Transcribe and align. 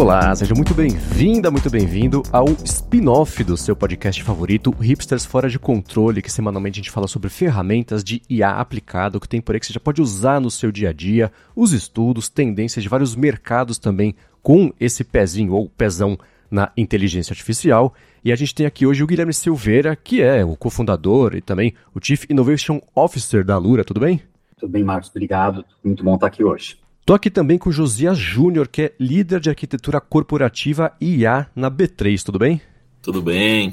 Olá, 0.00 0.32
seja 0.32 0.54
muito 0.54 0.74
bem-vinda, 0.74 1.50
muito 1.50 1.68
bem-vindo 1.68 2.22
ao 2.30 2.46
spin-off 2.64 3.42
do 3.42 3.56
seu 3.56 3.74
podcast 3.74 4.22
favorito, 4.22 4.70
Hipsters 4.70 5.26
Fora 5.26 5.50
de 5.50 5.58
Controle, 5.58 6.22
que 6.22 6.30
semanalmente 6.30 6.78
a 6.78 6.80
gente 6.82 6.92
fala 6.92 7.08
sobre 7.08 7.28
ferramentas 7.28 8.04
de 8.04 8.22
IA 8.30 8.60
aplicado, 8.60 9.18
que 9.18 9.28
tem 9.28 9.40
por 9.40 9.56
aí 9.56 9.60
que 9.60 9.66
você 9.66 9.72
já 9.72 9.80
pode 9.80 10.00
usar 10.00 10.40
no 10.40 10.52
seu 10.52 10.70
dia 10.70 10.90
a 10.90 10.92
dia, 10.92 11.32
os 11.54 11.72
estudos, 11.72 12.28
tendências 12.28 12.80
de 12.80 12.88
vários 12.88 13.16
mercados 13.16 13.76
também, 13.76 14.14
com 14.40 14.72
esse 14.78 15.02
pezinho 15.02 15.52
ou 15.52 15.68
pezão 15.68 16.16
na 16.48 16.70
inteligência 16.76 17.32
artificial. 17.32 17.92
E 18.24 18.30
a 18.30 18.36
gente 18.36 18.54
tem 18.54 18.66
aqui 18.66 18.86
hoje 18.86 19.02
o 19.02 19.06
Guilherme 19.06 19.34
Silveira, 19.34 19.96
que 19.96 20.22
é 20.22 20.44
o 20.44 20.54
cofundador 20.54 21.34
e 21.34 21.40
também 21.40 21.74
o 21.92 21.98
Chief 22.00 22.24
Innovation 22.30 22.80
Officer 22.94 23.44
da 23.44 23.58
Lura, 23.58 23.82
tudo 23.82 23.98
bem? 23.98 24.22
Tudo 24.60 24.70
bem, 24.70 24.84
Marcos, 24.84 25.10
obrigado. 25.10 25.64
Muito 25.82 26.04
bom 26.04 26.14
estar 26.14 26.28
aqui 26.28 26.44
hoje. 26.44 26.76
Estou 27.08 27.16
aqui 27.16 27.30
também 27.30 27.56
com 27.56 27.70
o 27.70 27.72
Josias 27.72 28.18
Júnior, 28.18 28.68
que 28.68 28.82
é 28.82 28.92
líder 29.00 29.40
de 29.40 29.48
arquitetura 29.48 29.98
corporativa 29.98 30.92
IA 31.00 31.46
na 31.56 31.70
B3, 31.70 32.22
tudo 32.22 32.38
bem? 32.38 32.60
Tudo 33.00 33.22
bem. 33.22 33.72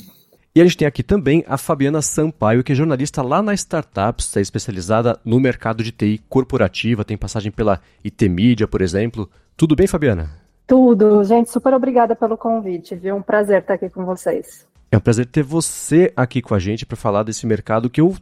E 0.56 0.62
a 0.62 0.64
gente 0.64 0.78
tem 0.78 0.88
aqui 0.88 1.04
também 1.04 1.44
a 1.46 1.58
Fabiana 1.58 2.02
Sampaio, 2.02 2.64
que 2.64 2.72
é 2.72 2.76
jornalista 2.76 3.22
lá 3.22 3.42
na 3.42 3.54
Startups, 3.54 4.38
é 4.38 4.40
especializada 4.40 5.20
no 5.26 5.38
mercado 5.38 5.84
de 5.84 5.92
TI 5.92 6.22
corporativa, 6.30 7.04
tem 7.04 7.18
passagem 7.18 7.52
pela 7.52 7.82
IT 8.06 8.30
Media, 8.30 8.70
por 8.70 8.82
exemplo. 8.82 9.30
Tudo 9.58 9.76
bem, 9.76 9.86
Fabiana? 9.86 10.30
Tudo. 10.66 11.22
Gente, 11.26 11.50
super 11.50 11.74
obrigada 11.74 12.16
pelo 12.16 12.38
convite, 12.38 12.96
viu? 12.96 13.18
Um 13.18 13.22
prazer 13.22 13.60
estar 13.60 13.74
aqui 13.74 13.90
com 13.90 14.06
vocês. 14.06 14.66
É 14.90 14.96
um 14.96 15.02
prazer 15.02 15.26
ter 15.26 15.44
você 15.44 16.10
aqui 16.16 16.42
com 16.42 16.56
a 16.56 16.60
gente 16.60 16.86
para 16.86 16.96
falar 16.96 17.24
desse 17.24 17.46
mercado 17.46 17.90
que 17.90 18.00
eu 18.00 18.16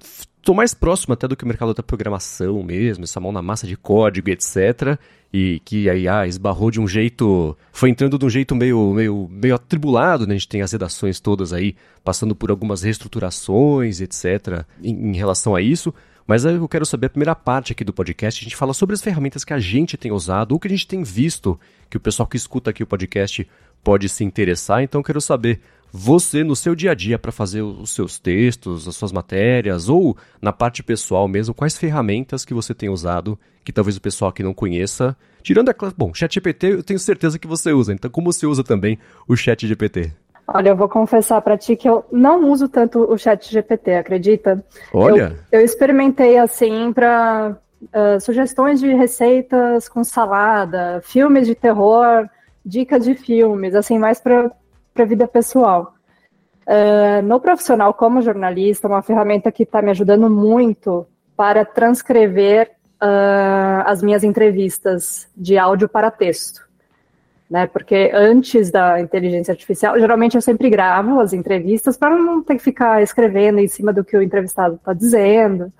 estou 0.44 0.54
mais 0.54 0.74
próximo 0.74 1.14
até 1.14 1.26
do 1.26 1.38
que 1.38 1.46
o 1.46 1.48
mercado 1.48 1.74
da 1.74 1.82
programação 1.82 2.62
mesmo, 2.62 3.06
essa 3.06 3.20
mão 3.20 3.32
na 3.32 3.42
massa 3.42 3.66
de 3.66 3.78
código, 3.78 4.30
etc. 4.30 5.00
E 5.34 5.62
que 5.64 5.90
a 5.90 5.96
IA 5.96 6.28
esbarrou 6.28 6.70
de 6.70 6.82
um 6.82 6.88
jeito. 6.88 7.58
Foi 7.72 7.90
entrando 7.90 8.20
de 8.20 8.26
um 8.26 8.30
jeito 8.30 8.54
meio, 8.54 8.94
meio, 8.94 9.28
meio 9.32 9.56
atribulado, 9.56 10.28
né? 10.28 10.36
A 10.36 10.38
gente 10.38 10.50
tem 10.50 10.62
as 10.62 10.72
redações 10.74 11.20
todas 11.20 11.54
aí 11.54 11.76
passando 12.04 12.36
por 12.36 12.52
algumas 12.52 12.84
reestruturações, 12.84 14.02
etc., 14.02 14.66
em, 14.84 15.12
em 15.12 15.16
relação 15.16 15.56
a 15.56 15.62
isso. 15.62 15.94
Mas 16.28 16.46
eu 16.46 16.68
quero 16.68 16.86
saber 16.86 17.08
a 17.08 17.10
primeira 17.10 17.36
parte 17.36 17.72
aqui 17.72 17.84
do 17.84 17.94
podcast. 17.94 18.42
A 18.42 18.44
gente 18.44 18.56
fala 18.56 18.74
sobre 18.74 18.94
as 18.94 19.02
ferramentas 19.02 19.44
que 19.44 19.54
a 19.54 19.60
gente 19.60 19.98
tem 19.98 20.12
usado 20.12 20.52
ou 20.52 20.60
que 20.60 20.68
a 20.68 20.72
gente 20.72 20.88
tem 20.88 21.04
visto 21.04 21.60
que 21.90 21.98
o 21.98 22.02
pessoal 22.02 22.28
que 22.28 22.38
escuta 22.38 22.70
aqui 22.70 22.84
o 22.84 22.88
podcast 22.88 23.48
pode 23.84 24.08
se 24.10 24.24
interessar. 24.24 24.84
Então 24.84 25.02
quero 25.02 25.22
saber 25.22 25.62
você 25.96 26.44
no 26.44 26.56
seu 26.56 26.74
dia 26.74 26.92
a 26.92 26.96
dia 26.96 27.20
para 27.20 27.32
fazer 27.32 27.62
os 27.62 27.92
seus 27.92 28.18
textos, 28.18 28.88
as 28.88 28.96
suas 28.96 29.12
matérias 29.12 29.90
ou 29.90 30.18
na 30.42 30.52
parte 30.52 30.82
pessoal 30.82 31.28
mesmo, 31.28 31.54
quais 31.54 31.78
ferramentas 31.78 32.44
que 32.44 32.54
você 32.54 32.74
tem 32.74 32.90
usado 32.90 33.38
que 33.64 33.72
talvez 33.72 33.96
o 33.96 34.02
pessoal 34.02 34.30
aqui 34.30 34.42
não 34.42 34.54
conheça. 34.54 35.16
Tirando 35.44 35.70
a 35.70 35.74
classe, 35.74 35.96
bom, 35.96 36.12
ChatGPT 36.12 36.68
eu 36.68 36.84
tenho 36.84 37.00
certeza 37.00 37.38
que 37.38 37.48
você 37.48 37.72
usa, 37.72 37.94
então 37.94 38.10
como 38.10 38.34
você 38.34 38.48
usa 38.48 38.64
também 38.64 38.98
o 39.28 39.36
ChatGPT? 39.36 40.12
Olha, 40.48 40.70
eu 40.70 40.76
vou 40.76 40.90
confessar 40.90 41.40
para 41.42 41.58
ti 41.58 41.76
que 41.76 41.88
eu 41.88 42.04
não 42.12 42.50
uso 42.50 42.68
tanto 42.68 43.00
o 43.00 43.16
ChatGPT, 43.16 43.94
acredita? 43.94 44.66
Olha, 44.92 45.38
eu, 45.52 45.60
eu 45.60 45.66
experimentei 45.66 46.38
assim 46.38 46.92
para 46.92 47.56
uh, 47.84 48.20
sugestões 48.20 48.80
de 48.80 48.94
receitas 48.94 49.88
com 49.88 50.04
salada, 50.04 51.02
filmes 51.06 51.46
de 51.48 51.56
terror, 51.56 52.28
dicas 52.66 53.06
de 53.06 53.14
filmes, 53.14 53.76
assim 53.76 54.00
mais 54.00 54.20
para 54.20 54.52
para 54.94 55.04
a 55.04 55.08
vida 55.08 55.28
pessoal. 55.28 55.96
Uh, 56.66 57.22
no 57.24 57.40
profissional, 57.40 57.94
como 57.94 58.22
jornalista, 58.22 58.88
uma 58.88 59.02
ferramenta 59.02 59.52
que 59.52 59.64
está 59.64 59.82
me 59.82 59.92
ajudando 59.92 60.30
muito 60.30 61.06
para 61.36 61.66
transcrever 61.66 62.72
uh, 63.02 63.84
as 63.86 64.02
minhas 64.02 64.24
entrevistas 64.24 65.28
de 65.36 65.58
áudio 65.58 65.90
para 65.90 66.10
texto. 66.10 66.62
Né? 67.50 67.68
Porque 67.68 68.12
antes 68.14 68.72
da 68.72 69.00
inteligência 69.02 69.52
artificial, 69.52 70.00
geralmente 70.00 70.36
eu 70.36 70.42
sempre 70.42 70.70
gravo 70.70 71.20
as 71.20 71.34
entrevistas 71.34 71.98
para 71.98 72.16
não 72.16 72.42
ter 72.42 72.56
que 72.56 72.64
ficar 72.64 73.04
escrevendo 73.04 73.60
em 73.60 73.68
cima 73.68 73.92
do 73.92 74.04
que 74.04 74.16
o 74.16 74.22
entrevistado 74.22 74.76
está 74.76 74.94
dizendo. 74.94 75.72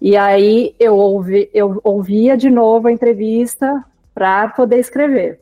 E 0.00 0.16
aí 0.16 0.74
eu, 0.80 0.96
ouvi, 0.96 1.50
eu 1.52 1.78
ouvia 1.84 2.36
de 2.36 2.48
novo 2.48 2.88
a 2.88 2.92
entrevista 2.92 3.84
para 4.14 4.48
poder 4.48 4.78
escrever. 4.78 5.40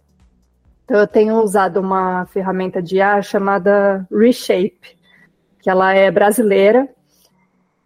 Então, 0.88 1.00
eu 1.00 1.06
tenho 1.06 1.34
usado 1.43 1.81
uma 1.81 2.25
ferramenta 2.25 2.81
de 2.81 2.97
IA 2.97 3.21
chamada 3.21 4.09
Reshape, 4.10 4.97
que 5.60 5.69
ela 5.69 5.93
é 5.93 6.10
brasileira. 6.10 6.88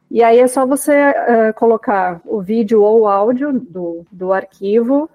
E 0.08 0.22
aí 0.22 0.38
é 0.38 0.46
só 0.46 0.64
você 0.64 1.10
uh, 1.10 1.52
colocar 1.56 2.20
o 2.24 2.40
vídeo 2.40 2.80
ou 2.80 3.00
o 3.00 3.08
áudio 3.08 3.58
do, 3.58 4.06
do 4.12 4.32
arquivo, 4.32 5.10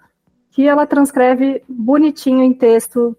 que 0.51 0.67
ela 0.67 0.85
transcreve 0.85 1.63
bonitinho 1.65 2.43
em 2.43 2.53
texto 2.53 3.15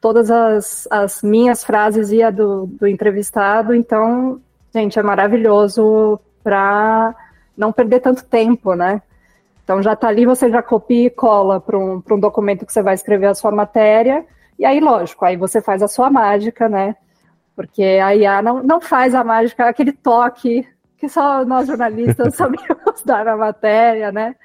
todas 0.00 0.30
as, 0.30 0.88
as 0.90 1.22
minhas 1.22 1.62
frases 1.62 2.10
e 2.10 2.22
a 2.22 2.30
do, 2.30 2.64
do 2.64 2.86
entrevistado. 2.86 3.74
Então, 3.74 4.40
gente, 4.72 4.98
é 4.98 5.02
maravilhoso 5.02 6.18
para 6.42 7.14
não 7.54 7.70
perder 7.74 8.00
tanto 8.00 8.24
tempo, 8.24 8.74
né? 8.74 9.02
Então 9.68 9.82
já 9.82 9.92
está 9.92 10.08
ali, 10.08 10.24
você 10.24 10.48
já 10.48 10.62
copia 10.62 11.08
e 11.08 11.10
cola 11.10 11.60
para 11.60 11.78
um, 11.78 12.02
um 12.10 12.18
documento 12.18 12.64
que 12.64 12.72
você 12.72 12.80
vai 12.80 12.94
escrever 12.94 13.26
a 13.26 13.34
sua 13.34 13.50
matéria, 13.50 14.24
e 14.58 14.64
aí, 14.64 14.80
lógico, 14.80 15.26
aí 15.26 15.36
você 15.36 15.60
faz 15.60 15.82
a 15.82 15.86
sua 15.86 16.08
mágica, 16.08 16.70
né? 16.70 16.96
Porque 17.54 17.82
a 17.82 18.16
IA 18.16 18.40
não, 18.40 18.62
não 18.62 18.80
faz 18.80 19.14
a 19.14 19.22
mágica, 19.22 19.68
aquele 19.68 19.92
toque 19.92 20.66
que 20.96 21.06
só 21.06 21.44
nós 21.44 21.66
jornalistas 21.66 22.32
sabemos 22.34 23.02
dar 23.04 23.26
na 23.26 23.36
matéria, 23.36 24.10
né? 24.10 24.36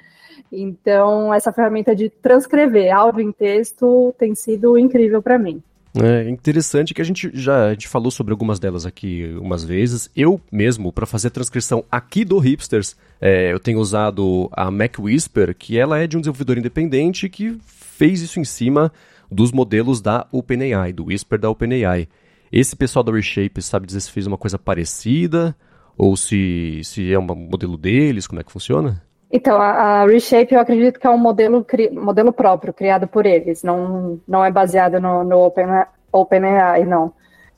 Então, 0.51 1.33
essa 1.33 1.53
ferramenta 1.53 1.95
de 1.95 2.09
transcrever 2.09 2.93
áudio 2.93 3.21
em 3.21 3.31
texto 3.31 4.13
tem 4.17 4.35
sido 4.35 4.77
incrível 4.77 5.21
para 5.21 5.39
mim. 5.39 5.63
É 5.95 6.27
interessante 6.27 6.91
que 6.91 7.01
a 7.01 7.05
gente 7.05 7.29
já 7.35 7.67
a 7.67 7.69
gente 7.71 7.87
falou 7.87 8.09
sobre 8.09 8.31
algumas 8.31 8.59
delas 8.59 8.83
aqui 8.83 9.35
umas 9.39 9.63
vezes. 9.63 10.09
Eu 10.15 10.41
mesmo, 10.51 10.91
para 10.91 11.05
fazer 11.05 11.27
a 11.27 11.31
transcrição 11.31 11.85
aqui 11.91 12.25
do 12.25 12.39
Hipsters, 12.39 12.95
é, 13.21 13.53
eu 13.53 13.59
tenho 13.59 13.79
usado 13.79 14.49
a 14.53 14.71
Mac 14.71 14.97
Whisper, 14.97 15.55
que 15.55 15.77
ela 15.77 15.99
é 15.99 16.07
de 16.07 16.17
um 16.17 16.19
desenvolvedor 16.19 16.57
independente 16.57 17.29
que 17.29 17.59
fez 17.63 18.21
isso 18.21 18.39
em 18.39 18.43
cima 18.43 18.91
dos 19.31 19.51
modelos 19.51 20.01
da 20.01 20.25
OpenAI, 20.31 20.93
do 20.93 21.05
Whisper 21.05 21.39
da 21.39 21.49
OpenAI. 21.49 22.07
Esse 22.51 22.75
pessoal 22.75 23.03
da 23.03 23.11
Reshape 23.11 23.61
sabe 23.61 23.85
dizer 23.85 24.01
se 24.01 24.11
fez 24.11 24.25
uma 24.25 24.37
coisa 24.37 24.57
parecida 24.57 25.55
ou 25.95 26.17
se, 26.17 26.81
se 26.83 27.13
é 27.13 27.19
um 27.19 27.23
modelo 27.23 27.77
deles, 27.77 28.25
como 28.25 28.41
é 28.41 28.43
que 28.43 28.51
funciona? 28.51 29.01
Então, 29.35 29.59
a, 29.59 30.03
a, 30.03 30.05
Reshape 30.05 30.53
eu 30.53 30.59
acredito 30.59 30.99
que 30.99 31.07
é 31.07 31.09
um 31.09 31.17
modelo, 31.17 31.65
modelo 31.91 32.31
próprio, 32.31 32.71
criado 32.71 33.07
por 33.07 33.25
eles, 33.25 33.63
não, 33.63 34.21
não 34.27 34.45
é 34.45 34.51
baseado 34.51 34.99
no, 34.99 35.23
no 35.23 35.39
OpenAI, 35.39 35.87
Open 36.11 36.41
não. 36.85 37.11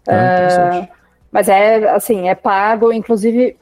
Ah, 0.08 0.84
uh, 0.84 0.88
mas 1.30 1.50
é, 1.50 1.90
assim, 1.90 2.30
é 2.30 2.36
pago, 2.36 2.94
inclusive 2.94 3.58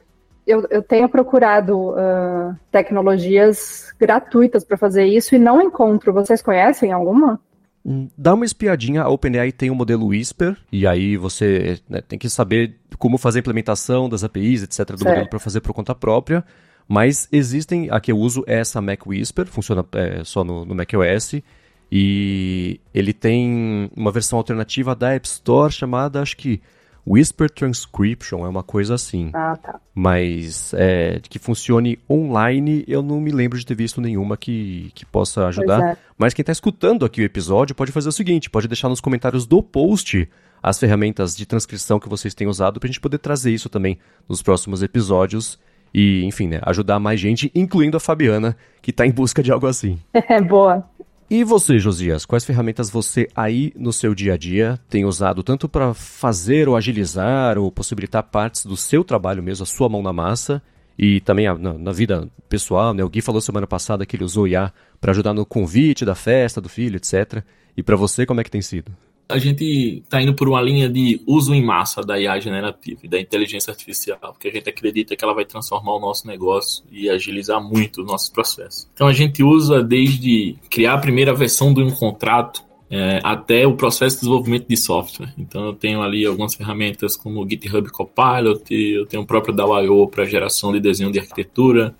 eu, 0.46 0.64
eu 0.70 0.80
tenho 0.80 1.08
procurado 1.08 1.90
uh, 1.90 2.54
tecnologias 2.70 3.92
gratuitas 3.98 4.62
para 4.62 4.76
fazer 4.76 5.06
isso 5.06 5.34
e 5.34 5.38
não 5.38 5.60
encontro. 5.60 6.12
Vocês 6.12 6.40
conhecem 6.40 6.92
alguma? 6.92 7.40
Hum, 7.84 8.08
dá 8.16 8.34
uma 8.34 8.44
espiadinha, 8.44 9.02
a 9.02 9.08
OpenAI 9.08 9.50
tem 9.50 9.70
o 9.70 9.72
um 9.72 9.76
modelo 9.76 10.06
Whisper, 10.06 10.56
e 10.70 10.86
aí 10.86 11.16
você 11.16 11.80
né, 11.88 12.00
tem 12.00 12.16
que 12.16 12.30
saber 12.30 12.76
como 12.96 13.18
fazer 13.18 13.40
a 13.40 13.40
implementação 13.40 14.08
das 14.08 14.22
APIs, 14.22 14.62
etc., 14.62 14.92
do 14.92 14.98
certo. 14.98 15.04
modelo 15.04 15.28
para 15.28 15.40
fazer 15.40 15.60
por 15.60 15.74
conta 15.74 15.96
própria. 15.96 16.44
Mas 16.88 17.28
existem, 17.32 17.88
a 17.90 17.98
que 18.00 18.12
eu 18.12 18.18
uso 18.18 18.44
é 18.46 18.58
essa 18.58 18.80
Mac 18.80 19.06
Whisper, 19.06 19.46
funciona 19.46 19.84
é, 19.92 20.22
só 20.24 20.44
no, 20.44 20.64
no 20.64 20.74
macOS, 20.74 21.42
e 21.90 22.80
ele 22.92 23.12
tem 23.12 23.90
uma 23.96 24.10
versão 24.10 24.38
alternativa 24.38 24.94
da 24.94 25.14
App 25.14 25.26
Store 25.26 25.72
chamada, 25.72 26.20
acho 26.20 26.36
que 26.36 26.60
Whisper 27.06 27.50
Transcription, 27.50 28.46
é 28.46 28.48
uma 28.48 28.62
coisa 28.62 28.94
assim. 28.94 29.30
Ah, 29.34 29.56
tá. 29.56 29.78
Mas 29.94 30.72
é, 30.74 31.20
que 31.22 31.38
funcione 31.38 31.98
online, 32.08 32.84
eu 32.88 33.02
não 33.02 33.20
me 33.20 33.30
lembro 33.30 33.58
de 33.58 33.66
ter 33.66 33.74
visto 33.74 34.00
nenhuma 34.00 34.36
que, 34.36 34.90
que 34.94 35.04
possa 35.04 35.46
ajudar. 35.48 35.82
É. 35.82 35.96
Mas 36.16 36.32
quem 36.32 36.42
está 36.42 36.52
escutando 36.52 37.04
aqui 37.04 37.20
o 37.20 37.24
episódio 37.24 37.74
pode 37.74 37.92
fazer 37.92 38.08
o 38.08 38.12
seguinte: 38.12 38.48
pode 38.48 38.66
deixar 38.66 38.88
nos 38.88 39.00
comentários 39.00 39.46
do 39.46 39.62
post 39.62 40.28
as 40.62 40.80
ferramentas 40.80 41.36
de 41.36 41.44
transcrição 41.44 42.00
que 42.00 42.08
vocês 42.08 42.34
têm 42.34 42.46
usado 42.46 42.80
para 42.80 42.86
a 42.86 42.90
gente 42.90 43.00
poder 43.00 43.18
trazer 43.18 43.52
isso 43.52 43.68
também 43.68 43.98
nos 44.26 44.40
próximos 44.40 44.82
episódios 44.82 45.58
e, 45.94 46.24
enfim, 46.24 46.48
né, 46.48 46.58
ajudar 46.62 46.98
mais 46.98 47.20
gente, 47.20 47.50
incluindo 47.54 47.96
a 47.96 48.00
Fabiana, 48.00 48.56
que 48.82 48.90
está 48.90 49.06
em 49.06 49.12
busca 49.12 49.42
de 49.42 49.52
algo 49.52 49.66
assim. 49.66 49.98
É, 50.28 50.40
boa. 50.40 50.84
E 51.30 51.44
você, 51.44 51.78
Josias, 51.78 52.26
quais 52.26 52.44
ferramentas 52.44 52.90
você 52.90 53.28
aí 53.34 53.72
no 53.76 53.92
seu 53.92 54.14
dia 54.14 54.34
a 54.34 54.36
dia 54.36 54.78
tem 54.88 55.04
usado 55.04 55.42
tanto 55.42 55.68
para 55.68 55.94
fazer 55.94 56.68
ou 56.68 56.76
agilizar 56.76 57.58
ou 57.58 57.70
possibilitar 57.70 58.22
partes 58.22 58.66
do 58.66 58.76
seu 58.76 59.02
trabalho 59.02 59.42
mesmo, 59.42 59.62
a 59.62 59.66
sua 59.66 59.88
mão 59.88 60.02
na 60.02 60.12
massa, 60.12 60.62
e 60.98 61.20
também 61.20 61.46
na, 61.46 61.72
na, 61.74 61.92
vida 61.92 62.28
pessoal, 62.48 62.94
né? 62.94 63.02
O 63.02 63.08
Gui 63.08 63.20
falou 63.20 63.40
semana 63.40 63.66
passada 63.66 64.06
que 64.06 64.16
ele 64.16 64.24
usou 64.24 64.46
IA 64.46 64.72
para 65.00 65.10
ajudar 65.12 65.32
no 65.32 65.44
convite 65.44 66.04
da 66.04 66.14
festa 66.14 66.60
do 66.60 66.68
filho, 66.68 66.96
etc. 66.96 67.42
E 67.76 67.82
para 67.82 67.96
você, 67.96 68.24
como 68.24 68.40
é 68.40 68.44
que 68.44 68.50
tem 68.50 68.62
sido? 68.62 68.92
A 69.28 69.38
gente 69.38 70.02
está 70.04 70.20
indo 70.20 70.34
por 70.34 70.48
uma 70.48 70.60
linha 70.60 70.88
de 70.88 71.20
uso 71.26 71.54
em 71.54 71.64
massa 71.64 72.02
da 72.02 72.20
IA 72.20 72.38
generativa 72.38 73.00
e 73.04 73.08
da 73.08 73.18
inteligência 73.18 73.70
artificial, 73.70 74.18
porque 74.20 74.48
a 74.48 74.52
gente 74.52 74.68
acredita 74.68 75.16
que 75.16 75.24
ela 75.24 75.34
vai 75.34 75.44
transformar 75.44 75.94
o 75.94 76.00
nosso 76.00 76.26
negócio 76.26 76.84
e 76.90 77.08
agilizar 77.08 77.62
muito 77.62 78.02
os 78.02 78.06
nossos 78.06 78.28
processos. 78.28 78.88
Então 78.92 79.06
a 79.06 79.12
gente 79.12 79.42
usa 79.42 79.82
desde 79.82 80.56
criar 80.70 80.94
a 80.94 80.98
primeira 80.98 81.32
versão 81.32 81.72
de 81.72 81.82
um 81.82 81.90
contrato 81.90 82.62
é, 82.90 83.18
até 83.24 83.66
o 83.66 83.74
processo 83.74 84.16
de 84.16 84.20
desenvolvimento 84.20 84.68
de 84.68 84.76
software. 84.76 85.32
Então 85.38 85.64
eu 85.66 85.72
tenho 85.72 86.02
ali 86.02 86.24
algumas 86.24 86.54
ferramentas 86.54 87.16
como 87.16 87.42
o 87.42 87.48
GitHub 87.48 87.90
Copilot, 87.90 88.62
eu 88.70 89.06
tenho 89.06 89.22
o 89.22 89.26
próprio 89.26 89.54
DAO.io 89.54 90.06
para 90.06 90.24
geração 90.24 90.72
de 90.72 90.80
desenho 90.80 91.10
de 91.10 91.18
arquitetura, 91.18 91.94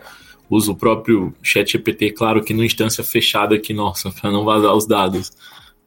uso 0.48 0.72
o 0.72 0.76
próprio 0.76 1.34
ChatGPT, 1.42 2.12
claro 2.12 2.44
que 2.44 2.52
numa 2.52 2.66
instância 2.66 3.02
fechada 3.02 3.54
aqui 3.54 3.72
nossa, 3.72 4.10
para 4.20 4.30
não 4.30 4.44
vazar 4.44 4.74
os 4.74 4.86
dados, 4.86 5.32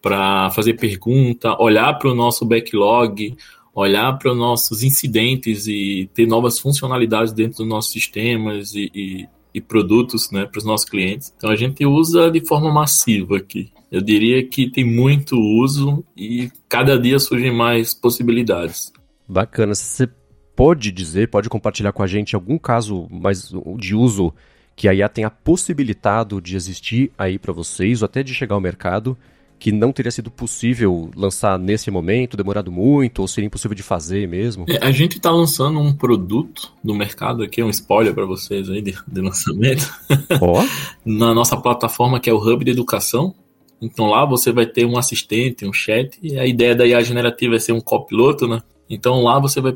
para 0.02 0.50
fazer 0.52 0.74
pergunta, 0.74 1.56
olhar 1.62 1.94
para 1.94 2.12
o 2.12 2.16
nosso 2.16 2.46
backlog, 2.46 3.36
olhar 3.74 4.18
para 4.18 4.32
os 4.32 4.38
nossos 4.38 4.84
incidentes 4.84 5.68
e 5.68 6.10
ter 6.14 6.26
novas 6.26 6.60
funcionalidades 6.60 7.32
dentro 7.32 7.60
dos 7.60 7.68
nossos 7.68 7.92
sistemas 7.92 8.74
e, 8.74 8.92
e, 8.94 9.28
e 9.54 9.62
produtos 9.62 10.32
né, 10.32 10.46
para 10.46 10.58
os 10.58 10.66
nossos 10.66 10.90
clientes. 10.90 11.34
Então 11.38 11.50
a 11.50 11.56
gente 11.56 11.86
usa 11.86 12.32
de 12.32 12.46
forma 12.46 12.72
massiva 12.72 13.38
aqui. 13.38 13.72
Eu 13.92 14.02
diria 14.02 14.46
que 14.46 14.70
tem 14.70 14.84
muito 14.84 15.38
uso 15.38 16.04
e 16.16 16.52
cada 16.68 17.00
dia 17.00 17.20
surgem 17.20 17.54
mais 17.54 17.94
possibilidades. 17.94 18.92
Bacana. 19.28 19.76
Você 19.76 20.10
pode 20.56 20.92
dizer, 20.92 21.30
pode 21.30 21.48
compartilhar 21.48 21.92
com 21.92 22.02
a 22.02 22.08
gente 22.08 22.36
algum 22.36 22.58
caso 22.58 23.08
mais 23.12 23.54
de 23.78 23.96
uso 23.96 24.34
que 24.76 24.88
a 24.88 24.94
IA 24.94 25.08
tenha 25.08 25.30
possibilitado 25.30 26.42
de 26.42 26.56
existir 26.56 27.12
aí 27.18 27.38
para 27.38 27.54
vocês, 27.54 28.02
ou 28.02 28.06
até 28.06 28.24
de 28.24 28.34
chegar 28.34 28.56
ao 28.56 28.62
mercado, 28.62 29.18
que 29.60 29.72
não 29.72 29.92
teria 29.92 30.12
sido 30.12 30.30
possível 30.30 31.10
lançar 31.16 31.58
nesse 31.58 31.90
momento, 31.90 32.38
demorado 32.38 32.72
muito, 32.72 33.20
ou 33.20 33.28
seria 33.28 33.48
impossível 33.48 33.76
de 33.76 33.84
fazer 33.84 34.28
mesmo? 34.28 34.66
É, 34.68 34.86
a 34.86 34.92
gente 34.92 35.18
está 35.18 35.32
lançando 35.32 35.80
um 35.80 35.94
produto 35.94 36.74
no 36.84 36.94
mercado 36.94 37.44
aqui, 37.44 37.64
um 37.64 37.70
spoiler 37.70 38.14
para 38.14 38.26
vocês 38.26 38.70
aí 38.70 38.82
de, 38.82 38.96
de 39.08 39.22
lançamento, 39.22 39.92
oh. 40.42 40.62
na 41.06 41.34
nossa 41.34 41.58
plataforma 41.58 42.20
que 42.20 42.30
é 42.30 42.34
o 42.34 42.38
Hub 42.38 42.64
de 42.64 42.72
Educação. 42.72 43.34
Então 43.82 44.08
lá 44.08 44.26
você 44.26 44.52
vai 44.52 44.66
ter 44.66 44.86
um 44.86 44.98
assistente, 44.98 45.66
um 45.66 45.74
chat, 45.74 46.18
e 46.22 46.38
a 46.40 46.46
ideia 46.46 46.76
da 46.76 46.86
IA 46.86 47.02
generativa 47.04 47.56
é 47.56 47.60
ser 47.60 47.74
um 47.74 47.82
copiloto, 47.82 48.48
né? 48.48 48.60
Então 48.90 49.22
lá 49.22 49.40
você 49.40 49.60
vai 49.60 49.74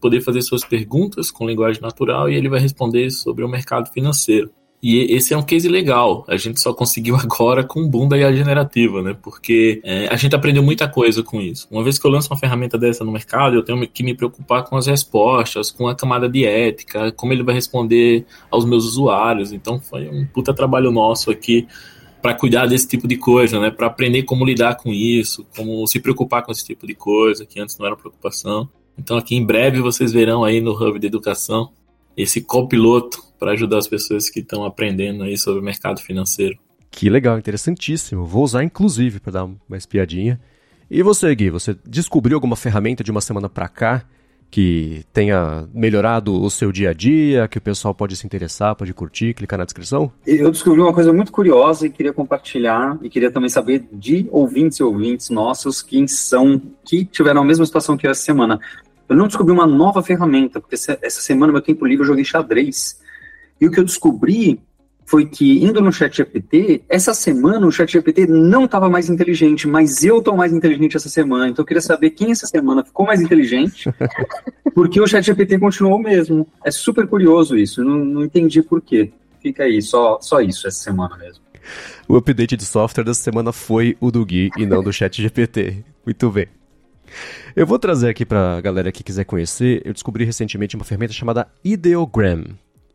poder 0.00 0.20
fazer 0.20 0.42
suas 0.42 0.64
perguntas 0.64 1.30
com 1.30 1.46
linguagem 1.46 1.82
natural 1.82 2.28
e 2.30 2.34
ele 2.34 2.48
vai 2.48 2.60
responder 2.60 3.10
sobre 3.10 3.44
o 3.44 3.48
mercado 3.48 3.92
financeiro. 3.92 4.50
E 4.86 5.14
esse 5.14 5.32
é 5.32 5.36
um 5.36 5.42
case 5.42 5.66
legal. 5.66 6.26
A 6.28 6.36
gente 6.36 6.60
só 6.60 6.74
conseguiu 6.74 7.16
agora 7.16 7.64
com 7.64 7.80
o 7.80 7.88
boom 7.88 8.06
da 8.06 8.18
IA 8.18 8.34
generativa, 8.34 9.00
né? 9.00 9.16
Porque 9.22 9.80
é, 9.82 10.08
a 10.08 10.16
gente 10.16 10.36
aprendeu 10.36 10.62
muita 10.62 10.86
coisa 10.86 11.22
com 11.22 11.40
isso. 11.40 11.66
Uma 11.70 11.82
vez 11.82 11.98
que 11.98 12.06
eu 12.06 12.10
lanço 12.10 12.30
uma 12.30 12.38
ferramenta 12.38 12.76
dessa 12.76 13.02
no 13.02 13.10
mercado, 13.10 13.56
eu 13.56 13.62
tenho 13.62 13.88
que 13.88 14.02
me 14.02 14.14
preocupar 14.14 14.62
com 14.64 14.76
as 14.76 14.86
respostas, 14.86 15.70
com 15.70 15.88
a 15.88 15.94
camada 15.94 16.28
de 16.28 16.44
ética, 16.44 17.10
como 17.12 17.32
ele 17.32 17.42
vai 17.42 17.54
responder 17.54 18.26
aos 18.50 18.66
meus 18.66 18.84
usuários. 18.84 19.52
Então 19.52 19.80
foi 19.80 20.06
um 20.06 20.26
puta 20.26 20.52
trabalho 20.52 20.90
nosso 20.92 21.30
aqui 21.30 21.66
para 22.20 22.34
cuidar 22.34 22.66
desse 22.66 22.86
tipo 22.86 23.08
de 23.08 23.16
coisa, 23.16 23.58
né? 23.58 23.70
Para 23.70 23.86
aprender 23.86 24.24
como 24.24 24.44
lidar 24.44 24.74
com 24.74 24.92
isso, 24.92 25.46
como 25.56 25.86
se 25.86 25.98
preocupar 25.98 26.42
com 26.42 26.52
esse 26.52 26.64
tipo 26.64 26.86
de 26.86 26.94
coisa, 26.94 27.46
que 27.46 27.58
antes 27.58 27.78
não 27.78 27.86
era 27.86 27.96
preocupação. 27.96 28.68
Então 28.98 29.16
aqui 29.16 29.34
em 29.34 29.46
breve 29.46 29.80
vocês 29.80 30.12
verão 30.12 30.44
aí 30.44 30.60
no 30.60 30.72
Hub 30.72 30.98
de 30.98 31.06
Educação 31.06 31.70
esse 32.16 32.40
copiloto 32.40 33.22
para 33.38 33.52
ajudar 33.52 33.78
as 33.78 33.88
pessoas 33.88 34.30
que 34.30 34.40
estão 34.40 34.64
aprendendo 34.64 35.24
aí 35.24 35.36
sobre 35.36 35.60
o 35.60 35.64
mercado 35.64 36.00
financeiro. 36.00 36.58
Que 36.90 37.10
legal, 37.10 37.38
interessantíssimo. 37.38 38.24
Vou 38.24 38.44
usar 38.44 38.62
inclusive 38.62 39.20
para 39.20 39.32
dar 39.32 39.44
uma 39.44 39.76
espiadinha. 39.76 40.40
E 40.90 41.02
você, 41.02 41.34
Gui, 41.34 41.50
você 41.50 41.76
descobriu 41.86 42.36
alguma 42.36 42.56
ferramenta 42.56 43.02
de 43.02 43.10
uma 43.10 43.20
semana 43.20 43.48
para 43.48 43.68
cá 43.68 44.04
que 44.54 45.04
tenha 45.12 45.68
melhorado 45.74 46.40
o 46.40 46.48
seu 46.48 46.70
dia 46.70 46.90
a 46.90 46.92
dia, 46.92 47.48
que 47.48 47.58
o 47.58 47.60
pessoal 47.60 47.92
pode 47.92 48.14
se 48.14 48.24
interessar, 48.24 48.76
pode 48.76 48.94
curtir, 48.94 49.34
clicar 49.34 49.58
na 49.58 49.64
descrição? 49.64 50.12
Eu 50.24 50.48
descobri 50.48 50.80
uma 50.80 50.92
coisa 50.92 51.12
muito 51.12 51.32
curiosa 51.32 51.88
e 51.88 51.90
queria 51.90 52.12
compartilhar 52.12 52.96
e 53.02 53.10
queria 53.10 53.32
também 53.32 53.48
saber 53.48 53.84
de 53.92 54.28
ouvintes 54.30 54.78
e 54.78 54.84
ouvintes 54.84 55.28
nossos 55.28 55.82
que 55.82 56.06
são 56.06 56.62
que 56.84 57.04
tiveram 57.04 57.42
a 57.42 57.44
mesma 57.44 57.66
situação 57.66 57.96
que 57.96 58.06
eu 58.06 58.12
essa 58.12 58.22
semana. 58.22 58.60
Eu 59.08 59.16
não 59.16 59.26
descobri 59.26 59.52
uma 59.52 59.66
nova 59.66 60.02
ferramenta, 60.02 60.60
porque 60.60 60.74
essa 60.74 61.20
semana, 61.20 61.52
meu 61.52 61.62
tempo 61.62 61.86
livre, 61.86 62.02
eu 62.02 62.08
joguei 62.08 62.24
xadrez. 62.24 63.00
E 63.60 63.66
o 63.66 63.70
que 63.70 63.78
eu 63.78 63.84
descobri 63.84 64.60
foi 65.06 65.26
que, 65.26 65.62
indo 65.62 65.80
no 65.80 65.92
chat 65.92 66.16
GPT, 66.16 66.82
essa 66.88 67.12
semana 67.12 67.66
o 67.66 67.72
chat 67.72 67.92
GPT 67.92 68.26
não 68.26 68.64
estava 68.64 68.88
mais 68.88 69.10
inteligente, 69.10 69.68
mas 69.68 70.02
eu 70.02 70.18
estou 70.18 70.36
mais 70.36 70.52
inteligente 70.52 70.96
essa 70.96 71.08
semana. 71.08 71.48
Então 71.48 71.62
eu 71.62 71.66
queria 71.66 71.80
saber 71.80 72.10
quem 72.10 72.30
essa 72.30 72.46
semana 72.46 72.82
ficou 72.82 73.06
mais 73.06 73.20
inteligente, 73.20 73.92
porque 74.74 75.00
o 75.00 75.06
chat 75.06 75.24
GPT 75.24 75.58
continuou 75.58 75.96
o 75.96 76.02
mesmo. 76.02 76.46
É 76.64 76.70
super 76.70 77.06
curioso 77.06 77.56
isso, 77.56 77.84
não, 77.84 78.04
não 78.04 78.24
entendi 78.24 78.62
por 78.62 78.80
quê. 78.80 79.12
Fica 79.40 79.64
aí, 79.64 79.82
só, 79.82 80.18
só 80.22 80.40
isso 80.40 80.66
essa 80.66 80.82
semana 80.82 81.16
mesmo. 81.18 81.44
O 82.08 82.16
update 82.16 82.56
de 82.56 82.64
software 82.64 83.04
dessa 83.04 83.22
semana 83.22 83.52
foi 83.52 83.96
o 84.00 84.10
do 84.10 84.24
Gui 84.24 84.50
e 84.56 84.66
não 84.66 84.82
do 84.82 84.92
chat 84.92 85.20
GPT. 85.20 85.84
Muito 86.04 86.30
bem. 86.30 86.48
Eu 87.54 87.66
vou 87.66 87.78
trazer 87.78 88.08
aqui 88.08 88.24
para 88.24 88.56
a 88.56 88.60
galera 88.60 88.92
que 88.92 89.02
quiser 89.02 89.24
conhecer, 89.24 89.82
eu 89.84 89.92
descobri 89.92 90.24
recentemente 90.24 90.76
uma 90.76 90.84
ferramenta 90.84 91.12
chamada 91.12 91.48
Ideogram. 91.64 92.44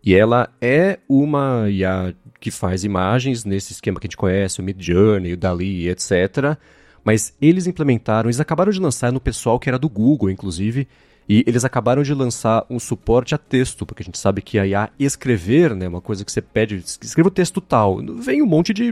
E 0.04 0.16
ela 0.16 0.50
é 0.62 1.00
uma 1.08 1.70
IA 1.70 2.16
que 2.40 2.52
faz 2.52 2.84
imagens 2.84 3.44
nesse 3.44 3.74
esquema 3.74 4.00
que 4.00 4.08
a 4.08 4.10
gente 4.10 4.18
conhece, 4.18 4.62
o 4.62 4.64
Midjourney, 4.64 5.34
o 5.34 5.38
Dali, 5.38 5.90
etc. 5.90 6.58
Mas 7.04 7.34
eles 7.42 7.68
implementaram, 7.68 8.30
eles 8.30 8.40
acabaram 8.40 8.72
de 8.72 8.80
lançar 8.80 9.12
no 9.12 9.20
pessoal 9.20 9.60
que 9.60 9.70
era 9.70 9.78
do 9.78 9.90
Google, 9.90 10.30
inclusive, 10.30 10.88
e 11.28 11.44
eles 11.46 11.64
acabaram 11.64 12.02
de 12.02 12.14
lançar 12.14 12.66
um 12.70 12.80
suporte 12.80 13.36
a 13.36 13.38
texto, 13.38 13.86
porque 13.86 14.02
a 14.02 14.06
gente 14.06 14.18
sabe 14.18 14.42
que 14.42 14.58
a 14.58 14.66
IA 14.66 14.90
escrever, 14.98 15.76
né, 15.76 15.88
uma 15.88 16.02
coisa 16.02 16.26
que 16.26 16.32
você 16.32 16.42
pede, 16.42 16.78
escreva 16.78 17.28
o 17.28 17.32
texto 17.32 17.62
tal, 17.62 18.02
vem 18.16 18.42
um 18.42 18.48
monte 18.48 18.74
de 18.74 18.92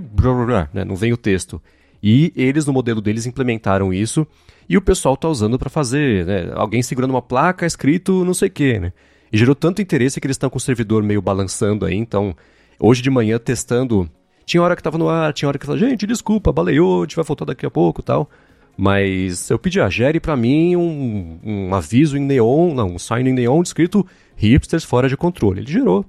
né, 0.74 0.86
não 0.86 0.96
vem 0.96 1.12
o 1.12 1.18
texto. 1.18 1.62
E 2.02 2.32
eles, 2.36 2.66
no 2.66 2.74
modelo 2.74 3.02
deles, 3.02 3.26
implementaram 3.26 3.92
isso, 3.92 4.28
e 4.70 4.78
o 4.78 4.82
pessoal 4.82 5.16
está 5.16 5.30
usando 5.30 5.58
para 5.58 5.70
fazer, 5.70 6.26
né, 6.26 6.52
alguém 6.54 6.82
segurando 6.82 7.12
uma 7.12 7.22
placa 7.22 7.66
escrito 7.66 8.26
não 8.26 8.34
sei 8.34 8.48
o 8.48 8.52
que, 8.52 8.80
né. 8.80 8.94
E 9.32 9.38
gerou 9.38 9.56
tanto 9.56 9.82
interesse 9.82 10.20
que 10.20 10.28
eles 10.28 10.36
estão 10.36 10.50
com 10.50 10.58
o 10.58 10.62
servidor 10.62 11.04
meio 11.04 11.22
balançando 11.22 11.86
aí. 11.86 11.96
Então, 11.96 12.36
hoje 12.80 13.02
de 13.02 13.10
manhã, 13.10 13.38
testando. 13.38 14.10
Tinha 14.46 14.64
hora 14.64 14.76
que 14.76 14.80
estava 14.80 14.98
no 14.98 15.10
ar, 15.10 15.34
tinha 15.34 15.50
hora 15.50 15.60
que 15.60 15.66
falava, 15.66 15.86
gente, 15.86 16.08
desculpa, 16.08 16.54
baleou, 16.54 17.02
a 17.02 17.04
gente 17.04 17.16
vai 17.18 17.26
voltar 17.26 17.46
daqui 17.46 17.66
a 17.66 17.72
pouco 17.72 18.02
tal. 18.02 18.30
Mas 18.78 19.50
eu 19.50 19.60
pedi 19.60 19.82
a 19.82 19.90
gere 19.90 20.20
para 20.20 20.38
mim 20.38 20.76
um, 20.76 21.40
um, 21.44 21.76
aviso 21.76 22.16
em 22.16 22.22
neon, 22.22 22.74
não, 22.74 22.94
um 22.94 23.00
sign 23.00 23.30
em 23.30 23.34
neon 23.34 23.62
escrito 23.62 24.06
hipsters 24.36 24.84
fora 24.84 25.10
de 25.10 25.18
controle. 25.18 25.62
Ele 25.62 25.72
gerou. 25.72 26.06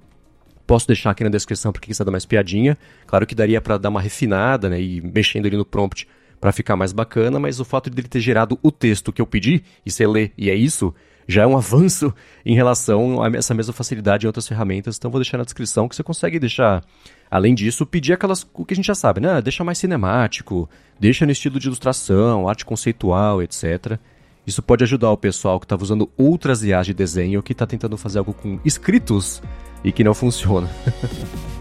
Posso 0.66 0.86
deixar 0.86 1.10
aqui 1.10 1.24
na 1.24 1.30
descrição 1.30 1.72
para 1.72 1.80
quem 1.80 1.88
quiser 1.88 2.04
dar 2.04 2.12
mais 2.12 2.26
piadinha. 2.26 2.76
Claro 3.06 3.26
que 3.26 3.34
daria 3.34 3.60
para 3.60 3.78
dar 3.78 3.88
uma 3.88 4.02
refinada, 4.02 4.68
né, 4.68 4.80
e 4.80 5.00
mexendo 5.00 5.46
ali 5.46 5.56
no 5.56 5.64
prompt 5.64 6.06
para 6.40 6.52
ficar 6.52 6.76
mais 6.76 6.92
bacana, 6.92 7.38
mas 7.38 7.60
o 7.60 7.64
fato 7.64 7.90
de 7.90 8.00
ele 8.00 8.08
ter 8.08 8.20
gerado 8.20 8.58
o 8.62 8.70
texto 8.70 9.12
que 9.12 9.20
eu 9.20 9.26
pedi, 9.26 9.62
e 9.84 9.90
você 9.90 10.06
lê 10.06 10.30
e 10.36 10.50
é 10.50 10.54
isso, 10.54 10.94
já 11.26 11.42
é 11.42 11.46
um 11.46 11.56
avanço 11.58 12.12
em 12.44 12.54
relação 12.54 13.22
a 13.22 13.28
essa 13.36 13.54
mesma 13.54 13.72
facilidade 13.72 14.24
em 14.24 14.28
outras 14.28 14.48
ferramentas. 14.48 14.96
Então 14.96 15.10
vou 15.10 15.20
deixar 15.20 15.38
na 15.38 15.44
descrição 15.44 15.88
que 15.88 15.94
você 15.94 16.02
consegue 16.02 16.38
deixar, 16.38 16.82
além 17.30 17.54
disso, 17.54 17.84
pedir 17.84 18.14
aquelas 18.14 18.46
o 18.54 18.64
que 18.64 18.74
a 18.74 18.76
gente 18.76 18.86
já 18.86 18.94
sabe, 18.94 19.20
né? 19.20 19.40
Deixa 19.42 19.62
mais 19.62 19.78
cinemático, 19.78 20.68
deixa 20.98 21.26
no 21.26 21.32
estilo 21.32 21.60
de 21.60 21.66
ilustração, 21.66 22.48
arte 22.48 22.64
conceitual, 22.64 23.42
etc. 23.42 23.98
Isso 24.46 24.62
pode 24.62 24.82
ajudar 24.82 25.10
o 25.10 25.16
pessoal 25.16 25.60
que 25.60 25.66
estava 25.66 25.82
usando 25.82 26.10
outras 26.16 26.64
IAs 26.64 26.86
de 26.86 26.94
desenho 26.94 27.42
que 27.42 27.52
está 27.52 27.66
tentando 27.66 27.98
fazer 27.98 28.18
algo 28.18 28.32
com 28.32 28.58
escritos 28.64 29.42
e 29.84 29.92
que 29.92 30.02
não 30.02 30.14
funciona. 30.14 30.70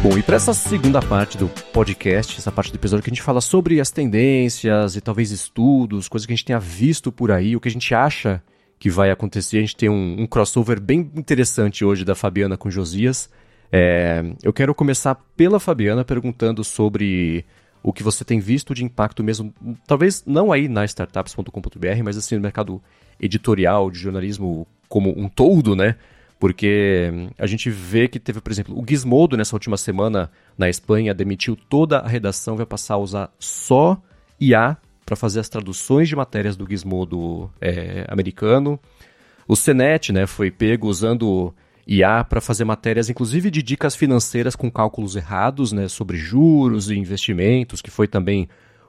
Bom, 0.00 0.16
e 0.16 0.22
para 0.22 0.36
essa 0.36 0.54
segunda 0.54 1.02
parte 1.02 1.36
do 1.36 1.48
podcast, 1.72 2.38
essa 2.38 2.52
parte 2.52 2.70
do 2.70 2.76
episódio 2.76 3.02
que 3.02 3.10
a 3.10 3.14
gente 3.14 3.22
fala 3.22 3.40
sobre 3.40 3.80
as 3.80 3.90
tendências 3.90 4.94
e 4.94 5.00
talvez 5.00 5.32
estudos, 5.32 6.08
coisas 6.08 6.24
que 6.24 6.32
a 6.32 6.36
gente 6.36 6.44
tenha 6.44 6.60
visto 6.60 7.10
por 7.10 7.32
aí, 7.32 7.56
o 7.56 7.60
que 7.60 7.66
a 7.66 7.70
gente 7.70 7.92
acha 7.92 8.40
que 8.78 8.88
vai 8.88 9.10
acontecer, 9.10 9.58
a 9.58 9.60
gente 9.60 9.74
tem 9.74 9.88
um, 9.88 10.20
um 10.20 10.26
crossover 10.26 10.80
bem 10.80 11.10
interessante 11.16 11.84
hoje 11.84 12.04
da 12.04 12.14
Fabiana 12.14 12.56
com 12.56 12.70
Josias. 12.70 13.28
É, 13.72 14.22
eu 14.40 14.52
quero 14.52 14.72
começar 14.72 15.16
pela 15.36 15.58
Fabiana 15.58 16.04
perguntando 16.04 16.62
sobre 16.62 17.44
o 17.82 17.92
que 17.92 18.04
você 18.04 18.24
tem 18.24 18.38
visto 18.38 18.72
de 18.72 18.84
impacto 18.84 19.24
mesmo, 19.24 19.52
talvez 19.84 20.22
não 20.24 20.52
aí 20.52 20.68
na 20.68 20.84
startups.com.br, 20.84 22.02
mas 22.04 22.16
assim 22.16 22.36
no 22.36 22.40
mercado 22.40 22.80
editorial, 23.20 23.90
de 23.90 23.98
jornalismo 23.98 24.64
como 24.88 25.10
um 25.18 25.28
todo, 25.28 25.74
né? 25.74 25.96
Porque 26.38 27.10
hum, 27.12 27.30
a 27.38 27.46
gente 27.46 27.68
vê 27.68 28.06
que 28.06 28.20
teve, 28.20 28.40
por 28.40 28.52
exemplo, 28.52 28.78
o 28.78 28.84
Gizmodo 28.88 29.36
nessa 29.36 29.56
última 29.56 29.76
semana 29.76 30.30
na 30.56 30.68
Espanha 30.68 31.12
demitiu 31.12 31.56
toda 31.56 31.98
a 31.98 32.08
redação, 32.08 32.56
vai 32.56 32.66
passar 32.66 32.94
a 32.94 32.98
usar 32.98 33.30
só 33.38 34.00
IA 34.40 34.76
para 35.04 35.16
fazer 35.16 35.40
as 35.40 35.48
traduções 35.48 36.08
de 36.08 36.14
matérias 36.14 36.56
do 36.56 36.68
Gizmodo 36.68 37.50
é, 37.60 38.04
americano. 38.08 38.78
O 39.48 39.56
CNET 39.56 40.12
né, 40.12 40.26
foi 40.26 40.50
pego 40.50 40.86
usando 40.86 41.54
IA 41.86 42.22
para 42.22 42.40
fazer 42.40 42.64
matérias, 42.64 43.08
inclusive 43.08 43.50
de 43.50 43.62
dicas 43.62 43.96
financeiras 43.96 44.54
com 44.54 44.70
cálculos 44.70 45.16
errados 45.16 45.72
né, 45.72 45.88
sobre 45.88 46.18
juros 46.18 46.90
e 46.90 46.94
investimentos, 46.94 47.80
que 47.80 47.90
foi 47.90 48.06
também 48.06 48.48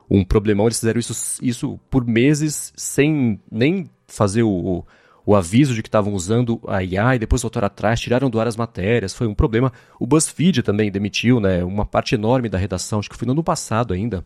um 0.10 0.24
problemão. 0.24 0.66
Eles 0.66 0.80
fizeram 0.80 1.00
isso, 1.00 1.40
isso 1.42 1.80
por 1.90 2.06
meses 2.06 2.74
sem 2.76 3.40
nem 3.50 3.90
fazer 4.06 4.44
o, 4.44 4.86
o 5.30 5.36
aviso 5.36 5.76
de 5.76 5.84
que 5.84 5.88
estavam 5.88 6.12
usando 6.14 6.60
a 6.68 6.84
IA 6.84 7.14
e 7.14 7.20
depois 7.20 7.44
voltaram 7.44 7.68
atrás, 7.68 8.02
tiraram 8.02 8.32
do 8.32 8.40
ar 8.40 8.48
as 8.48 8.56
matérias, 8.56 9.14
foi 9.14 9.28
um 9.28 9.36
problema. 9.36 9.72
O 10.00 10.08
BuzzFeed 10.08 10.64
também 10.64 10.90
demitiu 10.90 11.40
né, 11.40 11.64
uma 11.64 11.86
parte 11.86 12.16
enorme 12.16 12.50
da 12.50 12.58
redação, 12.58 12.98
acho 12.98 13.12
que 13.12 13.16
foi 13.16 13.28
no 13.28 13.34
ano 13.34 13.44
passado 13.44 13.94
ainda, 13.94 14.26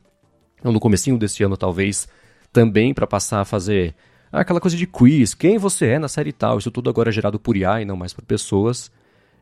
no 0.64 0.80
comecinho 0.80 1.18
desse 1.18 1.44
ano 1.44 1.58
talvez, 1.58 2.08
também 2.54 2.94
para 2.94 3.06
passar 3.06 3.42
a 3.42 3.46
fazer 3.46 3.94
aquela 4.32 4.62
coisa 4.62 4.78
de 4.78 4.88
quiz, 4.88 5.34
quem 5.34 5.58
você 5.58 5.88
é 5.88 6.00
na 6.00 6.08
série 6.08 6.32
tal, 6.32 6.58
isso 6.58 6.72
tudo 6.72 6.90
agora 6.90 7.10
é 7.10 7.12
gerado 7.12 7.38
por 7.38 7.58
IA 7.58 7.82
e 7.82 7.86
não 7.86 7.98
mais 7.98 8.14
por 8.14 8.24
pessoas. 8.24 8.90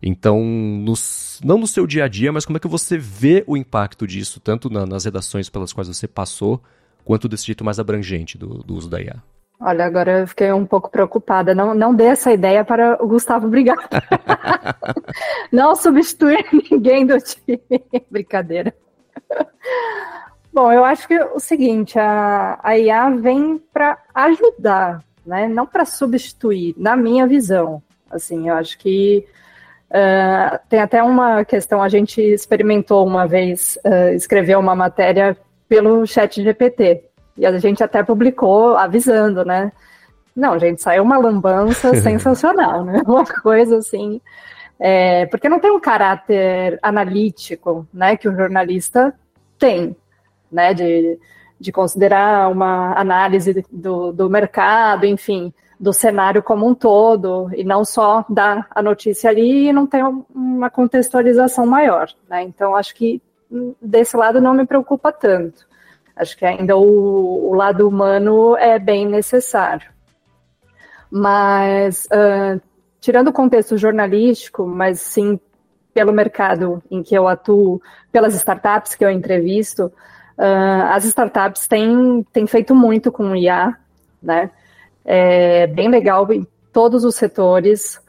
Então, 0.01 0.43
nos, 0.43 1.39
não 1.43 1.59
no 1.59 1.67
seu 1.67 1.85
dia 1.85 2.05
a 2.05 2.07
dia, 2.07 2.31
mas 2.31 2.43
como 2.43 2.57
é 2.57 2.59
que 2.59 2.67
você 2.67 2.97
vê 2.97 3.43
o 3.45 3.55
impacto 3.55 4.07
disso, 4.07 4.39
tanto 4.39 4.67
na, 4.67 4.83
nas 4.87 5.05
redações 5.05 5.47
pelas 5.47 5.71
quais 5.71 5.87
você 5.87 6.07
passou, 6.07 6.59
quanto 7.05 7.29
desse 7.29 7.45
jeito 7.45 7.63
mais 7.63 7.77
abrangente 7.77 8.35
do, 8.35 8.63
do 8.63 8.73
uso 8.73 8.89
da 8.89 8.99
IA? 8.99 9.21
Olha, 9.63 9.85
agora 9.85 10.21
eu 10.21 10.27
fiquei 10.27 10.51
um 10.51 10.65
pouco 10.65 10.89
preocupada. 10.89 11.53
Não, 11.53 11.75
não 11.75 11.93
dê 11.93 12.05
essa 12.05 12.31
ideia 12.31 12.65
para 12.65 12.97
o 13.03 13.07
Gustavo 13.07 13.47
brigar. 13.47 13.77
não 15.51 15.75
substituir 15.75 16.43
ninguém 16.71 17.05
do 17.05 17.19
time. 17.19 17.61
Brincadeira. 18.09 18.73
Bom, 20.51 20.71
eu 20.71 20.83
acho 20.83 21.07
que 21.07 21.13
é 21.13 21.25
o 21.25 21.39
seguinte, 21.39 21.97
a, 21.99 22.59
a 22.63 22.77
IA 22.77 23.09
vem 23.11 23.61
para 23.71 23.99
ajudar, 24.15 25.03
né? 25.25 25.47
Não 25.47 25.67
para 25.67 25.85
substituir, 25.85 26.73
na 26.75 26.97
minha 26.97 27.27
visão. 27.27 27.83
Assim, 28.09 28.49
eu 28.49 28.55
acho 28.55 28.77
que 28.79 29.25
uh, 29.89 30.59
tem 30.67 30.79
até 30.79 31.03
uma 31.03 31.45
questão, 31.45 31.81
a 31.81 31.87
gente 31.87 32.19
experimentou 32.19 33.05
uma 33.05 33.27
vez 33.27 33.77
uh, 33.85 34.13
escrever 34.13 34.57
uma 34.57 34.75
matéria 34.75 35.37
pelo 35.69 36.05
chat 36.05 36.43
GPT. 36.43 37.10
E 37.37 37.45
a 37.45 37.57
gente 37.57 37.83
até 37.83 38.03
publicou 38.03 38.77
avisando, 38.77 39.45
né? 39.45 39.71
Não, 40.35 40.57
gente, 40.57 40.81
saiu 40.81 41.03
uma 41.03 41.17
lambança 41.17 41.93
sensacional, 42.01 42.83
né? 42.83 43.01
Uma 43.07 43.25
coisa 43.25 43.77
assim. 43.77 44.21
É, 44.79 45.25
porque 45.27 45.49
não 45.49 45.59
tem 45.59 45.71
um 45.71 45.79
caráter 45.79 46.79
analítico, 46.81 47.87
né? 47.93 48.15
Que 48.17 48.27
o 48.27 48.35
jornalista 48.35 49.13
tem, 49.59 49.95
né? 50.51 50.73
De, 50.73 51.19
de 51.59 51.71
considerar 51.71 52.49
uma 52.49 52.93
análise 52.93 53.63
do, 53.71 54.11
do 54.11 54.29
mercado, 54.29 55.05
enfim, 55.05 55.53
do 55.79 55.91
cenário 55.91 56.43
como 56.43 56.67
um 56.67 56.75
todo, 56.75 57.49
e 57.55 57.63
não 57.63 57.83
só 57.83 58.23
dar 58.29 58.67
a 58.69 58.81
notícia 58.81 59.29
ali 59.29 59.67
e 59.67 59.73
não 59.73 59.87
ter 59.87 60.03
uma 60.33 60.69
contextualização 60.69 61.65
maior, 61.65 62.09
né? 62.29 62.43
Então, 62.43 62.75
acho 62.75 62.93
que 62.95 63.21
desse 63.81 64.15
lado 64.15 64.39
não 64.39 64.53
me 64.53 64.65
preocupa 64.65 65.11
tanto. 65.11 65.67
Acho 66.21 66.37
que 66.37 66.45
ainda 66.45 66.77
o, 66.77 67.49
o 67.49 67.55
lado 67.55 67.87
humano 67.87 68.55
é 68.55 68.77
bem 68.77 69.07
necessário. 69.07 69.89
Mas, 71.09 72.05
uh, 72.05 72.61
tirando 72.99 73.29
o 73.29 73.33
contexto 73.33 73.75
jornalístico, 73.75 74.67
mas 74.67 75.01
sim 75.01 75.39
pelo 75.95 76.13
mercado 76.13 76.81
em 76.91 77.01
que 77.01 77.15
eu 77.15 77.27
atuo, 77.27 77.81
pelas 78.11 78.35
startups 78.35 78.93
que 78.93 79.03
eu 79.03 79.09
entrevisto, 79.09 79.85
uh, 80.37 80.83
as 80.91 81.05
startups 81.05 81.67
têm, 81.67 82.23
têm 82.31 82.45
feito 82.45 82.75
muito 82.75 83.11
com 83.11 83.31
o 83.31 83.35
IA, 83.35 83.75
né? 84.21 84.51
É 85.03 85.65
bem 85.65 85.89
legal 85.89 86.31
em 86.31 86.45
todos 86.71 87.03
os 87.03 87.15
setores. 87.15 87.99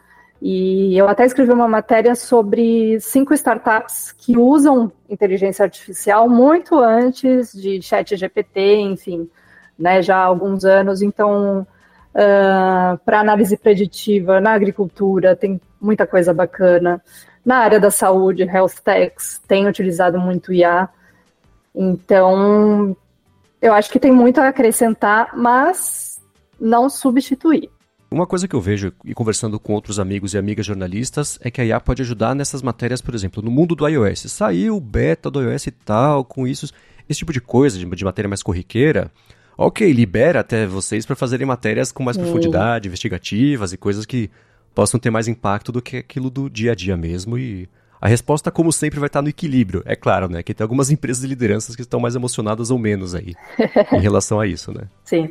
E 0.44 0.98
eu 0.98 1.06
até 1.06 1.24
escrevi 1.24 1.52
uma 1.52 1.68
matéria 1.68 2.16
sobre 2.16 2.98
cinco 3.00 3.32
startups 3.32 4.10
que 4.10 4.36
usam 4.36 4.90
inteligência 5.08 5.62
artificial 5.62 6.28
muito 6.28 6.76
antes 6.80 7.52
de 7.52 7.80
chat 7.80 8.16
GPT, 8.16 8.74
enfim, 8.80 9.30
né, 9.78 10.02
já 10.02 10.16
há 10.16 10.24
alguns 10.24 10.64
anos. 10.64 11.00
Então, 11.00 11.60
uh, 11.60 12.98
para 13.04 13.20
análise 13.20 13.56
preditiva 13.56 14.40
na 14.40 14.52
agricultura, 14.52 15.36
tem 15.36 15.60
muita 15.80 16.08
coisa 16.08 16.34
bacana. 16.34 17.00
Na 17.44 17.58
área 17.58 17.78
da 17.78 17.92
saúde, 17.92 18.42
health 18.42 18.82
techs 18.84 19.40
tem 19.46 19.68
utilizado 19.68 20.18
muito 20.18 20.52
IA. 20.52 20.88
Então, 21.72 22.96
eu 23.60 23.72
acho 23.72 23.88
que 23.92 24.00
tem 24.00 24.10
muito 24.10 24.40
a 24.40 24.48
acrescentar, 24.48 25.36
mas 25.36 26.20
não 26.60 26.90
substituir. 26.90 27.70
Uma 28.12 28.26
coisa 28.26 28.46
que 28.46 28.54
eu 28.54 28.60
vejo, 28.60 28.92
e 29.04 29.14
conversando 29.14 29.58
com 29.58 29.72
outros 29.72 29.98
amigos 29.98 30.34
e 30.34 30.38
amigas 30.38 30.66
jornalistas, 30.66 31.38
é 31.40 31.50
que 31.50 31.60
a 31.60 31.64
IA 31.64 31.80
pode 31.80 32.02
ajudar 32.02 32.34
nessas 32.34 32.60
matérias, 32.60 33.00
por 33.00 33.14
exemplo, 33.14 33.42
no 33.42 33.50
mundo 33.50 33.74
do 33.74 33.88
iOS. 33.88 34.30
Saiu 34.30 34.76
o 34.76 34.80
beta 34.80 35.30
do 35.30 35.40
iOS 35.40 35.68
e 35.68 35.70
tal, 35.70 36.24
com 36.24 36.46
isso, 36.46 36.70
esse 37.08 37.18
tipo 37.18 37.32
de 37.32 37.40
coisa, 37.40 37.78
de, 37.78 37.86
de 37.86 38.04
matéria 38.04 38.28
mais 38.28 38.42
corriqueira. 38.42 39.10
Ok, 39.56 39.90
libera 39.92 40.40
até 40.40 40.66
vocês 40.66 41.06
para 41.06 41.16
fazerem 41.16 41.46
matérias 41.46 41.90
com 41.90 42.02
mais 42.02 42.16
profundidade, 42.16 42.88
investigativas 42.88 43.72
e 43.72 43.76
coisas 43.76 44.04
que 44.04 44.30
possam 44.74 44.98
ter 44.98 45.10
mais 45.10 45.28
impacto 45.28 45.70
do 45.70 45.80
que 45.80 45.98
aquilo 45.98 46.30
do 46.30 46.50
dia 46.50 46.72
a 46.72 46.74
dia 46.74 46.96
mesmo. 46.96 47.38
E 47.38 47.68
a 48.00 48.08
resposta, 48.08 48.50
como 48.50 48.72
sempre, 48.72 48.98
vai 48.98 49.06
estar 49.06 49.22
no 49.22 49.28
equilíbrio. 49.28 49.82
É 49.86 49.94
claro, 49.94 50.28
né? 50.28 50.42
Que 50.42 50.52
tem 50.52 50.64
algumas 50.64 50.90
empresas 50.92 51.22
de 51.22 51.28
lideranças 51.28 51.76
que 51.76 51.82
estão 51.82 52.00
mais 52.00 52.14
emocionadas 52.14 52.70
ou 52.70 52.78
menos 52.78 53.14
aí 53.14 53.34
em 53.92 54.00
relação 54.00 54.40
a 54.40 54.46
isso, 54.46 54.72
né? 54.72 54.88
Sim. 55.04 55.30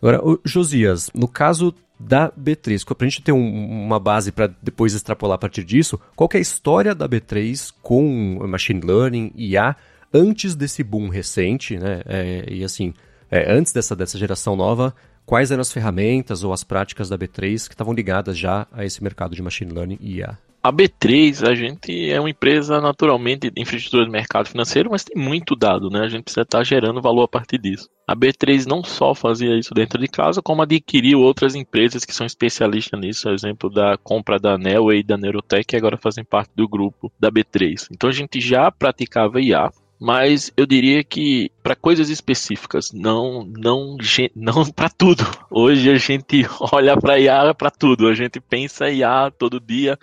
Agora, 0.00 0.20
Josias, 0.44 1.10
no 1.14 1.26
caso 1.26 1.74
da 1.98 2.30
B3, 2.30 2.84
para 2.84 3.06
a 3.06 3.08
gente 3.08 3.22
ter 3.22 3.32
um, 3.32 3.84
uma 3.86 3.98
base 3.98 4.30
para 4.30 4.50
depois 4.62 4.94
extrapolar 4.94 5.36
a 5.36 5.38
partir 5.38 5.64
disso, 5.64 5.98
qual 6.14 6.28
é 6.34 6.36
a 6.36 6.40
história 6.40 6.94
da 6.94 7.08
B3 7.08 7.72
com 7.82 8.46
machine 8.46 8.80
learning 8.80 9.32
e 9.34 9.52
IA 9.52 9.74
antes 10.12 10.54
desse 10.54 10.82
boom 10.82 11.08
recente, 11.08 11.78
né? 11.78 12.02
É, 12.06 12.44
e 12.48 12.64
assim, 12.64 12.92
é, 13.30 13.50
antes 13.52 13.72
dessa, 13.72 13.96
dessa 13.96 14.18
geração 14.18 14.56
nova, 14.56 14.94
quais 15.24 15.50
eram 15.50 15.60
as 15.60 15.72
ferramentas 15.72 16.44
ou 16.44 16.52
as 16.52 16.62
práticas 16.62 17.08
da 17.08 17.18
B3 17.18 17.66
que 17.66 17.74
estavam 17.74 17.94
ligadas 17.94 18.36
já 18.36 18.66
a 18.72 18.84
esse 18.84 19.02
mercado 19.02 19.34
de 19.34 19.42
machine 19.42 19.72
learning 19.72 19.98
e 20.00 20.18
IA? 20.18 20.38
A 20.66 20.72
B3, 20.72 21.48
a 21.48 21.54
gente 21.54 22.10
é 22.10 22.18
uma 22.18 22.28
empresa 22.28 22.80
naturalmente 22.80 23.48
de 23.52 23.62
infraestrutura 23.62 24.04
de 24.04 24.10
mercado 24.10 24.48
financeiro, 24.48 24.90
mas 24.90 25.04
tem 25.04 25.16
muito 25.16 25.54
dado, 25.54 25.88
né? 25.88 26.00
A 26.00 26.08
gente 26.08 26.24
precisa 26.24 26.42
estar 26.42 26.64
gerando 26.64 27.00
valor 27.00 27.22
a 27.22 27.28
partir 27.28 27.56
disso. 27.56 27.88
A 28.04 28.16
B3 28.16 28.66
não 28.66 28.82
só 28.82 29.14
fazia 29.14 29.56
isso 29.56 29.72
dentro 29.72 30.00
de 30.00 30.08
casa, 30.08 30.42
como 30.42 30.62
adquiriu 30.62 31.20
outras 31.20 31.54
empresas 31.54 32.04
que 32.04 32.12
são 32.12 32.26
especialistas 32.26 32.98
nisso, 32.98 33.28
exemplo 33.28 33.70
da 33.70 33.96
compra 33.96 34.40
da 34.40 34.58
Nelway 34.58 34.98
e 34.98 35.04
da 35.04 35.16
Neurotech, 35.16 35.64
que 35.64 35.76
agora 35.76 35.96
fazem 35.96 36.24
parte 36.24 36.50
do 36.56 36.68
grupo 36.68 37.12
da 37.16 37.30
B3. 37.30 37.86
Então 37.92 38.10
a 38.10 38.12
gente 38.12 38.40
já 38.40 38.68
praticava 38.68 39.40
IA, 39.40 39.70
mas 39.98 40.52
eu 40.56 40.66
diria 40.66 41.02
que 41.02 41.50
para 41.62 41.74
coisas 41.74 42.08
específicas, 42.10 42.92
não 42.92 43.44
não 43.44 43.96
não 44.34 44.64
para 44.72 44.88
tudo. 44.88 45.24
Hoje 45.50 45.90
a 45.90 45.96
gente 45.96 46.46
olha 46.72 46.96
para 46.96 47.18
IA 47.18 47.54
para 47.54 47.70
tudo, 47.70 48.08
a 48.08 48.14
gente 48.14 48.40
pensa 48.40 48.90
IA 48.90 49.30
todo 49.30 49.60
dia, 49.60 49.98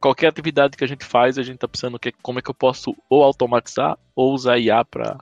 qualquer 0.00 0.28
atividade 0.28 0.76
que 0.76 0.84
a 0.84 0.88
gente 0.88 1.04
faz, 1.04 1.38
a 1.38 1.42
gente 1.42 1.56
está 1.56 1.68
pensando 1.68 1.98
que, 1.98 2.12
como 2.22 2.38
é 2.38 2.42
que 2.42 2.50
eu 2.50 2.54
posso 2.54 2.94
ou 3.08 3.22
automatizar 3.22 3.98
ou 4.14 4.32
usar 4.32 4.58
IA 4.58 4.84
para 4.84 5.18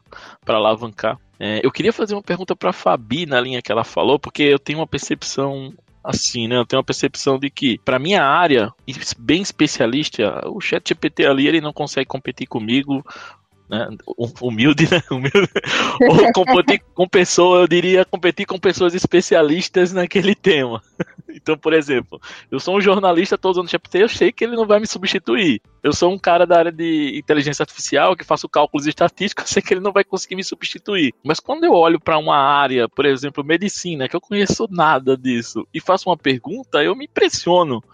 alavancar. 0.47 1.19
É, 1.39 1.61
eu 1.63 1.71
queria 1.71 1.93
fazer 1.93 2.15
uma 2.15 2.23
pergunta 2.23 2.57
para 2.57 2.71
a 2.71 2.73
Fabi 2.73 3.27
na 3.27 3.41
linha 3.41 3.61
que 3.61 3.71
ela 3.71 3.85
falou, 3.85 4.19
porque 4.19 4.43
eu 4.43 4.59
tenho 4.59 4.79
uma 4.79 4.87
percepção 4.87 5.73
assim, 6.03 6.47
né? 6.47 6.57
Eu 6.57 6.65
tenho 6.65 6.79
uma 6.79 6.85
percepção 6.85 7.39
de 7.39 7.51
que, 7.51 7.79
para 7.85 7.99
minha 7.99 8.23
área, 8.23 8.73
bem 9.19 9.43
especialista, 9.43 10.49
o 10.49 10.61
chat 10.61 10.89
GPT 10.89 11.27
ali, 11.27 11.49
ele 11.49 11.61
não 11.61 11.73
consegue 11.73 12.07
competir 12.07 12.47
comigo, 12.47 13.05
né? 13.69 13.89
Humilde, 14.41 14.89
né? 14.91 15.03
Humilde. 15.11 15.51
Ou 16.09 16.33
competir 16.33 16.83
com 16.95 17.09
pessoas, 17.09 17.63
eu 17.63 17.69
diria 17.69 18.05
competir 18.05 18.47
com 18.47 18.59
pessoas 18.59 18.95
especialistas 18.95 19.93
naquele 19.93 20.35
tema. 20.35 20.83
Então, 21.37 21.57
por 21.57 21.75
exemplo, 21.75 22.19
eu 22.51 22.59
sou 22.59 22.79
um 22.79 22.81
jornalista, 22.81 23.35
estou 23.35 23.51
usando 23.51 23.69
GPT, 23.69 24.03
eu 24.03 24.09
sei 24.09 24.33
que 24.33 24.43
ele 24.43 24.57
não 24.57 24.67
vai 24.67 24.81
me 24.81 24.87
substituir. 24.87 25.61
Eu 25.83 25.93
sou 25.93 26.11
um 26.11 26.19
cara 26.19 26.47
da 26.47 26.59
área 26.59 26.73
de 26.73 27.13
inteligência 27.17 27.63
artificial 27.63 28.17
que 28.17 28.25
faço 28.25 28.49
cálculos 28.49 28.87
estatísticos, 28.87 29.45
eu 29.47 29.53
sei 29.53 29.63
que 29.63 29.75
ele 29.75 29.83
não 29.83 29.93
vai 29.93 30.03
conseguir 30.03 30.35
me 30.35 30.43
substituir. 30.43 31.13
Mas 31.23 31.39
quando 31.39 31.65
eu 31.65 31.73
olho 31.73 32.01
para 32.01 32.17
uma 32.17 32.39
área, 32.39 32.89
por 32.89 33.05
exemplo, 33.05 33.45
medicina, 33.45 34.09
que 34.09 34.17
eu 34.17 34.21
conheço 34.21 34.67
nada 34.71 35.15
disso, 35.15 35.69
e 35.75 35.79
faço 35.79 36.09
uma 36.09 36.17
pergunta, 36.17 36.83
eu 36.83 36.97
me 36.97 37.05
impressiono. 37.05 37.85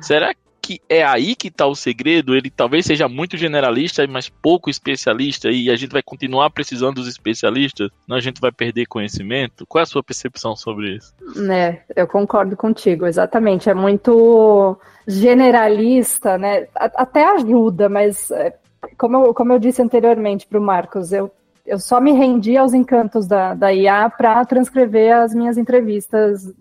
Será 0.00 0.34
que 0.34 0.40
é 0.88 1.02
aí 1.02 1.34
que 1.34 1.48
está 1.48 1.66
o 1.66 1.74
segredo. 1.74 2.36
Ele 2.36 2.50
talvez 2.50 2.86
seja 2.86 3.08
muito 3.08 3.36
generalista, 3.36 4.06
mas 4.06 4.28
pouco 4.28 4.68
especialista, 4.68 5.48
e 5.50 5.70
a 5.70 5.76
gente 5.76 5.92
vai 5.92 6.02
continuar 6.02 6.50
precisando 6.50 6.96
dos 6.96 7.08
especialistas, 7.08 7.90
não 8.06 8.16
a 8.16 8.20
gente 8.20 8.40
vai 8.40 8.52
perder 8.52 8.86
conhecimento. 8.86 9.66
Qual 9.66 9.80
é 9.80 9.82
a 9.82 9.86
sua 9.86 10.02
percepção 10.02 10.54
sobre 10.54 10.96
isso? 10.96 11.14
É, 11.50 11.80
eu 11.96 12.06
concordo 12.06 12.56
contigo, 12.56 13.06
exatamente. 13.06 13.70
É 13.70 13.74
muito 13.74 14.78
generalista, 15.06 16.36
né? 16.36 16.68
Até 16.74 17.24
ajuda, 17.24 17.88
mas 17.88 18.30
é, 18.30 18.54
como 18.98 19.16
eu, 19.16 19.34
como 19.34 19.52
eu 19.52 19.58
disse 19.58 19.82
anteriormente 19.82 20.46
para 20.46 20.58
o 20.58 20.62
Marcos, 20.62 21.12
eu 21.12 21.32
eu 21.66 21.78
só 21.78 22.00
me 22.00 22.12
rendi 22.12 22.56
aos 22.56 22.74
encantos 22.74 23.28
da, 23.28 23.54
da 23.54 23.72
IA 23.72 24.10
para 24.10 24.44
transcrever 24.44 25.14
as 25.14 25.32
minhas 25.32 25.56
entrevistas 25.56 26.52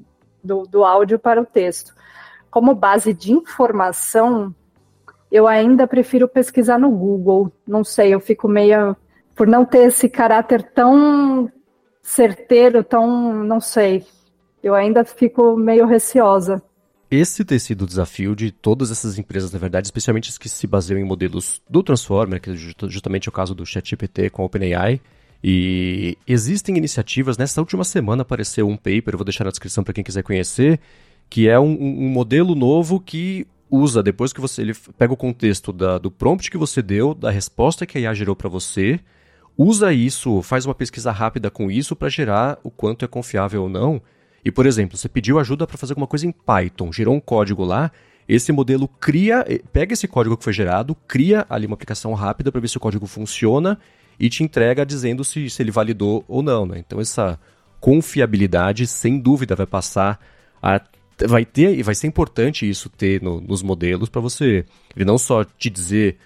do, 0.43 0.67
do 0.67 0.83
áudio 0.83 1.17
para 1.17 1.41
o 1.41 1.45
texto. 1.45 1.93
Como 2.49 2.73
base 2.73 3.13
de 3.13 3.31
informação, 3.31 4.53
eu 5.31 5.47
ainda 5.47 5.87
prefiro 5.87 6.27
pesquisar 6.27 6.79
no 6.79 6.89
Google. 6.89 7.51
Não 7.67 7.83
sei, 7.83 8.13
eu 8.13 8.19
fico 8.19 8.47
meio. 8.47 8.95
Por 9.35 9.47
não 9.47 9.63
ter 9.63 9.87
esse 9.87 10.09
caráter 10.09 10.63
tão 10.73 11.51
certeiro, 12.01 12.83
tão. 12.83 13.43
Não 13.43 13.59
sei. 13.59 14.05
Eu 14.61 14.75
ainda 14.75 15.05
fico 15.05 15.55
meio 15.55 15.85
receosa. 15.85 16.61
Esse 17.11 17.43
tem 17.43 17.57
sido 17.57 17.83
o 17.83 17.87
desafio 17.87 18.35
de 18.35 18.51
todas 18.51 18.91
essas 18.91 19.17
empresas, 19.17 19.51
na 19.51 19.57
verdade, 19.57 19.87
especialmente 19.87 20.29
as 20.29 20.37
que 20.37 20.47
se 20.47 20.67
baseiam 20.67 20.99
em 20.99 21.03
modelos 21.03 21.59
do 21.67 21.81
Transformer, 21.81 22.39
que 22.39 22.51
é 22.51 22.55
justamente 22.55 23.27
o 23.27 23.31
caso 23.31 23.55
do 23.55 23.65
ChatGPT 23.65 24.29
com 24.29 24.43
a 24.43 24.45
OpenAI. 24.45 25.01
E 25.43 26.17
existem 26.27 26.77
iniciativas, 26.77 27.37
nessa 27.37 27.61
última 27.61 27.83
semana 27.83 28.21
apareceu 28.21 28.67
um 28.67 28.75
paper, 28.75 29.15
vou 29.15 29.23
deixar 29.23 29.45
na 29.45 29.49
descrição 29.49 29.83
para 29.83 29.93
quem 29.93 30.03
quiser 30.03 30.21
conhecer, 30.21 30.79
que 31.29 31.47
é 31.47 31.59
um, 31.59 31.71
um, 31.71 32.09
modelo 32.09 32.55
novo 32.55 32.99
que 32.99 33.45
usa, 33.69 34.01
depois 34.01 34.33
que 34.33 34.41
você 34.41 34.61
ele 34.61 34.73
pega 34.97 35.13
o 35.13 35.17
contexto 35.17 35.71
da, 35.71 35.97
do 35.97 36.09
prompt 36.09 36.49
que 36.49 36.57
você 36.57 36.81
deu, 36.81 37.13
da 37.13 37.29
resposta 37.29 37.85
que 37.85 37.97
a 37.97 38.01
IA 38.01 38.13
gerou 38.13 38.35
para 38.35 38.49
você, 38.49 38.99
usa 39.57 39.93
isso, 39.93 40.41
faz 40.41 40.65
uma 40.65 40.73
pesquisa 40.73 41.11
rápida 41.11 41.51
com 41.51 41.69
isso 41.69 41.95
para 41.95 42.09
gerar 42.09 42.57
o 42.63 42.71
quanto 42.71 43.05
é 43.05 43.07
confiável 43.07 43.63
ou 43.63 43.69
não, 43.69 44.01
e, 44.43 44.51
por 44.51 44.65
exemplo, 44.65 44.97
você 44.97 45.09
pediu 45.09 45.37
ajuda 45.37 45.67
para 45.67 45.77
fazer 45.77 45.93
alguma 45.93 46.07
coisa 46.07 46.25
em 46.25 46.31
Python, 46.31 46.91
gerou 46.91 47.13
um 47.13 47.19
código 47.19 47.63
lá, 47.63 47.91
esse 48.27 48.51
modelo 48.51 48.87
cria, 48.87 49.45
pega 49.73 49.93
esse 49.93 50.07
código 50.07 50.37
que 50.37 50.43
foi 50.43 50.53
gerado, 50.53 50.95
cria 51.07 51.45
ali 51.49 51.65
uma 51.65 51.73
aplicação 51.73 52.13
rápida 52.13 52.51
para 52.51 52.61
ver 52.61 52.67
se 52.67 52.77
o 52.77 52.79
código 52.79 53.07
funciona 53.07 53.79
e 54.19 54.29
te 54.29 54.43
entrega 54.43 54.85
dizendo 54.85 55.23
se, 55.23 55.49
se 55.49 55.63
ele 55.63 55.71
validou 55.71 56.23
ou 56.27 56.43
não. 56.43 56.65
Né? 56.65 56.77
Então, 56.77 56.99
essa 56.99 57.39
confiabilidade, 57.79 58.85
sem 58.85 59.19
dúvida, 59.19 59.55
vai 59.55 59.65
passar 59.65 60.19
a. 60.61 60.79
Vai 61.27 61.45
ter 61.45 61.77
e 61.77 61.83
vai 61.83 61.95
ser 61.95 62.07
importante 62.07 62.69
isso 62.69 62.89
ter 62.89 63.21
no, 63.21 63.41
nos 63.41 63.61
modelos 63.61 64.09
para 64.09 64.21
você. 64.21 64.65
Ele 64.95 65.05
não 65.05 65.17
só 65.17 65.43
te 65.43 65.69
dizer 65.69 66.17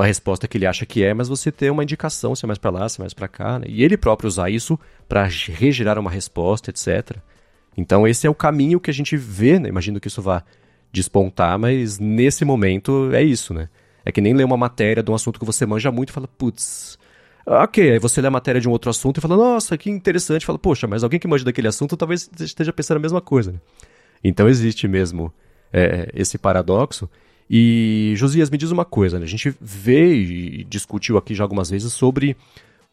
a 0.00 0.04
resposta 0.04 0.46
que 0.46 0.56
ele 0.56 0.66
acha 0.66 0.86
que 0.86 1.02
é, 1.02 1.12
mas 1.12 1.28
você 1.28 1.50
ter 1.50 1.70
uma 1.70 1.82
indicação 1.82 2.34
se 2.34 2.44
é 2.44 2.46
mais 2.46 2.58
para 2.58 2.70
lá, 2.70 2.88
se 2.88 3.00
é 3.00 3.02
mais 3.02 3.14
para 3.14 3.26
cá, 3.26 3.58
né? 3.58 3.66
e 3.68 3.82
ele 3.82 3.96
próprio 3.96 4.28
usar 4.28 4.50
isso 4.50 4.78
para 5.08 5.24
regerar 5.24 5.98
uma 5.98 6.10
resposta, 6.10 6.70
etc. 6.70 7.16
Então 7.76 8.06
esse 8.06 8.26
é 8.26 8.30
o 8.30 8.34
caminho 8.34 8.78
que 8.78 8.90
a 8.90 8.94
gente 8.94 9.16
vê, 9.16 9.58
né? 9.58 9.68
Imagino 9.68 9.98
que 9.98 10.06
isso 10.06 10.22
vá 10.22 10.44
despontar, 10.92 11.58
mas 11.58 11.98
nesse 11.98 12.44
momento 12.44 13.10
é 13.12 13.22
isso, 13.22 13.52
né? 13.52 13.68
É 14.04 14.12
que 14.12 14.20
nem 14.20 14.32
ler 14.32 14.44
uma 14.44 14.56
matéria 14.56 15.02
de 15.02 15.10
um 15.10 15.14
assunto 15.14 15.40
que 15.40 15.46
você 15.46 15.66
manja 15.66 15.90
muito 15.90 16.10
e 16.10 16.12
fala, 16.12 16.28
putz, 16.28 16.96
ok. 17.44 17.92
Aí 17.92 17.98
você 17.98 18.20
lê 18.20 18.28
a 18.28 18.30
matéria 18.30 18.60
de 18.60 18.68
um 18.68 18.70
outro 18.70 18.90
assunto 18.90 19.18
e 19.18 19.20
fala, 19.20 19.36
nossa, 19.36 19.76
que 19.76 19.90
interessante. 19.90 20.46
Fala, 20.46 20.58
poxa, 20.58 20.86
mas 20.86 21.02
alguém 21.02 21.18
que 21.18 21.26
manja 21.26 21.44
daquele 21.44 21.66
assunto 21.66 21.96
talvez 21.96 22.30
esteja 22.38 22.72
pensando 22.72 22.98
a 22.98 23.00
mesma 23.00 23.20
coisa, 23.20 23.52
né? 23.52 23.58
Então 24.24 24.48
existe 24.48 24.88
mesmo 24.88 25.32
é, 25.72 26.10
esse 26.14 26.38
paradoxo. 26.38 27.08
E, 27.48 28.14
Josias, 28.16 28.48
me 28.48 28.56
diz 28.56 28.70
uma 28.70 28.86
coisa, 28.86 29.18
né? 29.18 29.26
A 29.26 29.28
gente 29.28 29.54
vê 29.60 30.14
e 30.14 30.64
discutiu 30.64 31.18
aqui 31.18 31.34
já 31.34 31.44
algumas 31.44 31.68
vezes 31.68 31.92
sobre 31.92 32.36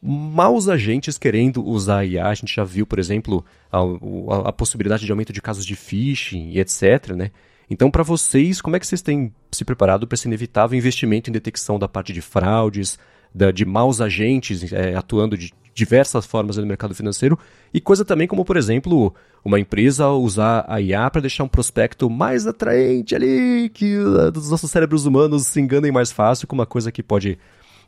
maus 0.02 0.68
agentes 0.68 1.18
querendo 1.18 1.66
usar 1.66 2.00
a 2.00 2.06
IA. 2.06 2.28
A 2.28 2.34
gente 2.34 2.54
já 2.54 2.64
viu, 2.64 2.86
por 2.86 3.00
exemplo, 3.00 3.46
a, 3.72 3.78
a, 3.80 4.50
a 4.50 4.52
possibilidade 4.52 5.06
de 5.06 5.12
aumento 5.12 5.32
de 5.32 5.42
casos 5.42 5.66
de 5.66 5.76
phishing 5.76 6.50
e 6.52 6.60
etc, 6.60 7.12
né? 7.16 7.32
Então, 7.70 7.90
para 7.90 8.04
vocês, 8.04 8.60
como 8.62 8.76
é 8.76 8.80
que 8.80 8.86
vocês 8.86 9.02
têm 9.02 9.34
se 9.50 9.64
preparado 9.64 10.06
para 10.06 10.16
esse 10.16 10.28
inevitável 10.28 10.78
investimento 10.78 11.30
em 11.30 11.34
detecção 11.34 11.80
da 11.80 11.88
parte 11.88 12.12
de 12.12 12.20
fraudes, 12.20 13.00
da, 13.34 13.50
de 13.50 13.64
maus 13.64 14.02
agentes 14.02 14.74
é, 14.74 14.94
atuando 14.94 15.38
de 15.38 15.54
diversas 15.74 16.26
formas 16.26 16.58
no 16.58 16.66
mercado 16.66 16.94
financeiro 16.94 17.38
e 17.74 17.80
coisa 17.80 18.04
também 18.04 18.28
como, 18.28 18.44
por 18.44 18.58
exemplo, 18.58 19.14
uma 19.44 19.60
empresa 19.60 20.10
usar 20.10 20.66
a 20.68 20.82
IA 20.82 21.10
para 21.10 21.22
deixar 21.22 21.44
um 21.44 21.48
prospecto 21.48 22.10
mais 22.10 22.46
atraente 22.46 23.16
ali, 23.16 23.70
que 23.70 23.98
uh, 23.98 24.38
os 24.38 24.52
nossos 24.52 24.70
cérebros 24.70 25.06
humanos 25.06 25.46
se 25.48 25.60
enganem 25.60 25.92
mais 25.92 26.12
fácil 26.12 26.48
com 26.48 26.56
uma 26.56 26.66
coisa 26.66 26.92
que 26.92 27.02
pode 27.02 27.38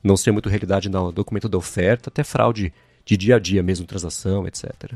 não 0.04 0.18
ser 0.18 0.32
muito 0.32 0.50
realidade 0.50 0.90
no 0.90 1.12
documento 1.12 1.48
da 1.48 1.58
oferta, 1.58 2.10
até 2.10 2.24
fraude 2.24 2.74
de 3.06 3.18
dia 3.18 3.36
a 3.36 3.40
dia 3.40 3.62
mesmo, 3.62 3.86
transação, 3.86 4.48
etc. 4.48 4.94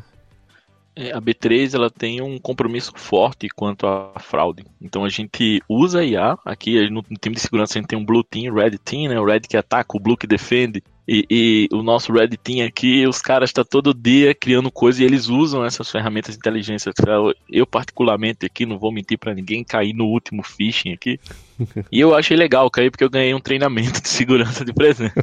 É, 0.95 1.11
a 1.11 1.21
B3 1.21 1.75
ela 1.75 1.91
tem 1.91 2.21
um 2.21 2.39
compromisso 2.39 2.91
forte 2.95 3.47
quanto 3.49 3.85
à 3.85 4.19
fraude. 4.19 4.65
Então 4.81 5.05
a 5.05 5.09
gente 5.09 5.61
usa 5.69 5.99
a 5.99 6.03
IA, 6.03 6.37
aqui 6.43 6.89
no 6.89 7.03
time 7.03 7.35
de 7.35 7.41
segurança 7.41 7.77
a 7.77 7.79
gente 7.79 7.87
tem 7.87 7.99
um 7.99 8.05
Blue 8.05 8.23
Team, 8.23 8.53
Red 8.53 8.79
Team, 8.79 9.09
né? 9.09 9.19
o 9.19 9.25
Red 9.25 9.41
que 9.41 9.55
ataca, 9.55 9.95
o 9.95 9.99
Blue 9.99 10.17
que 10.17 10.25
defende. 10.25 10.83
E, 11.07 11.25
e, 11.29 11.69
o 11.71 11.81
nosso 11.81 12.11
Red 12.11 12.29
Team 12.43 12.65
aqui, 12.67 13.07
os 13.07 13.21
caras 13.21 13.49
estão 13.49 13.63
tá 13.63 13.69
todo 13.69 13.93
dia 13.93 14.35
criando 14.35 14.69
coisas 14.69 14.99
e 14.99 15.05
eles 15.05 15.29
usam 15.29 15.63
essas 15.63 15.89
ferramentas 15.89 16.35
de 16.35 16.39
inteligência. 16.39 16.91
Eu, 17.49 17.65
particularmente, 17.65 18.45
aqui, 18.45 18.65
não 18.65 18.77
vou 18.77 18.91
mentir 18.91 19.17
para 19.17 19.33
ninguém, 19.33 19.63
caí 19.63 19.93
no 19.93 20.05
último 20.05 20.43
phishing 20.43 20.91
aqui. 20.91 21.17
e 21.89 21.99
eu 21.99 22.13
achei 22.13 22.35
legal 22.35 22.69
cair 22.69 22.91
porque 22.91 23.05
eu 23.05 23.09
ganhei 23.09 23.33
um 23.33 23.39
treinamento 23.39 24.01
de 24.01 24.09
segurança 24.09 24.65
de 24.65 24.73
presente. 24.73 25.15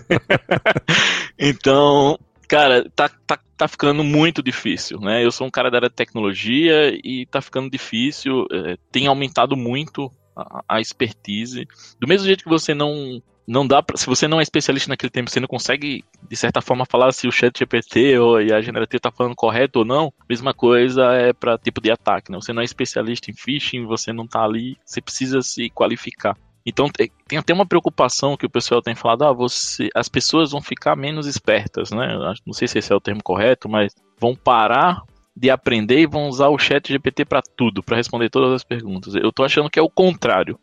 então, 1.38 2.18
cara, 2.48 2.90
tá, 2.96 3.10
tá, 3.26 3.38
tá 3.54 3.68
ficando 3.68 4.02
muito 4.02 4.42
difícil, 4.42 4.98
né? 5.00 5.22
Eu 5.22 5.30
sou 5.30 5.46
um 5.46 5.50
cara 5.50 5.70
da 5.70 5.76
área 5.76 5.90
de 5.90 5.94
tecnologia 5.94 6.98
e 7.04 7.26
tá 7.26 7.42
ficando 7.42 7.68
difícil, 7.70 8.46
é, 8.50 8.78
tem 8.90 9.06
aumentado 9.06 9.54
muito 9.54 10.10
a, 10.34 10.64
a 10.66 10.80
expertise. 10.80 11.68
Do 12.00 12.08
mesmo 12.08 12.26
jeito 12.26 12.42
que 12.42 12.48
você 12.48 12.72
não 12.72 13.22
não 13.46 13.66
dá 13.66 13.82
pra, 13.82 13.96
se 13.96 14.06
você 14.06 14.26
não 14.26 14.40
é 14.40 14.42
especialista 14.42 14.88
naquele 14.88 15.10
tempo, 15.10 15.30
você 15.30 15.40
não 15.40 15.48
consegue, 15.48 16.04
de 16.28 16.36
certa 16.36 16.60
forma, 16.60 16.86
falar 16.86 17.12
se 17.12 17.28
o 17.28 17.32
chat 17.32 17.58
GPT 17.58 18.18
ou 18.18 18.36
a 18.36 18.60
generativa 18.60 18.96
está 18.96 19.10
falando 19.10 19.34
correto 19.34 19.80
ou 19.80 19.84
não, 19.84 20.12
mesma 20.28 20.54
coisa 20.54 21.12
é 21.12 21.32
para 21.32 21.58
tipo 21.58 21.80
de 21.80 21.90
ataque, 21.90 22.32
né? 22.32 22.38
Você 22.40 22.52
não 22.52 22.62
é 22.62 22.64
especialista 22.64 23.30
em 23.30 23.34
phishing, 23.34 23.84
você 23.84 24.12
não 24.12 24.24
está 24.24 24.42
ali, 24.42 24.76
você 24.84 25.00
precisa 25.00 25.42
se 25.42 25.68
qualificar. 25.70 26.36
Então 26.66 26.88
tem 26.88 27.38
até 27.38 27.52
uma 27.52 27.66
preocupação 27.66 28.36
que 28.36 28.46
o 28.46 28.50
pessoal 28.50 28.80
tem 28.80 28.94
falado, 28.94 29.24
ah, 29.24 29.32
você, 29.32 29.90
as 29.94 30.08
pessoas 30.08 30.52
vão 30.52 30.62
ficar 30.62 30.96
menos 30.96 31.26
espertas, 31.26 31.90
né? 31.90 32.16
Não 32.46 32.54
sei 32.54 32.66
se 32.66 32.78
esse 32.78 32.90
é 32.90 32.96
o 32.96 33.00
termo 33.00 33.22
correto, 33.22 33.68
mas 33.68 33.94
vão 34.18 34.34
parar 34.34 35.02
de 35.36 35.50
aprender 35.50 36.00
e 36.00 36.06
vão 36.06 36.28
usar 36.28 36.48
o 36.48 36.58
chat 36.58 36.88
GPT 36.88 37.24
para 37.24 37.42
tudo, 37.42 37.82
para 37.82 37.96
responder 37.96 38.30
todas 38.30 38.52
as 38.52 38.64
perguntas. 38.64 39.14
Eu 39.14 39.32
tô 39.32 39.44
achando 39.44 39.68
que 39.68 39.78
é 39.78 39.82
o 39.82 39.90
contrário. 39.90 40.58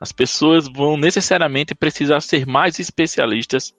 As 0.00 0.12
pessoas 0.12 0.68
vão 0.68 0.96
necessariamente 0.96 1.74
precisar 1.74 2.20
ser 2.20 2.46
mais 2.46 2.78
especialistas 2.78 3.74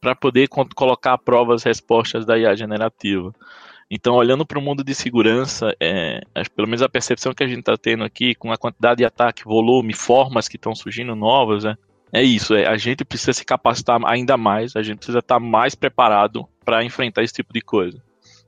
para 0.00 0.14
poder 0.14 0.48
colocar 0.48 1.14
à 1.14 1.18
prova 1.18 1.54
as 1.54 1.62
respostas 1.62 2.24
da 2.24 2.38
IA 2.38 2.54
generativa. 2.54 3.34
Então, 3.90 4.14
olhando 4.14 4.44
para 4.44 4.58
o 4.58 4.62
mundo 4.62 4.84
de 4.84 4.94
segurança, 4.94 5.74
é, 5.80 6.20
pelo 6.54 6.68
menos 6.68 6.82
a 6.82 6.88
percepção 6.88 7.32
que 7.32 7.42
a 7.42 7.48
gente 7.48 7.60
está 7.60 7.76
tendo 7.76 8.04
aqui, 8.04 8.34
com 8.34 8.52
a 8.52 8.58
quantidade 8.58 8.98
de 8.98 9.04
ataque, 9.04 9.44
volume, 9.44 9.94
formas 9.94 10.46
que 10.46 10.56
estão 10.56 10.74
surgindo 10.74 11.16
novas, 11.16 11.64
é, 11.64 11.74
é 12.12 12.22
isso. 12.22 12.54
É, 12.54 12.66
a 12.66 12.76
gente 12.76 13.04
precisa 13.04 13.32
se 13.32 13.44
capacitar 13.44 13.98
ainda 14.04 14.36
mais, 14.36 14.76
a 14.76 14.82
gente 14.82 14.98
precisa 14.98 15.20
estar 15.20 15.36
tá 15.36 15.40
mais 15.40 15.74
preparado 15.74 16.46
para 16.64 16.84
enfrentar 16.84 17.22
esse 17.22 17.32
tipo 17.32 17.52
de 17.52 17.62
coisa. 17.62 18.02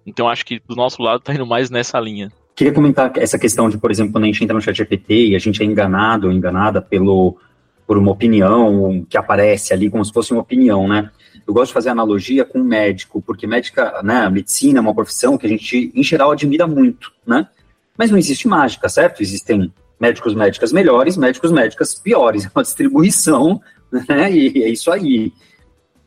Então, 0.04 0.28
acho 0.28 0.44
que 0.44 0.60
do 0.60 0.76
nosso 0.76 1.02
lado 1.02 1.20
está 1.20 1.34
indo 1.34 1.46
mais 1.46 1.70
nessa 1.70 1.98
linha. 1.98 2.30
Queria 2.60 2.74
comentar 2.74 3.10
essa 3.16 3.38
questão 3.38 3.70
de, 3.70 3.78
por 3.78 3.90
exemplo, 3.90 4.12
quando 4.12 4.24
a 4.24 4.26
gente 4.26 4.44
entra 4.44 4.52
no 4.52 4.60
chat 4.60 4.76
GPT 4.76 5.28
e 5.28 5.34
a 5.34 5.38
gente 5.38 5.62
é 5.62 5.64
enganado 5.64 6.26
ou 6.26 6.32
enganada 6.32 6.82
pelo, 6.82 7.38
por 7.86 7.96
uma 7.96 8.12
opinião 8.12 9.02
que 9.08 9.16
aparece 9.16 9.72
ali 9.72 9.88
como 9.88 10.04
se 10.04 10.12
fosse 10.12 10.30
uma 10.30 10.42
opinião, 10.42 10.86
né? 10.86 11.10
Eu 11.46 11.54
gosto 11.54 11.68
de 11.68 11.72
fazer 11.72 11.88
analogia 11.88 12.44
com 12.44 12.62
médico, 12.62 13.22
porque 13.22 13.46
médica, 13.46 14.02
né, 14.02 14.28
medicina 14.28 14.78
é 14.78 14.82
uma 14.82 14.94
profissão 14.94 15.38
que 15.38 15.46
a 15.46 15.48
gente, 15.48 15.90
em 15.94 16.02
geral, 16.02 16.32
admira 16.32 16.66
muito, 16.66 17.10
né? 17.26 17.48
Mas 17.96 18.10
não 18.10 18.18
existe 18.18 18.46
mágica, 18.46 18.90
certo? 18.90 19.22
Existem 19.22 19.72
médicos, 19.98 20.34
médicas 20.34 20.70
melhores, 20.70 21.16
médicos, 21.16 21.50
médicas 21.50 21.94
piores. 21.94 22.44
É 22.44 22.50
uma 22.54 22.62
distribuição, 22.62 23.58
né? 23.90 24.30
E 24.30 24.64
é 24.64 24.68
isso 24.68 24.92
aí. 24.92 25.32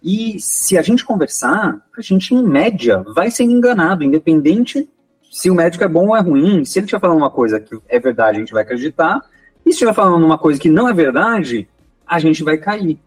E 0.04 0.40
se 0.40 0.78
a 0.78 0.84
gente 0.84 1.04
conversar, 1.04 1.84
a 1.98 2.02
gente, 2.04 2.36
em 2.36 2.44
média, 2.44 3.04
vai 3.16 3.32
ser 3.32 3.46
enganado, 3.46 4.04
independente 4.04 4.88
se 5.34 5.50
o 5.50 5.56
médico 5.56 5.84
é 5.84 5.88
bom 5.88 6.10
ou 6.10 6.16
é 6.16 6.22
ruim, 6.22 6.64
se 6.64 6.78
ele 6.78 6.86
estiver 6.86 7.00
falando 7.00 7.18
uma 7.18 7.30
coisa 7.32 7.60
que 7.60 7.76
é 7.90 8.00
verdade, 8.00 8.38
a 8.38 8.40
gente 8.40 8.54
vai 8.54 8.62
acreditar, 8.62 9.20
e 9.66 9.72
se 9.72 9.72
estiver 9.72 9.94
falando 9.94 10.24
uma 10.24 10.38
coisa 10.38 10.60
que 10.60 10.70
não 10.70 10.88
é 10.88 10.94
verdade, 10.94 11.68
a 12.06 12.20
gente 12.20 12.44
vai 12.44 12.56
cair. 12.56 13.00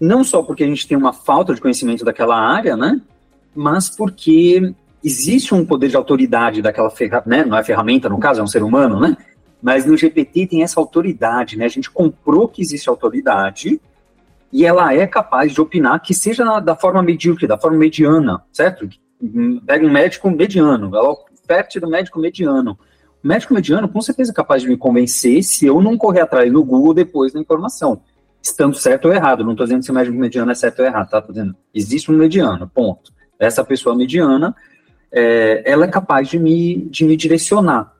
Não 0.00 0.24
só 0.24 0.42
porque 0.42 0.64
a 0.64 0.66
gente 0.66 0.88
tem 0.88 0.98
uma 0.98 1.12
falta 1.12 1.54
de 1.54 1.60
conhecimento 1.60 2.04
daquela 2.04 2.36
área, 2.36 2.76
né? 2.76 3.00
Mas 3.54 3.88
porque 3.88 4.74
existe 5.04 5.54
um 5.54 5.64
poder 5.64 5.88
de 5.88 5.96
autoridade 5.96 6.60
daquela 6.60 6.90
ferramenta, 6.90 7.30
né? 7.30 7.44
Não 7.44 7.56
é 7.56 7.62
ferramenta, 7.62 8.08
no 8.08 8.18
caso, 8.18 8.40
é 8.40 8.42
um 8.42 8.48
ser 8.48 8.64
humano, 8.64 8.98
né? 8.98 9.16
Mas 9.62 9.86
no 9.86 9.96
GPT 9.96 10.48
tem 10.48 10.64
essa 10.64 10.80
autoridade, 10.80 11.56
né? 11.56 11.66
A 11.66 11.68
gente 11.68 11.88
comprou 11.88 12.48
que 12.48 12.60
existe 12.60 12.88
autoridade 12.88 13.80
e 14.52 14.66
ela 14.66 14.92
é 14.92 15.06
capaz 15.06 15.52
de 15.52 15.60
opinar 15.60 16.02
que 16.02 16.14
seja 16.14 16.58
da 16.58 16.74
forma 16.74 17.00
medíocre, 17.00 17.46
da 17.46 17.56
forma 17.56 17.78
mediana, 17.78 18.42
certo? 18.52 18.88
Pega 19.64 19.86
um 19.86 19.92
médico 19.92 20.28
mediano, 20.30 20.96
ela 20.96 21.14
expert 21.50 21.80
do 21.80 21.88
médico 21.88 22.18
mediano. 22.18 22.78
O 23.22 23.28
médico 23.28 23.52
mediano, 23.52 23.88
com 23.88 24.00
certeza, 24.00 24.32
é 24.32 24.34
capaz 24.34 24.62
de 24.62 24.68
me 24.68 24.76
convencer 24.76 25.42
se 25.42 25.66
eu 25.66 25.80
não 25.80 25.96
correr 25.96 26.20
atrás 26.20 26.50
no 26.50 26.64
Google 26.64 26.94
depois 26.94 27.32
da 27.32 27.40
informação. 27.40 28.00
Estando 28.42 28.74
certo 28.76 29.08
ou 29.08 29.14
errado. 29.14 29.44
Não 29.44 29.52
estou 29.52 29.66
dizendo 29.66 29.84
se 29.84 29.90
o 29.90 29.94
médico 29.94 30.16
mediano 30.16 30.50
é 30.50 30.54
certo 30.54 30.80
ou 30.80 30.86
errado, 30.86 31.10
tá? 31.10 31.20
Tô 31.20 31.32
dizendo, 31.32 31.54
existe 31.74 32.10
um 32.10 32.16
mediano, 32.16 32.70
ponto. 32.72 33.12
essa 33.38 33.62
pessoa 33.62 33.94
mediana, 33.94 34.54
é, 35.12 35.62
ela 35.70 35.84
é 35.84 35.88
capaz 35.88 36.28
de 36.28 36.38
me, 36.38 36.76
de 36.90 37.04
me 37.04 37.16
direcionar. 37.16 37.94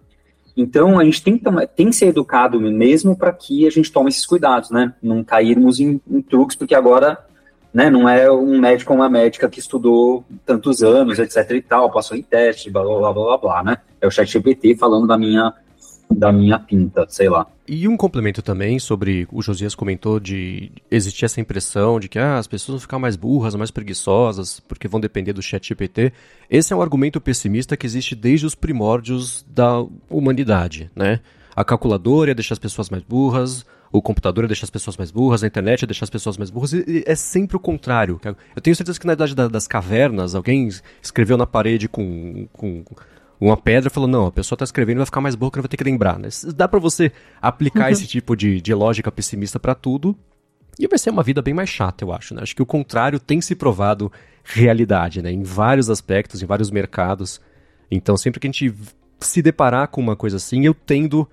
Então, 0.57 0.99
a 0.99 1.05
gente 1.05 1.23
tem 1.23 1.39
que, 1.39 1.45
tem 1.77 1.91
que 1.91 1.97
ser 1.97 2.07
educado 2.07 2.61
mesmo 2.61 3.17
para 3.17 3.33
que 3.33 3.67
a 3.67 3.71
gente 3.71 3.93
tome 3.93 4.09
esses 4.09 4.27
cuidados, 4.27 4.71
né? 4.71 4.95
Não 5.03 5.23
cairmos 5.23 5.81
em, 5.81 6.01
em 6.11 6.23
truques, 6.23 6.57
porque 6.57 6.75
agora 6.75 7.19
né, 7.73 7.89
não 7.89 8.09
é 8.09 8.31
um 8.31 8.59
médico 8.59 8.93
ou 8.93 8.99
uma 8.99 9.09
médica 9.09 9.49
que 9.49 9.61
estudou 9.61 10.25
tantos 10.45 10.83
anos, 10.83 11.19
etc 11.19 11.51
e 11.51 11.63
tal, 11.63 11.91
passou 11.91 12.17
em 12.17 12.23
teste, 12.23 12.71
blá, 12.71 12.83
blá, 12.83 12.99
blá, 12.99 13.13
blá, 13.13 13.39
blá, 13.39 13.63
né? 13.63 13.79
É 14.01 14.07
o 14.07 14.11
chat 14.11 14.31
GPT 14.31 14.77
falando 14.77 15.07
da 15.07 15.17
minha 15.17 15.53
da 16.11 16.33
minha 16.33 16.59
pinta, 16.59 17.07
sei 17.09 17.29
lá. 17.29 17.47
E 17.69 17.87
um 17.87 17.97
complemento 17.97 18.43
também 18.43 18.81
sobre 18.81 19.29
o 19.31 19.41
Josias 19.41 19.77
comentou 19.77 20.19
de 20.19 20.73
existir 20.91 21.25
essa 21.25 21.41
impressão 21.41 22.01
de 22.01 22.09
que 22.09 22.19
ah, 22.19 22.37
as 22.37 22.49
pessoas 22.49 22.75
vão 22.75 22.81
ficar 22.81 22.99
mais 22.99 23.15
burras, 23.15 23.55
mais 23.55 23.71
preguiçosas, 23.71 24.59
porque 24.59 24.89
vão 24.89 24.99
depender 24.99 25.33
do 25.33 25.41
chat 25.41 25.69
GPT. 25.69 26.13
Esse 26.51 26.73
é 26.73 26.77
um 26.77 26.83
argumento 26.83 27.21
pessimista 27.21 27.77
que 27.77 27.87
existe 27.87 28.17
desde 28.17 28.45
os 28.45 28.57
primórdios 28.57 29.47
da 29.49 29.85
humanidade, 30.09 30.91
né? 30.97 31.21
A 31.55 31.65
calculadora 31.65 32.33
ia 32.33 32.35
deixar 32.35 32.55
as 32.55 32.59
pessoas 32.59 32.91
mais 32.91 33.05
burras, 33.05 33.65
o 33.93 34.01
computador 34.01 34.45
ia 34.45 34.49
deixar 34.49 34.65
as 34.65 34.71
pessoas 34.71 34.97
mais 34.97 35.11
burras, 35.11 35.43
a 35.43 35.47
internet 35.47 35.83
ia 35.83 35.87
deixar 35.87 36.05
as 36.05 36.11
pessoas 36.11 36.37
mais 36.37 36.51
burras, 36.51 36.73
e 36.73 37.03
é 37.07 37.15
sempre 37.15 37.57
o 37.57 37.61
contrário. 37.61 38.21
Eu 38.25 38.63
tenho 38.63 38.77
certeza 38.77 38.99
que 38.99 39.07
na 39.07 39.15
idade 39.15 39.35
das 39.35 39.67
cavernas, 39.67 40.35
alguém 40.35 40.69
escreveu 41.03 41.37
na 41.37 41.47
parede 41.47 41.89
com, 41.89 42.47
com 42.53 42.85
uma 43.41 43.57
pedra 43.57 43.89
falou, 43.89 44.09
não, 44.09 44.27
a 44.27 44.33
pessoa 44.33 44.55
está 44.55 44.65
escrevendo 44.65 44.99
vai 44.99 45.07
ficar 45.07 45.21
mais 45.23 45.35
que 45.35 45.41
não 45.41 45.51
vai 45.51 45.69
ter 45.69 45.77
que 45.77 45.85
lembrar. 45.85 46.19
Né? 46.19 46.29
Dá 46.55 46.69
para 46.69 46.79
você 46.79 47.11
aplicar 47.41 47.87
uhum. 47.87 47.91
esse 47.91 48.07
tipo 48.07 48.37
de, 48.37 48.61
de 48.61 48.75
lógica 48.75 49.11
pessimista 49.11 49.59
para 49.59 49.75
tudo 49.75 50.17
e 50.79 50.87
vai 50.87 50.99
ser 50.99 51.11
uma 51.11 51.23
vida 51.23 51.41
bem 51.41 51.55
mais 51.55 51.71
chata, 51.71 52.05
eu 52.05 52.13
acho. 52.13 52.35
Né? 52.35 52.43
Acho 52.43 52.55
que 52.55 52.63
o 52.63 52.67
contrário 52.67 53.19
tem 53.19 53.41
se 53.41 53.55
provado 53.55 54.13
realidade, 54.45 55.23
né? 55.23 55.31
Em 55.31 55.43
vários 55.43 55.91
aspectos, 55.91 56.43
em 56.43 56.47
vários 56.47 56.71
mercados. 56.71 57.41
Então, 57.91 58.17
sempre 58.17 58.41
que 58.41 58.47
a 58.47 58.51
gente 58.51 58.75
se 59.21 59.43
deparar 59.43 59.89
com 59.89 60.01
uma 60.01 60.17
coisa 60.17 60.37
assim, 60.37 60.65
eu 60.65 60.75
tendo 60.75 61.29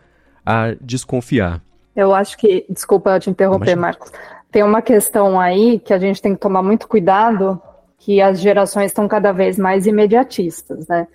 a 0.45 0.73
desconfiar. 0.81 1.61
Eu 1.97 2.13
acho 2.13 2.37
que, 2.37 2.63
desculpa 2.69 3.19
te 3.19 3.27
interromper, 3.27 3.75
Marcos, 3.75 4.11
tem 4.51 4.61
uma 4.61 4.83
questão 4.83 5.39
aí 5.39 5.79
que 5.79 5.91
a 5.91 5.97
gente 5.97 6.21
tem 6.21 6.35
que 6.35 6.39
tomar 6.39 6.61
muito 6.61 6.87
cuidado, 6.87 7.59
que 7.97 8.21
as 8.21 8.39
gerações 8.39 8.91
estão 8.91 9.07
cada 9.07 9.31
vez 9.31 9.57
mais 9.57 9.87
imediatistas, 9.87 10.87
né? 10.87 11.07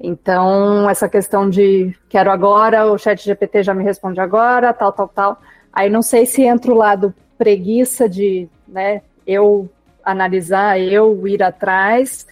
Então, 0.00 0.88
essa 0.88 1.06
questão 1.06 1.50
de 1.50 1.94
quero 2.08 2.30
agora, 2.30 2.90
o 2.90 2.96
chat 2.96 3.22
GPT 3.22 3.62
já 3.62 3.74
me 3.74 3.84
responde 3.84 4.20
agora, 4.20 4.72
tal, 4.72 4.90
tal, 4.90 5.08
tal. 5.08 5.38
Aí 5.70 5.90
não 5.90 6.00
sei 6.00 6.24
se 6.24 6.42
entra 6.42 6.72
o 6.72 6.76
lado 6.76 7.14
preguiça 7.36 8.08
de 8.08 8.48
né, 8.66 9.02
eu 9.26 9.68
analisar, 10.02 10.80
eu 10.80 11.28
ir 11.28 11.42
atrás, 11.42 12.26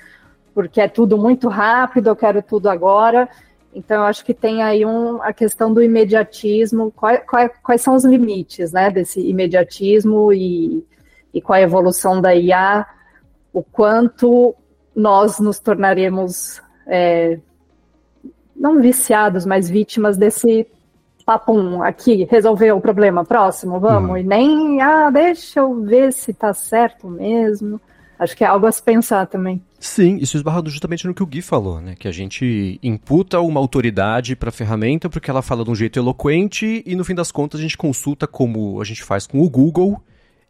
porque 0.54 0.80
é 0.80 0.88
tudo 0.88 1.18
muito 1.18 1.48
rápido, 1.48 2.08
eu 2.08 2.16
quero 2.16 2.42
tudo 2.42 2.70
agora. 2.70 3.28
Então, 3.74 3.98
eu 3.98 4.02
acho 4.02 4.24
que 4.24 4.34
tem 4.34 4.62
aí 4.62 4.84
um, 4.84 5.22
a 5.22 5.32
questão 5.32 5.72
do 5.72 5.82
imediatismo, 5.82 6.90
quais, 6.90 7.22
quais, 7.24 7.50
quais 7.62 7.80
são 7.80 7.94
os 7.94 8.04
limites 8.04 8.72
né, 8.72 8.90
desse 8.90 9.20
imediatismo 9.20 10.32
e, 10.32 10.84
e 11.32 11.40
com 11.40 11.52
a 11.52 11.60
evolução 11.60 12.20
da 12.20 12.34
IA, 12.34 12.84
o 13.52 13.62
quanto 13.62 14.54
nós 14.94 15.38
nos 15.38 15.60
tornaremos 15.60 16.60
é, 16.86 17.38
não 18.56 18.80
viciados, 18.80 19.46
mas 19.46 19.70
vítimas 19.70 20.16
desse 20.16 20.66
papum 21.24 21.80
aqui, 21.82 22.26
resolveu 22.28 22.76
o 22.76 22.80
problema, 22.80 23.24
próximo, 23.24 23.78
vamos, 23.78 24.10
uhum. 24.10 24.16
e 24.16 24.24
nem, 24.24 24.82
ah, 24.82 25.10
deixa 25.10 25.60
eu 25.60 25.80
ver 25.82 26.12
se 26.12 26.34
tá 26.34 26.52
certo 26.52 27.08
mesmo. 27.08 27.80
Acho 28.20 28.36
que 28.36 28.44
é 28.44 28.46
algo 28.46 28.66
a 28.66 28.72
se 28.72 28.82
pensar 28.82 29.26
também. 29.26 29.62
Sim, 29.78 30.18
isso 30.18 30.36
esbarra 30.36 30.62
justamente 30.66 31.06
no 31.06 31.14
que 31.14 31.22
o 31.22 31.26
Gui 31.26 31.40
falou, 31.40 31.80
né? 31.80 31.94
Que 31.98 32.06
a 32.06 32.12
gente 32.12 32.78
imputa 32.82 33.40
uma 33.40 33.58
autoridade 33.58 34.36
para 34.36 34.50
a 34.50 34.52
ferramenta 34.52 35.08
porque 35.08 35.30
ela 35.30 35.40
fala 35.40 35.64
de 35.64 35.70
um 35.70 35.74
jeito 35.74 35.98
eloquente 35.98 36.82
e 36.84 36.94
no 36.94 37.02
fim 37.02 37.14
das 37.14 37.32
contas 37.32 37.58
a 37.58 37.62
gente 37.62 37.78
consulta 37.78 38.26
como 38.26 38.78
a 38.78 38.84
gente 38.84 39.02
faz 39.02 39.26
com 39.26 39.40
o 39.40 39.48
Google 39.48 40.02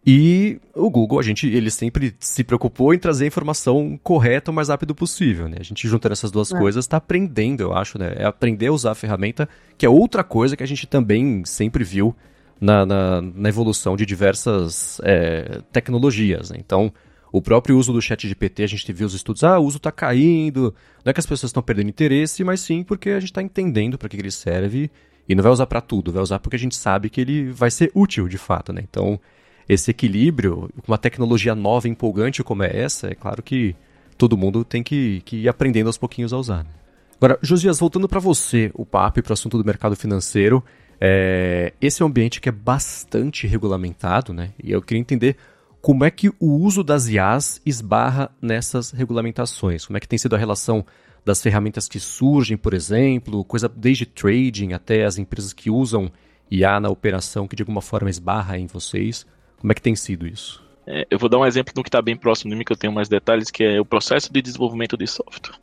e 0.04 0.58
o 0.74 0.90
Google, 0.90 1.20
a 1.20 1.22
gente, 1.22 1.46
ele 1.46 1.70
sempre 1.70 2.12
se 2.18 2.42
preocupou 2.42 2.92
em 2.92 2.98
trazer 2.98 3.24
a 3.24 3.28
informação 3.28 3.96
correta 4.02 4.50
o 4.50 4.54
mais 4.54 4.68
rápido 4.68 4.92
possível, 4.92 5.48
né? 5.48 5.58
A 5.60 5.62
gente 5.62 5.86
juntando 5.86 6.14
essas 6.14 6.32
duas 6.32 6.50
é. 6.50 6.58
coisas 6.58 6.84
está 6.86 6.96
aprendendo, 6.96 7.60
eu 7.60 7.72
acho, 7.72 7.98
né? 7.98 8.14
É 8.16 8.24
aprender 8.24 8.66
a 8.66 8.72
usar 8.72 8.90
a 8.90 8.94
ferramenta, 8.96 9.48
que 9.78 9.86
é 9.86 9.88
outra 9.88 10.24
coisa 10.24 10.56
que 10.56 10.62
a 10.64 10.66
gente 10.66 10.88
também 10.88 11.44
sempre 11.44 11.84
viu 11.84 12.16
na, 12.60 12.84
na, 12.84 13.20
na 13.20 13.48
evolução 13.48 13.96
de 13.96 14.04
diversas 14.04 15.00
é, 15.04 15.60
tecnologias, 15.70 16.50
né? 16.50 16.56
Então, 16.58 16.92
o 17.32 17.40
próprio 17.40 17.76
uso 17.76 17.92
do 17.92 18.02
chat 18.02 18.26
GPT, 18.26 18.64
a 18.64 18.66
gente 18.66 18.92
viu 18.92 19.06
os 19.06 19.14
estudos, 19.14 19.44
ah, 19.44 19.58
o 19.58 19.64
uso 19.64 19.76
está 19.76 19.92
caindo, 19.92 20.74
não 21.04 21.10
é 21.10 21.12
que 21.12 21.20
as 21.20 21.26
pessoas 21.26 21.50
estão 21.50 21.62
perdendo 21.62 21.88
interesse, 21.88 22.42
mas 22.42 22.60
sim 22.60 22.82
porque 22.82 23.10
a 23.10 23.20
gente 23.20 23.30
está 23.30 23.42
entendendo 23.42 23.96
para 23.96 24.08
que 24.08 24.16
ele 24.16 24.30
serve 24.30 24.90
e 25.28 25.34
não 25.34 25.42
vai 25.42 25.52
usar 25.52 25.66
para 25.66 25.80
tudo, 25.80 26.12
vai 26.12 26.22
usar 26.22 26.40
porque 26.40 26.56
a 26.56 26.58
gente 26.58 26.74
sabe 26.74 27.08
que 27.08 27.20
ele 27.20 27.50
vai 27.50 27.70
ser 27.70 27.90
útil 27.94 28.26
de 28.26 28.38
fato, 28.38 28.72
né? 28.72 28.82
Então, 28.88 29.20
esse 29.68 29.90
equilíbrio, 29.90 30.68
uma 30.88 30.98
tecnologia 30.98 31.54
nova 31.54 31.86
e 31.86 31.90
empolgante 31.90 32.42
como 32.42 32.64
é 32.64 32.76
essa, 32.76 33.06
é 33.06 33.14
claro 33.14 33.42
que 33.42 33.76
todo 34.18 34.36
mundo 34.36 34.64
tem 34.64 34.82
que, 34.82 35.22
que 35.24 35.36
ir 35.36 35.48
aprendendo 35.48 35.86
aos 35.86 35.96
pouquinhos 35.96 36.32
a 36.32 36.36
usar. 36.36 36.64
Né? 36.64 36.70
Agora, 37.16 37.38
Josias, 37.40 37.78
voltando 37.78 38.08
para 38.08 38.18
você, 38.18 38.70
o 38.74 38.84
papo 38.84 39.22
para 39.22 39.30
o 39.30 39.34
assunto 39.34 39.56
do 39.56 39.64
mercado 39.64 39.94
financeiro, 39.94 40.64
é, 41.00 41.72
esse 41.80 42.02
é 42.02 42.04
um 42.04 42.08
ambiente 42.08 42.40
que 42.40 42.48
é 42.48 42.52
bastante 42.52 43.46
regulamentado, 43.46 44.34
né? 44.34 44.50
E 44.62 44.72
eu 44.72 44.82
queria 44.82 45.00
entender 45.00 45.36
como 45.80 46.04
é 46.04 46.10
que 46.10 46.28
o 46.28 46.56
uso 46.56 46.84
das 46.84 47.08
IAs 47.08 47.60
esbarra 47.64 48.30
nessas 48.40 48.90
regulamentações. 48.90 49.86
Como 49.86 49.96
é 49.96 50.00
que 50.00 50.08
tem 50.08 50.18
sido 50.18 50.34
a 50.34 50.38
relação 50.38 50.84
das 51.24 51.42
ferramentas 51.42 51.88
que 51.88 52.00
surgem, 52.00 52.56
por 52.56 52.74
exemplo, 52.74 53.44
coisa 53.44 53.68
desde 53.68 54.06
trading 54.06 54.72
até 54.72 55.04
as 55.04 55.18
empresas 55.18 55.52
que 55.52 55.70
usam 55.70 56.10
IA 56.50 56.80
na 56.80 56.88
operação 56.88 57.46
que 57.46 57.54
de 57.54 57.62
alguma 57.62 57.80
forma 57.80 58.10
esbarra 58.10 58.58
em 58.58 58.66
vocês. 58.66 59.26
Como 59.58 59.70
é 59.70 59.74
que 59.74 59.82
tem 59.82 59.94
sido 59.94 60.26
isso? 60.26 60.62
É, 60.86 61.06
eu 61.10 61.18
vou 61.18 61.28
dar 61.28 61.38
um 61.38 61.46
exemplo 61.46 61.72
do 61.72 61.82
que 61.82 61.88
está 61.88 62.02
bem 62.02 62.16
próximo 62.16 62.50
de 62.50 62.56
mim, 62.56 62.64
que 62.64 62.72
eu 62.72 62.76
tenho 62.76 62.92
mais 62.92 63.08
detalhes, 63.08 63.50
que 63.50 63.62
é 63.62 63.80
o 63.80 63.84
processo 63.84 64.32
de 64.32 64.42
desenvolvimento 64.42 64.96
de 64.96 65.06
software. 65.06 65.58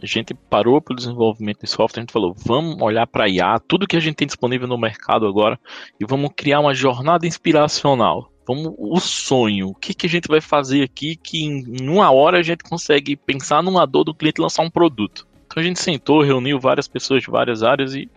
A 0.00 0.06
gente 0.06 0.32
parou 0.32 0.80
para 0.80 0.94
o 0.94 0.96
desenvolvimento 0.96 1.60
de 1.60 1.66
software, 1.68 2.00
a 2.00 2.02
gente 2.02 2.12
falou, 2.12 2.34
vamos 2.34 2.80
olhar 2.80 3.06
para 3.06 3.28
IA, 3.28 3.60
tudo 3.68 3.86
que 3.86 3.96
a 3.96 4.00
gente 4.00 4.16
tem 4.16 4.26
disponível 4.26 4.66
no 4.66 4.78
mercado 4.78 5.26
agora, 5.26 5.60
e 6.00 6.06
vamos 6.06 6.30
criar 6.34 6.60
uma 6.60 6.74
jornada 6.74 7.26
inspiracional. 7.26 8.31
Vamos, 8.46 8.74
o 8.76 8.98
sonho, 8.98 9.68
o 9.68 9.74
que, 9.74 9.94
que 9.94 10.06
a 10.06 10.10
gente 10.10 10.26
vai 10.26 10.40
fazer 10.40 10.82
aqui 10.82 11.14
que 11.14 11.44
em 11.44 11.88
uma 11.88 12.10
hora 12.10 12.38
a 12.38 12.42
gente 12.42 12.64
consegue 12.64 13.14
pensar 13.14 13.62
numa 13.62 13.86
dor 13.86 14.04
do 14.04 14.14
cliente 14.14 14.40
lançar 14.40 14.62
um 14.62 14.70
produto. 14.70 15.26
Então 15.46 15.62
a 15.62 15.64
gente 15.64 15.80
sentou, 15.80 16.22
reuniu 16.22 16.58
várias 16.58 16.88
pessoas 16.88 17.22
de 17.22 17.30
várias 17.30 17.62
áreas 17.62 17.94
e 17.94 18.10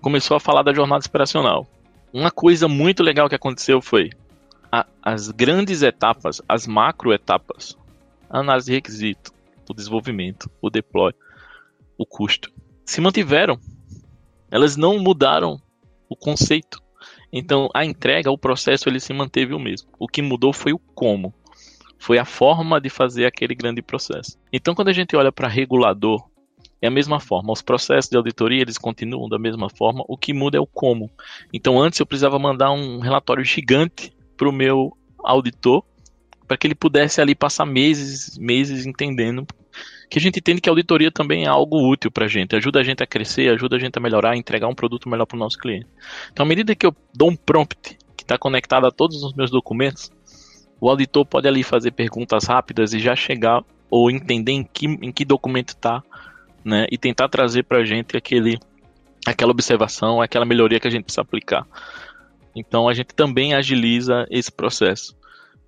começou 0.00 0.36
a 0.36 0.40
falar 0.40 0.62
da 0.62 0.72
jornada 0.72 1.00
inspiracional. 1.00 1.66
Uma 2.12 2.30
coisa 2.30 2.68
muito 2.68 3.02
legal 3.02 3.28
que 3.28 3.34
aconteceu 3.34 3.82
foi, 3.82 4.10
a, 4.70 4.86
as 5.02 5.30
grandes 5.30 5.82
etapas, 5.82 6.40
as 6.48 6.66
macro 6.66 7.12
etapas, 7.12 7.76
a 8.30 8.38
análise 8.38 8.66
de 8.66 8.74
requisito, 8.74 9.32
o 9.68 9.74
desenvolvimento, 9.74 10.50
o 10.60 10.70
deploy, 10.70 11.12
o 11.98 12.06
custo, 12.06 12.52
se 12.84 13.00
mantiveram. 13.00 13.58
Elas 14.50 14.76
não 14.76 14.98
mudaram 14.98 15.60
o 16.08 16.14
conceito. 16.14 16.80
Então, 17.38 17.68
a 17.74 17.84
entrega, 17.84 18.30
o 18.30 18.38
processo, 18.38 18.88
ele 18.88 18.98
se 18.98 19.12
manteve 19.12 19.52
o 19.52 19.58
mesmo. 19.58 19.90
O 19.98 20.08
que 20.08 20.22
mudou 20.22 20.54
foi 20.54 20.72
o 20.72 20.78
como. 20.78 21.34
Foi 21.98 22.16
a 22.18 22.24
forma 22.24 22.80
de 22.80 22.88
fazer 22.88 23.26
aquele 23.26 23.54
grande 23.54 23.82
processo. 23.82 24.38
Então, 24.50 24.74
quando 24.74 24.88
a 24.88 24.92
gente 24.94 25.14
olha 25.14 25.30
para 25.30 25.46
regulador, 25.46 26.26
é 26.80 26.86
a 26.86 26.90
mesma 26.90 27.20
forma. 27.20 27.52
Os 27.52 27.60
processos 27.60 28.08
de 28.08 28.16
auditoria, 28.16 28.62
eles 28.62 28.78
continuam 28.78 29.28
da 29.28 29.38
mesma 29.38 29.68
forma. 29.68 30.02
O 30.08 30.16
que 30.16 30.32
muda 30.32 30.56
é 30.56 30.60
o 30.60 30.66
como. 30.66 31.10
Então, 31.52 31.78
antes 31.78 32.00
eu 32.00 32.06
precisava 32.06 32.38
mandar 32.38 32.72
um 32.72 33.00
relatório 33.00 33.44
gigante 33.44 34.16
para 34.34 34.48
o 34.48 34.52
meu 34.52 34.96
auditor, 35.22 35.84
para 36.48 36.56
que 36.56 36.66
ele 36.66 36.74
pudesse 36.74 37.20
ali 37.20 37.34
passar 37.34 37.66
meses, 37.66 38.38
meses 38.38 38.86
entendendo 38.86 39.46
que 40.08 40.18
a 40.18 40.22
gente 40.22 40.38
entende 40.38 40.60
que 40.60 40.68
a 40.68 40.72
auditoria 40.72 41.10
também 41.10 41.44
é 41.44 41.48
algo 41.48 41.88
útil 41.90 42.10
para 42.10 42.26
a 42.26 42.28
gente, 42.28 42.54
ajuda 42.54 42.80
a 42.80 42.82
gente 42.84 43.02
a 43.02 43.06
crescer, 43.06 43.50
ajuda 43.50 43.76
a 43.76 43.78
gente 43.78 43.98
a 43.98 44.00
melhorar, 44.00 44.32
a 44.32 44.36
entregar 44.36 44.68
um 44.68 44.74
produto 44.74 45.08
melhor 45.08 45.26
para 45.26 45.36
o 45.36 45.38
nosso 45.38 45.58
cliente. 45.58 45.86
Então, 46.32 46.44
à 46.44 46.48
medida 46.48 46.74
que 46.74 46.86
eu 46.86 46.94
dou 47.14 47.30
um 47.30 47.36
prompt 47.36 47.98
que 48.16 48.22
está 48.22 48.38
conectado 48.38 48.86
a 48.86 48.90
todos 48.90 49.22
os 49.22 49.34
meus 49.34 49.50
documentos, 49.50 50.10
o 50.80 50.88
auditor 50.88 51.24
pode 51.26 51.48
ali 51.48 51.62
fazer 51.62 51.90
perguntas 51.90 52.44
rápidas 52.44 52.92
e 52.92 53.00
já 53.00 53.16
chegar 53.16 53.64
ou 53.90 54.10
entender 54.10 54.52
em 54.52 54.64
que, 54.64 54.86
em 54.86 55.12
que 55.12 55.24
documento 55.24 55.70
está, 55.70 56.02
né, 56.64 56.86
e 56.90 56.98
tentar 56.98 57.28
trazer 57.28 57.62
para 57.62 57.78
a 57.78 57.84
gente 57.84 58.16
aquele, 58.16 58.58
aquela 59.26 59.52
observação, 59.52 60.20
aquela 60.20 60.44
melhoria 60.44 60.80
que 60.80 60.88
a 60.88 60.90
gente 60.90 61.04
precisa 61.04 61.22
aplicar. 61.22 61.66
Então 62.54 62.88
a 62.88 62.94
gente 62.94 63.14
também 63.14 63.54
agiliza 63.54 64.26
esse 64.30 64.50
processo. 64.50 65.16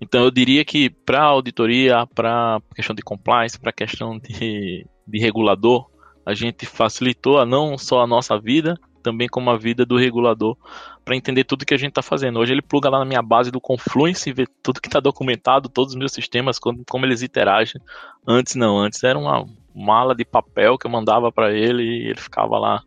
Então 0.01 0.23
eu 0.23 0.31
diria 0.31 0.63
que 0.63 0.89
para 0.89 1.21
auditoria, 1.21 2.07
para 2.07 2.61
questão 2.75 2.95
de 2.95 3.01
compliance, 3.01 3.59
para 3.59 3.71
questão 3.71 4.17
de, 4.17 4.85
de 5.07 5.19
regulador, 5.19 5.89
a 6.25 6.33
gente 6.33 6.65
facilitou 6.65 7.39
a 7.39 7.45
não 7.45 7.77
só 7.77 8.01
a 8.01 8.07
nossa 8.07 8.39
vida, 8.39 8.79
também 9.01 9.27
como 9.27 9.49
a 9.49 9.57
vida 9.57 9.85
do 9.85 9.97
regulador 9.97 10.57
para 11.03 11.15
entender 11.15 11.43
tudo 11.43 11.65
que 11.65 11.73
a 11.73 11.77
gente 11.77 11.89
está 11.89 12.01
fazendo. 12.01 12.39
Hoje 12.39 12.53
ele 12.53 12.61
pluga 12.61 12.89
lá 12.89 12.99
na 12.99 13.05
minha 13.05 13.21
base 13.21 13.49
do 13.49 13.59
Confluence 13.59 14.29
e 14.29 14.33
vê 14.33 14.45
tudo 14.61 14.79
que 14.79 14.87
está 14.87 14.99
documentado, 14.99 15.67
todos 15.67 15.93
os 15.93 15.99
meus 15.99 16.11
sistemas, 16.11 16.59
como, 16.59 16.83
como, 16.87 17.05
eles 17.05 17.23
interagem. 17.23 17.81
Antes 18.27 18.55
não, 18.55 18.77
antes 18.77 19.03
era 19.03 19.17
uma 19.17 19.45
mala 19.73 20.13
de 20.13 20.23
papel 20.23 20.77
que 20.77 20.85
eu 20.85 20.91
mandava 20.91 21.31
para 21.31 21.51
ele 21.51 21.83
e 21.83 22.07
ele 22.09 22.19
ficava 22.19 22.59
lá 22.59 22.83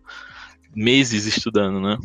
meses 0.74 1.26
estudando, 1.26 1.80
né? 1.80 1.98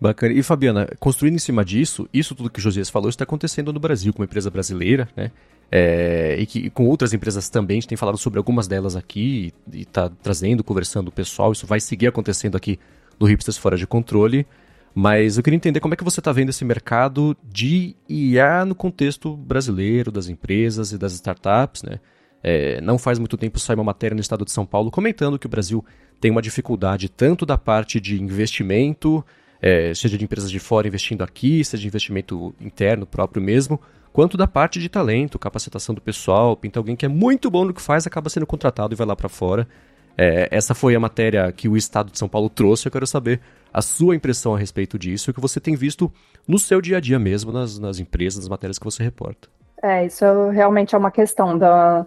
Bacana. 0.00 0.32
E 0.32 0.42
Fabiana, 0.42 0.88
construindo 0.98 1.34
em 1.34 1.38
cima 1.38 1.64
disso, 1.64 2.08
isso 2.12 2.34
tudo 2.34 2.48
que 2.48 2.58
o 2.58 2.62
Josias 2.62 2.88
falou 2.88 3.10
está 3.10 3.24
acontecendo 3.24 3.72
no 3.72 3.78
Brasil, 3.78 4.12
com 4.12 4.20
uma 4.20 4.24
empresa 4.24 4.50
brasileira, 4.50 5.08
né? 5.14 5.30
É, 5.72 6.36
e 6.38 6.46
que 6.46 6.70
com 6.70 6.86
outras 6.86 7.12
empresas 7.12 7.48
também, 7.48 7.76
a 7.76 7.80
gente 7.80 7.88
tem 7.88 7.98
falado 7.98 8.18
sobre 8.18 8.38
algumas 8.38 8.66
delas 8.66 8.96
aqui 8.96 9.52
e 9.72 9.82
está 9.82 10.10
trazendo, 10.22 10.64
conversando 10.64 11.08
o 11.08 11.12
pessoal. 11.12 11.52
Isso 11.52 11.66
vai 11.66 11.78
seguir 11.78 12.06
acontecendo 12.06 12.56
aqui 12.56 12.78
no 13.20 13.26
Hipsters 13.26 13.58
Fora 13.58 13.76
de 13.76 13.86
Controle. 13.86 14.46
Mas 14.92 15.36
eu 15.36 15.42
queria 15.42 15.56
entender 15.56 15.78
como 15.78 15.94
é 15.94 15.96
que 15.96 16.02
você 16.02 16.18
está 16.20 16.32
vendo 16.32 16.48
esse 16.48 16.64
mercado 16.64 17.36
de 17.44 17.94
IA 18.08 18.64
no 18.64 18.74
contexto 18.74 19.36
brasileiro, 19.36 20.10
das 20.10 20.28
empresas 20.28 20.90
e 20.92 20.98
das 20.98 21.12
startups, 21.12 21.82
né? 21.82 22.00
É, 22.42 22.80
não 22.80 22.98
faz 22.98 23.18
muito 23.18 23.36
tempo 23.36 23.58
saiu 23.58 23.78
uma 23.78 23.84
matéria 23.84 24.14
no 24.14 24.20
estado 24.20 24.46
de 24.46 24.50
São 24.50 24.64
Paulo 24.64 24.90
comentando 24.90 25.38
que 25.38 25.44
o 25.44 25.48
Brasil 25.48 25.84
tem 26.18 26.30
uma 26.30 26.40
dificuldade 26.40 27.08
tanto 27.10 27.44
da 27.44 27.58
parte 27.58 28.00
de 28.00 28.20
investimento, 28.20 29.22
é, 29.60 29.92
seja 29.94 30.16
de 30.16 30.24
empresas 30.24 30.50
de 30.50 30.58
fora 30.58 30.88
investindo 30.88 31.22
aqui, 31.22 31.64
seja 31.64 31.82
de 31.82 31.88
investimento 31.88 32.54
interno 32.60 33.06
próprio 33.06 33.42
mesmo, 33.42 33.80
quanto 34.12 34.36
da 34.36 34.46
parte 34.46 34.80
de 34.80 34.88
talento, 34.88 35.38
capacitação 35.38 35.94
do 35.94 36.00
pessoal, 36.00 36.56
pinta 36.56 36.78
alguém 36.78 36.96
que 36.96 37.04
é 37.04 37.08
muito 37.08 37.50
bom 37.50 37.64
no 37.64 37.74
que 37.74 37.82
faz, 37.82 38.06
acaba 38.06 38.30
sendo 38.30 38.46
contratado 38.46 38.94
e 38.94 38.96
vai 38.96 39.06
lá 39.06 39.14
para 39.14 39.28
fora. 39.28 39.68
É, 40.16 40.48
essa 40.50 40.74
foi 40.74 40.94
a 40.94 41.00
matéria 41.00 41.50
que 41.52 41.68
o 41.68 41.76
Estado 41.76 42.10
de 42.10 42.18
São 42.18 42.28
Paulo 42.28 42.50
trouxe. 42.50 42.86
Eu 42.86 42.92
quero 42.92 43.06
saber 43.06 43.40
a 43.72 43.80
sua 43.80 44.14
impressão 44.14 44.54
a 44.54 44.58
respeito 44.58 44.98
disso, 44.98 45.30
o 45.30 45.34
que 45.34 45.40
você 45.40 45.60
tem 45.60 45.76
visto 45.76 46.12
no 46.46 46.58
seu 46.58 46.80
dia 46.80 46.98
a 46.98 47.00
dia 47.00 47.18
mesmo, 47.18 47.52
nas, 47.52 47.78
nas 47.78 47.98
empresas, 47.98 48.40
nas 48.40 48.48
matérias 48.48 48.78
que 48.78 48.84
você 48.84 49.02
reporta. 49.02 49.48
É, 49.82 50.04
isso 50.04 50.24
realmente 50.50 50.94
é 50.94 50.98
uma 50.98 51.10
questão 51.10 51.56
da, 51.56 52.04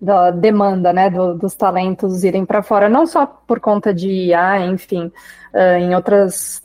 da 0.00 0.30
demanda, 0.30 0.92
né, 0.92 1.10
do, 1.10 1.34
dos 1.34 1.54
talentos 1.54 2.22
irem 2.22 2.44
para 2.44 2.62
fora, 2.62 2.88
não 2.88 3.06
só 3.06 3.26
por 3.26 3.58
conta 3.58 3.92
de 3.92 4.08
IA, 4.08 4.66
enfim, 4.66 5.10
uh, 5.52 5.78
em 5.80 5.94
outras 5.96 6.62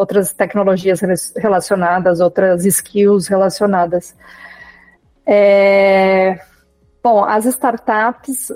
outras 0.00 0.32
tecnologias 0.32 1.00
relacionadas, 1.36 2.20
outras 2.20 2.64
skills 2.64 3.28
relacionadas. 3.28 4.16
É, 5.26 6.40
bom, 7.02 7.22
as 7.22 7.44
startups, 7.44 8.50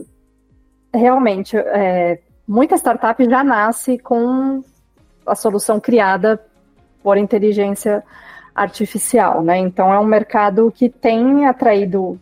realmente, 0.92 1.54
é, 1.54 2.18
muita 2.48 2.76
startup 2.76 3.22
já 3.28 3.44
nasce 3.44 3.98
com 3.98 4.64
a 5.26 5.34
solução 5.34 5.78
criada 5.78 6.40
por 7.02 7.18
inteligência 7.18 8.02
artificial, 8.54 9.42
né? 9.42 9.58
Então 9.58 9.92
é 9.92 10.00
um 10.00 10.06
mercado 10.06 10.72
que 10.74 10.88
tem 10.88 11.44
atraído 11.44 12.18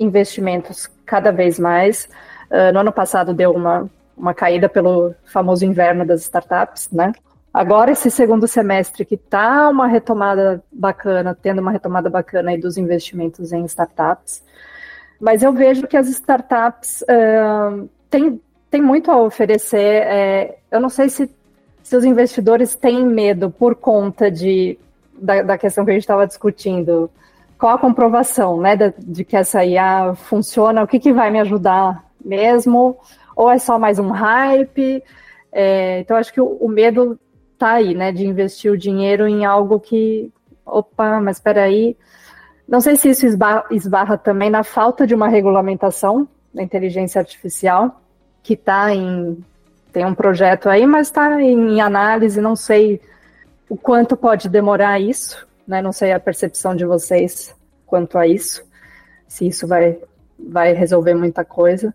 investimentos 0.00 0.88
cada 1.06 1.30
vez 1.30 1.60
mais. 1.60 2.08
Uh, 2.50 2.72
no 2.72 2.80
ano 2.80 2.92
passado 2.92 3.32
deu 3.32 3.52
uma, 3.52 3.88
uma 4.16 4.34
caída 4.34 4.68
pelo 4.68 5.14
famoso 5.24 5.64
inverno 5.64 6.04
das 6.04 6.22
startups, 6.22 6.88
né? 6.90 7.12
Agora, 7.52 7.90
esse 7.92 8.10
segundo 8.10 8.46
semestre 8.46 9.04
que 9.04 9.14
está 9.14 9.68
uma 9.68 9.86
retomada 9.86 10.62
bacana, 10.70 11.36
tendo 11.40 11.60
uma 11.60 11.72
retomada 11.72 12.10
bacana 12.10 12.50
aí 12.50 12.58
dos 12.58 12.76
investimentos 12.76 13.52
em 13.52 13.64
startups, 13.64 14.42
mas 15.20 15.42
eu 15.42 15.52
vejo 15.52 15.86
que 15.86 15.96
as 15.96 16.08
startups 16.08 17.02
uh, 17.02 17.88
têm, 18.08 18.40
muito 18.80 19.10
a 19.10 19.20
oferecer. 19.20 19.78
É, 19.78 20.58
eu 20.70 20.80
não 20.80 20.88
sei 20.88 21.08
se, 21.08 21.28
se 21.82 21.96
os 21.96 22.04
investidores 22.04 22.76
têm 22.76 23.04
medo 23.04 23.50
por 23.50 23.74
conta 23.74 24.30
de, 24.30 24.78
da, 25.20 25.42
da 25.42 25.58
questão 25.58 25.84
que 25.84 25.90
a 25.90 25.94
gente 25.94 26.02
estava 26.02 26.26
discutindo. 26.26 27.10
Qual 27.58 27.74
a 27.74 27.78
comprovação 27.78 28.60
né, 28.60 28.76
de, 28.76 28.94
de 28.98 29.24
que 29.24 29.36
essa 29.36 29.64
IA 29.64 30.14
funciona? 30.14 30.84
O 30.84 30.86
que, 30.86 31.00
que 31.00 31.12
vai 31.12 31.30
me 31.30 31.40
ajudar 31.40 32.04
mesmo? 32.24 32.96
Ou 33.34 33.50
é 33.50 33.58
só 33.58 33.78
mais 33.78 33.98
um 33.98 34.10
hype? 34.10 35.02
É, 35.50 36.00
então, 36.00 36.16
acho 36.16 36.32
que 36.32 36.40
o, 36.40 36.46
o 36.60 36.68
medo 36.68 37.18
tá 37.58 37.72
aí, 37.72 37.94
né, 37.94 38.12
de 38.12 38.26
investir 38.26 38.72
o 38.72 38.78
dinheiro 38.78 39.26
em 39.26 39.44
algo 39.44 39.80
que, 39.80 40.32
opa, 40.64 41.20
mas 41.20 41.36
espera 41.36 41.64
aí. 41.64 41.96
Não 42.66 42.80
sei 42.80 42.96
se 42.96 43.10
isso 43.10 43.26
esbarra, 43.26 43.64
esbarra 43.70 44.18
também 44.18 44.50
na 44.50 44.62
falta 44.62 45.06
de 45.06 45.14
uma 45.14 45.28
regulamentação 45.28 46.28
da 46.54 46.62
inteligência 46.62 47.18
artificial, 47.18 48.00
que 48.42 48.54
está 48.54 48.94
em 48.94 49.42
tem 49.92 50.04
um 50.04 50.14
projeto 50.14 50.68
aí, 50.68 50.86
mas 50.86 51.06
está 51.08 51.40
em 51.42 51.80
análise, 51.80 52.40
não 52.40 52.54
sei 52.54 53.00
o 53.68 53.76
quanto 53.76 54.16
pode 54.16 54.48
demorar 54.48 55.00
isso, 55.00 55.46
né? 55.66 55.82
Não 55.82 55.92
sei 55.92 56.12
a 56.12 56.20
percepção 56.20 56.76
de 56.76 56.84
vocês 56.84 57.54
quanto 57.86 58.18
a 58.18 58.26
isso, 58.26 58.62
se 59.26 59.46
isso 59.46 59.66
vai, 59.66 59.98
vai 60.38 60.72
resolver 60.72 61.14
muita 61.14 61.44
coisa. 61.44 61.94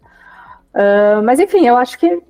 Uh, 0.73 1.21
mas 1.23 1.39
enfim, 1.39 1.67
eu 1.67 1.78
acho 1.78 1.97
que 1.99 2.21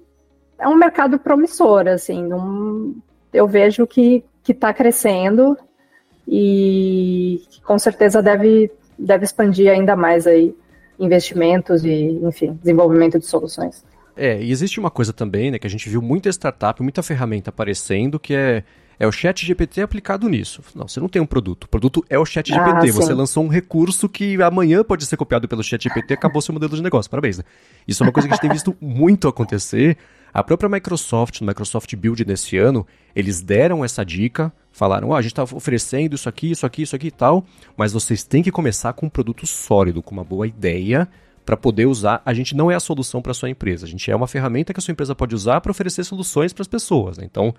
é 0.59 0.67
um 0.67 0.75
mercado 0.75 1.17
promissor, 1.17 1.87
assim, 1.87 2.31
um, 2.33 3.01
eu 3.33 3.47
vejo 3.47 3.87
que 3.87 4.23
está 4.47 4.73
crescendo 4.73 5.57
e 6.27 7.41
com 7.63 7.77
certeza 7.79 8.21
deve, 8.21 8.71
deve 8.97 9.25
expandir 9.25 9.71
ainda 9.71 9.95
mais 9.95 10.27
aí 10.27 10.55
investimentos 10.99 11.83
e, 11.83 12.19
enfim, 12.23 12.57
desenvolvimento 12.61 13.19
de 13.19 13.25
soluções. 13.25 13.83
É, 14.15 14.41
e 14.41 14.51
existe 14.51 14.79
uma 14.79 14.91
coisa 14.91 15.11
também, 15.11 15.51
né, 15.51 15.59
que 15.59 15.65
a 15.65 15.69
gente 15.69 15.89
viu 15.89 16.01
muita 16.01 16.29
startup, 16.29 16.81
muita 16.83 17.01
ferramenta 17.01 17.49
aparecendo, 17.49 18.19
que 18.19 18.35
é, 18.35 18.63
é 18.99 19.07
o 19.07 19.11
chat 19.11 19.45
GPT 19.45 19.81
aplicado 19.81 20.29
nisso. 20.29 20.61
Não, 20.75 20.87
você 20.87 20.99
não 20.99 21.09
tem 21.09 21.21
um 21.21 21.25
produto. 21.25 21.63
O 21.63 21.67
produto 21.67 22.05
é 22.09 22.17
o 22.19 22.25
chat 22.25 22.47
GPT. 22.47 22.89
Ah, 22.89 22.93
você 22.93 23.13
lançou 23.13 23.43
um 23.43 23.47
recurso 23.47 24.07
que 24.07 24.41
amanhã 24.41 24.83
pode 24.83 25.05
ser 25.05 25.17
copiado 25.17 25.47
pelo 25.47 25.63
chat 25.63 25.83
GPT 25.83 26.13
acabou 26.13 26.41
seu 26.41 26.53
modelo 26.53 26.75
de 26.75 26.83
negócio. 26.83 27.09
Parabéns, 27.09 27.39
né? 27.39 27.43
Isso 27.87 28.03
é 28.03 28.05
uma 28.05 28.13
coisa 28.13 28.27
que 28.27 28.33
a 28.33 28.35
gente 28.35 28.41
tem 28.41 28.51
visto 28.51 28.75
muito 28.79 29.27
acontecer. 29.27 29.97
A 30.33 30.43
própria 30.43 30.69
Microsoft, 30.69 31.41
no 31.41 31.47
Microsoft 31.47 31.95
Build 31.95 32.25
desse 32.25 32.57
ano, 32.57 32.87
eles 33.15 33.41
deram 33.41 33.85
essa 33.85 34.03
dica, 34.03 34.51
falaram: 34.71 35.09
oh, 35.09 35.15
a 35.15 35.21
gente 35.21 35.31
está 35.31 35.43
oferecendo 35.43 36.15
isso 36.15 36.27
aqui, 36.27 36.49
isso 36.51 36.65
aqui, 36.65 36.81
isso 36.81 36.95
aqui 36.95 37.07
e 37.07 37.11
tal, 37.11 37.45
mas 37.77 37.93
vocês 37.93 38.23
têm 38.23 38.41
que 38.41 38.51
começar 38.51 38.93
com 38.93 39.05
um 39.05 39.09
produto 39.09 39.45
sólido, 39.45 40.01
com 40.01 40.11
uma 40.11 40.23
boa 40.23 40.47
ideia 40.47 41.07
para 41.45 41.55
poder 41.55 41.85
usar. 41.85 42.21
A 42.25 42.33
gente 42.33 42.55
não 42.55 42.71
é 42.71 42.75
a 42.75 42.79
solução 42.79 43.21
para 43.21 43.33
sua 43.33 43.49
empresa, 43.49 43.85
a 43.85 43.89
gente 43.89 44.09
é 44.09 44.15
uma 44.15 44.27
ferramenta 44.27 44.73
que 44.73 44.79
a 44.79 44.81
sua 44.81 44.91
empresa 44.91 45.13
pode 45.13 45.35
usar 45.35 45.61
para 45.61 45.71
oferecer 45.71 46.03
soluções 46.03 46.51
para 46.51 46.63
as 46.63 46.67
pessoas. 46.67 47.17
Né? 47.17 47.25
Então, 47.25 47.53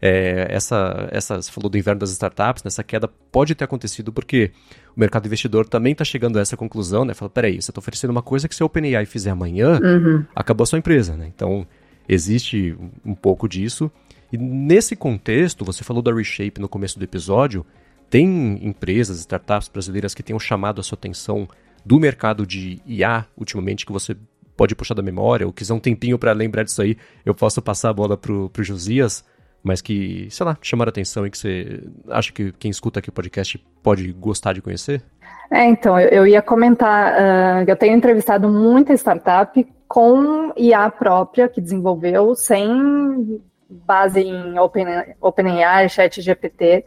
é, 0.00 0.46
essa, 0.48 1.08
essa, 1.10 1.42
você 1.42 1.50
falou 1.50 1.68
do 1.68 1.76
inverno 1.76 1.98
das 1.98 2.10
startups, 2.10 2.62
nessa 2.62 2.82
queda 2.82 3.08
pode 3.30 3.54
ter 3.54 3.64
acontecido 3.64 4.12
porque 4.12 4.50
o 4.96 5.00
mercado 5.00 5.26
investidor 5.26 5.66
também 5.68 5.92
está 5.92 6.04
chegando 6.04 6.38
a 6.38 6.42
essa 6.42 6.56
conclusão, 6.56 7.04
né? 7.04 7.12
Fala, 7.12 7.28
peraí, 7.28 7.60
você 7.60 7.70
está 7.70 7.78
oferecendo 7.78 8.10
uma 8.10 8.22
coisa 8.22 8.48
que 8.48 8.54
se 8.54 8.62
a 8.62 8.66
OpenAI 8.66 9.04
fizer 9.04 9.30
amanhã, 9.30 9.78
uhum. 9.78 10.24
acabou 10.34 10.62
a 10.62 10.66
sua 10.66 10.78
empresa, 10.78 11.16
né? 11.16 11.30
Então, 11.34 11.66
existe 12.08 12.76
um 13.04 13.14
pouco 13.14 13.48
disso. 13.48 13.90
E 14.32 14.38
nesse 14.38 14.94
contexto, 14.94 15.64
você 15.64 15.82
falou 15.82 16.02
da 16.02 16.14
Reshape 16.14 16.60
no 16.60 16.68
começo 16.68 16.98
do 16.98 17.04
episódio, 17.04 17.64
tem 18.08 18.58
empresas, 18.62 19.18
startups 19.20 19.68
brasileiras 19.68 20.14
que 20.14 20.22
tenham 20.22 20.38
chamado 20.38 20.80
a 20.80 20.84
sua 20.84 20.96
atenção 20.96 21.48
do 21.84 21.98
mercado 21.98 22.46
de 22.46 22.80
IA 22.86 23.24
ultimamente 23.36 23.86
que 23.86 23.92
você 23.92 24.16
pode 24.56 24.74
puxar 24.74 24.94
da 24.94 25.02
memória, 25.02 25.46
ou 25.46 25.52
quiser 25.52 25.72
um 25.72 25.80
tempinho 25.80 26.18
para 26.18 26.32
lembrar 26.32 26.64
disso 26.64 26.82
aí, 26.82 26.96
eu 27.24 27.34
posso 27.34 27.62
passar 27.62 27.88
a 27.88 27.94
bola 27.94 28.16
pro, 28.16 28.50
pro 28.50 28.62
Josias, 28.62 29.24
mas 29.62 29.80
que, 29.80 30.28
sei 30.30 30.46
lá, 30.46 30.56
chamaram 30.62 30.88
a 30.88 30.90
atenção 30.90 31.26
e 31.26 31.30
que 31.30 31.38
você 31.38 31.82
acha 32.08 32.32
que 32.32 32.52
quem 32.52 32.70
escuta 32.70 33.00
aqui 33.00 33.10
o 33.10 33.12
podcast 33.12 33.58
pode 33.82 34.12
gostar 34.12 34.52
de 34.52 34.62
conhecer? 34.62 35.02
É, 35.50 35.64
então, 35.64 35.98
eu, 35.98 36.08
eu 36.08 36.26
ia 36.26 36.40
comentar, 36.40 37.12
uh, 37.12 37.64
eu 37.66 37.76
tenho 37.76 37.96
entrevistado 37.96 38.48
muita 38.48 38.94
startup 38.94 39.66
com 39.86 40.52
IA 40.56 40.88
própria 40.90 41.48
que 41.48 41.60
desenvolveu, 41.60 42.34
sem 42.34 43.42
base 43.68 44.20
em 44.20 44.58
OpenAI, 44.58 45.14
Open 45.20 45.46
ChatGPT, 45.88 46.84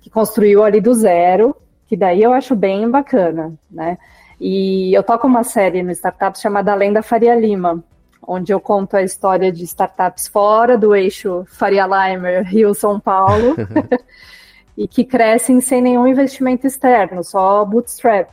que 0.00 0.10
construiu 0.10 0.62
ali 0.62 0.80
do 0.80 0.94
zero, 0.94 1.56
que 1.86 1.96
daí 1.96 2.22
eu 2.22 2.32
acho 2.32 2.54
bem 2.54 2.90
bacana, 2.90 3.54
né? 3.70 3.98
E 4.40 4.92
eu 4.92 5.02
toco 5.02 5.26
uma 5.26 5.44
série 5.44 5.82
no 5.82 5.90
Startups 5.92 6.40
chamada 6.40 6.72
Além 6.72 6.92
da 6.92 7.02
Faria 7.02 7.34
Lima, 7.34 7.82
onde 8.26 8.52
eu 8.52 8.60
conto 8.60 8.96
a 8.96 9.02
história 9.02 9.50
de 9.50 9.64
startups 9.64 10.28
fora 10.28 10.78
do 10.78 10.94
eixo 10.94 11.44
Faria 11.48 11.86
Limer, 11.86 12.44
Rio, 12.44 12.74
São 12.74 13.00
Paulo, 13.00 13.56
e 14.76 14.86
que 14.86 15.04
crescem 15.04 15.60
sem 15.60 15.82
nenhum 15.82 16.06
investimento 16.06 16.66
externo, 16.66 17.22
só 17.24 17.64
bootstrap. 17.64 18.28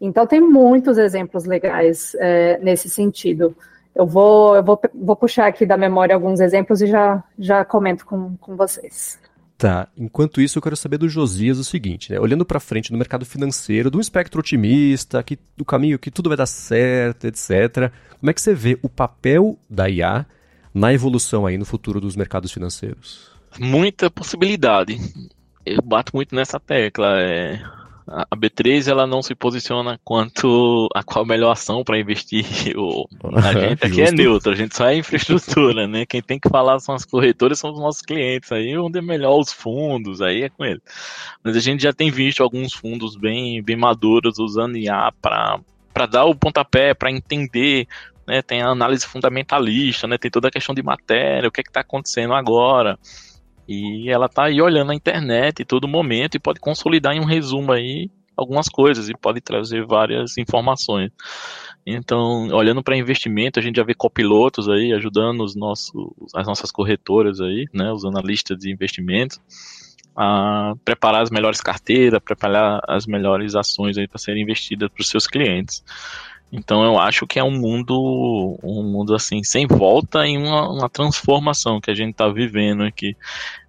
Então, 0.00 0.26
tem 0.26 0.40
muitos 0.40 0.98
exemplos 0.98 1.44
legais 1.44 2.14
é, 2.18 2.58
nesse 2.58 2.90
sentido. 2.90 3.56
Eu 3.94 4.06
vou, 4.06 4.56
eu 4.56 4.62
vou, 4.62 4.80
vou 4.94 5.14
puxar 5.14 5.46
aqui 5.46 5.64
da 5.64 5.76
memória 5.76 6.14
alguns 6.14 6.40
exemplos 6.40 6.82
e 6.82 6.86
já, 6.86 7.22
já 7.38 7.64
comento 7.64 8.04
com, 8.04 8.36
com 8.38 8.56
vocês. 8.56 9.18
Tá. 9.62 9.86
Enquanto 9.96 10.40
isso, 10.40 10.58
eu 10.58 10.62
quero 10.62 10.76
saber 10.76 10.98
do 10.98 11.08
Josias 11.08 11.56
o 11.56 11.62
seguinte, 11.62 12.10
né? 12.10 12.18
Olhando 12.18 12.44
para 12.44 12.58
frente 12.58 12.90
no 12.90 12.98
mercado 12.98 13.24
financeiro, 13.24 13.92
do 13.92 14.00
espectro 14.00 14.40
otimista, 14.40 15.22
que, 15.22 15.38
do 15.56 15.64
caminho 15.64 16.00
que 16.00 16.10
tudo 16.10 16.28
vai 16.28 16.36
dar 16.36 16.46
certo, 16.46 17.28
etc. 17.28 17.92
Como 18.18 18.28
é 18.28 18.32
que 18.32 18.40
você 18.40 18.56
vê 18.56 18.76
o 18.82 18.88
papel 18.88 19.56
da 19.70 19.88
IA 19.88 20.26
na 20.74 20.92
evolução 20.92 21.46
aí 21.46 21.56
no 21.56 21.64
futuro 21.64 22.00
dos 22.00 22.16
mercados 22.16 22.50
financeiros? 22.50 23.30
Muita 23.56 24.10
possibilidade. 24.10 24.98
Eu 25.64 25.80
bato 25.80 26.10
muito 26.12 26.34
nessa 26.34 26.58
tecla. 26.58 27.20
É 27.20 27.62
a 28.06 28.36
B3 28.36 28.88
ela 28.88 29.06
não 29.06 29.22
se 29.22 29.34
posiciona 29.34 29.98
quanto 30.04 30.88
a 30.94 31.02
qual 31.02 31.24
a 31.24 31.28
melhor 31.28 31.52
ação 31.52 31.84
para 31.84 31.98
investir. 31.98 32.44
O, 32.74 33.06
a 33.36 33.52
gente 33.52 33.84
aqui 33.84 34.02
é 34.02 34.10
neutro, 34.10 34.52
a 34.52 34.54
gente 34.54 34.74
só 34.74 34.86
é 34.86 34.96
infraestrutura, 34.96 35.86
né? 35.86 36.06
Quem 36.06 36.22
tem 36.22 36.38
que 36.38 36.48
falar 36.48 36.80
são 36.80 36.94
as 36.94 37.04
corretoras, 37.04 37.58
são 37.58 37.70
os 37.70 37.78
nossos 37.78 38.02
clientes. 38.02 38.50
Aí 38.50 38.76
onde 38.76 38.98
é 38.98 39.02
melhor 39.02 39.38
os 39.38 39.52
fundos, 39.52 40.22
aí 40.22 40.42
é 40.42 40.48
com 40.48 40.64
eles. 40.64 40.80
Mas 41.44 41.56
a 41.56 41.60
gente 41.60 41.82
já 41.82 41.92
tem 41.92 42.10
visto 42.10 42.42
alguns 42.42 42.72
fundos 42.72 43.14
bem, 43.16 43.62
bem 43.62 43.76
maduros 43.76 44.38
usando 44.38 44.76
IA 44.76 45.12
para 45.20 46.06
dar 46.06 46.24
o 46.24 46.34
pontapé, 46.34 46.94
para 46.94 47.10
entender 47.10 47.86
né, 48.26 48.40
tem 48.42 48.62
a 48.62 48.68
análise 48.68 49.06
fundamentalista, 49.06 50.06
né, 50.06 50.16
tem 50.16 50.30
toda 50.30 50.48
a 50.48 50.50
questão 50.50 50.74
de 50.74 50.82
matéria, 50.82 51.48
o 51.48 51.52
que 51.52 51.60
é 51.60 51.64
está 51.66 51.80
acontecendo 51.80 52.34
agora. 52.34 52.98
E 53.68 54.10
ela 54.10 54.28
tá 54.28 54.44
aí 54.44 54.60
olhando 54.60 54.92
a 54.92 54.94
internet 54.94 55.62
em 55.62 55.64
todo 55.66 55.88
momento 55.88 56.34
e 56.34 56.40
pode 56.40 56.60
consolidar 56.60 57.14
em 57.14 57.20
um 57.20 57.24
resumo 57.24 57.72
aí 57.72 58.10
algumas 58.36 58.68
coisas 58.68 59.08
e 59.08 59.14
pode 59.14 59.40
trazer 59.40 59.86
várias 59.86 60.36
informações. 60.38 61.10
Então, 61.86 62.48
olhando 62.48 62.82
para 62.82 62.96
investimento, 62.96 63.58
a 63.58 63.62
gente 63.62 63.76
já 63.76 63.84
vê 63.84 63.94
copilotos 63.94 64.68
aí 64.68 64.92
ajudando 64.92 65.42
os 65.42 65.56
nossos, 65.56 65.92
as 66.34 66.46
nossas 66.46 66.70
corretoras 66.70 67.40
aí, 67.40 67.66
né, 67.72 67.92
os 67.92 68.04
analistas 68.04 68.56
de 68.58 68.70
investimentos, 68.70 69.40
a 70.16 70.74
preparar 70.84 71.22
as 71.22 71.30
melhores 71.30 71.60
carteiras, 71.60 72.20
preparar 72.22 72.80
as 72.86 73.06
melhores 73.06 73.54
ações 73.54 73.98
aí 73.98 74.06
para 74.06 74.18
serem 74.18 74.42
investidas 74.42 74.90
para 74.90 75.00
os 75.00 75.08
seus 75.08 75.26
clientes. 75.26 75.82
Então 76.52 76.84
eu 76.84 76.98
acho 76.98 77.26
que 77.26 77.38
é 77.38 77.44
um 77.44 77.50
mundo, 77.50 78.58
um 78.62 78.82
mundo 78.82 79.14
assim, 79.14 79.42
sem 79.42 79.66
volta 79.66 80.26
em 80.26 80.36
uma, 80.36 80.70
uma 80.70 80.88
transformação 80.88 81.80
que 81.80 81.90
a 81.90 81.94
gente 81.94 82.10
está 82.10 82.28
vivendo 82.28 82.82
aqui. 82.82 83.16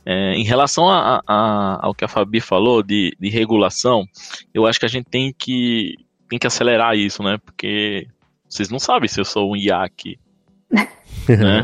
É, 0.06 0.34
em 0.34 0.44
relação 0.44 0.90
a, 0.90 1.24
a, 1.26 1.80
ao 1.82 1.96
que 1.96 2.04
a 2.04 2.10
Fabi 2.10 2.42
falou 2.42 2.84
de, 2.84 3.16
de 3.18 3.30
regulação, 3.30 4.06
eu 4.54 4.66
acho 4.66 4.78
que 4.78 4.86
a 4.86 4.90
gente 4.90 5.06
tem 5.06 5.34
que, 5.34 5.96
tem 6.28 6.38
que 6.38 6.46
acelerar 6.46 6.98
isso, 6.98 7.24
né? 7.24 7.38
Porque 7.46 8.06
vocês 8.50 8.70
não 8.70 8.80
sabem 8.80 9.08
se 9.08 9.22
eu 9.22 9.26
sou 9.26 9.54
um 9.54 9.56
IAC. 9.56 10.20
né? 10.70 11.64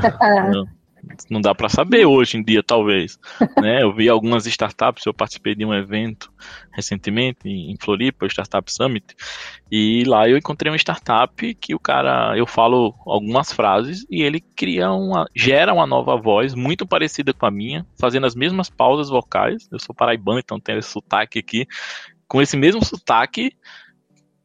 não 1.29 1.41
dá 1.41 1.53
para 1.53 1.69
saber 1.69 2.05
hoje 2.05 2.37
em 2.37 2.43
dia, 2.43 2.63
talvez. 2.63 3.19
né? 3.61 3.83
Eu 3.83 3.93
vi 3.93 4.09
algumas 4.09 4.45
startups, 4.45 5.05
eu 5.05 5.13
participei 5.13 5.55
de 5.55 5.65
um 5.65 5.73
evento 5.73 6.31
recentemente 6.71 7.47
em 7.47 7.75
Floripa, 7.79 8.25
o 8.25 8.29
Startup 8.29 8.71
Summit, 8.71 9.15
e 9.71 10.03
lá 10.05 10.27
eu 10.29 10.37
encontrei 10.37 10.71
uma 10.71 10.77
startup 10.77 11.53
que 11.55 11.75
o 11.75 11.79
cara, 11.79 12.37
eu 12.37 12.47
falo 12.47 12.95
algumas 13.05 13.51
frases 13.51 14.05
e 14.09 14.21
ele 14.21 14.39
cria 14.39 14.91
uma, 14.91 15.27
gera 15.35 15.73
uma 15.73 15.85
nova 15.85 16.15
voz 16.15 16.55
muito 16.55 16.87
parecida 16.87 17.33
com 17.33 17.45
a 17.45 17.51
minha, 17.51 17.85
fazendo 17.99 18.25
as 18.25 18.35
mesmas 18.35 18.69
pausas 18.69 19.09
vocais. 19.09 19.67
Eu 19.71 19.79
sou 19.79 19.93
paraibano, 19.93 20.39
então 20.39 20.59
tenho 20.59 20.79
esse 20.79 20.89
sotaque 20.89 21.39
aqui. 21.39 21.67
Com 22.27 22.41
esse 22.41 22.55
mesmo 22.55 22.83
sotaque, 22.85 23.53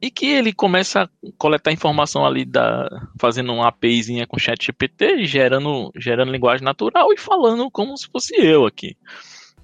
e 0.04 0.10
que 0.10 0.26
ele 0.26 0.52
começa 0.52 1.04
a 1.04 1.08
coletar 1.38 1.72
informação 1.72 2.26
ali 2.26 2.44
da 2.44 2.86
fazendo 3.18 3.54
uma 3.54 3.68
APIzinha 3.68 4.26
com 4.26 4.38
chat 4.38 4.66
GPT, 4.66 5.24
gerando 5.24 5.90
gerando 5.96 6.30
linguagem 6.30 6.62
natural 6.62 7.10
e 7.10 7.16
falando 7.16 7.70
como 7.70 7.96
se 7.96 8.06
fosse 8.08 8.34
eu 8.36 8.66
aqui. 8.66 8.94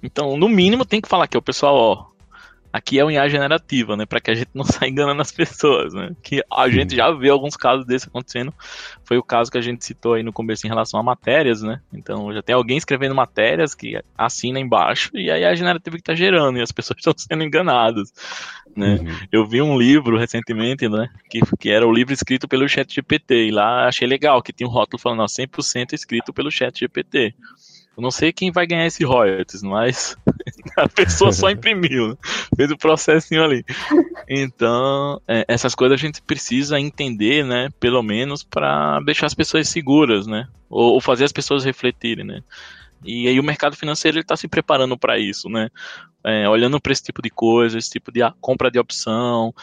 Então, 0.01 0.35
no 0.35 0.49
mínimo 0.49 0.83
tem 0.83 0.99
que 0.99 1.07
falar 1.07 1.27
que 1.27 1.37
o 1.37 1.41
pessoal, 1.43 1.75
ó, 1.75 2.05
Aqui 2.73 2.97
é 2.97 3.03
o 3.03 3.11
IA 3.11 3.27
generativa, 3.27 3.97
né? 3.97 4.05
Para 4.05 4.21
que 4.21 4.31
a 4.31 4.33
gente 4.33 4.49
não 4.53 4.63
saia 4.65 4.89
enganando 4.89 5.21
as 5.21 5.31
pessoas, 5.31 5.93
né? 5.93 6.11
Que 6.23 6.43
a 6.51 6.69
gente 6.69 6.95
já 6.95 7.11
vê 7.11 7.29
alguns 7.29 7.57
casos 7.57 7.85
desses 7.85 8.07
acontecendo. 8.07 8.53
Foi 9.03 9.17
o 9.17 9.23
caso 9.23 9.51
que 9.51 9.57
a 9.57 9.61
gente 9.61 9.83
citou 9.83 10.13
aí 10.13 10.23
no 10.23 10.31
começo 10.31 10.65
em 10.65 10.69
relação 10.69 10.99
a 10.99 11.03
matérias, 11.03 11.61
né? 11.61 11.81
Então 11.91 12.33
já 12.33 12.41
tem 12.41 12.55
alguém 12.55 12.77
escrevendo 12.77 13.13
matérias 13.13 13.75
que 13.75 14.01
assina 14.17 14.59
embaixo 14.59 15.11
e 15.13 15.29
aí 15.29 15.43
é 15.43 15.47
a 15.47 15.55
generativa 15.55 15.97
que 15.97 16.01
está 16.01 16.15
gerando 16.15 16.57
e 16.57 16.61
as 16.61 16.71
pessoas 16.71 16.99
estão 16.99 17.13
sendo 17.17 17.43
enganadas, 17.43 18.13
né? 18.75 18.95
Uhum. 18.95 19.27
Eu 19.31 19.45
vi 19.45 19.61
um 19.61 19.77
livro 19.77 20.17
recentemente, 20.17 20.87
né? 20.87 21.09
Que, 21.29 21.41
que 21.57 21.69
era 21.69 21.85
o 21.85 21.91
livro 21.91 22.13
escrito 22.13 22.47
pelo 22.47 22.67
ChatGPT 22.67 23.47
e 23.47 23.51
lá 23.51 23.87
achei 23.87 24.07
legal 24.07 24.41
que 24.41 24.53
tinha 24.53 24.67
um 24.67 24.71
rótulo 24.71 25.01
falando, 25.01 25.21
ó, 25.21 25.25
100% 25.25 25.93
escrito 25.93 26.31
pelo 26.31 26.49
ChatGPT. 26.49 27.35
Eu 27.95 28.01
não 28.01 28.11
sei 28.11 28.31
quem 28.31 28.51
vai 28.51 28.65
ganhar 28.65 28.85
esse 28.85 29.03
royalties, 29.03 29.61
mas 29.61 30.15
a 30.77 30.87
pessoa 30.87 31.31
só 31.31 31.49
imprimiu, 31.51 32.09
né? 32.09 32.17
fez 32.55 32.71
o 32.71 32.77
processinho 32.77 33.43
ali. 33.43 33.65
Então, 34.27 35.21
é, 35.27 35.43
essas 35.47 35.75
coisas 35.75 35.99
a 35.99 36.01
gente 36.01 36.21
precisa 36.21 36.79
entender, 36.79 37.45
né? 37.45 37.69
Pelo 37.79 38.01
menos 38.01 38.43
para 38.43 38.99
deixar 39.01 39.25
as 39.25 39.33
pessoas 39.33 39.67
seguras, 39.67 40.25
né? 40.25 40.47
Ou, 40.69 40.93
ou, 40.93 41.01
fazer 41.01 41.25
as 41.25 41.31
pessoas 41.31 41.65
refletirem, 41.65 42.25
né? 42.25 42.41
E 43.03 43.27
aí 43.27 43.39
o 43.39 43.43
mercado 43.43 43.75
financeiro 43.75 44.19
está 44.19 44.37
se 44.37 44.47
preparando 44.47 44.97
para 44.97 45.19
isso, 45.19 45.49
né? 45.49 45.69
É, 46.23 46.47
olhando 46.47 46.79
para 46.79 46.93
esse 46.93 47.03
tipo 47.03 47.21
de 47.21 47.29
coisa, 47.29 47.77
esse 47.77 47.89
tipo 47.89 48.11
de 48.11 48.21
compra 48.39 48.71
de 48.71 48.79
opção, 48.79 49.53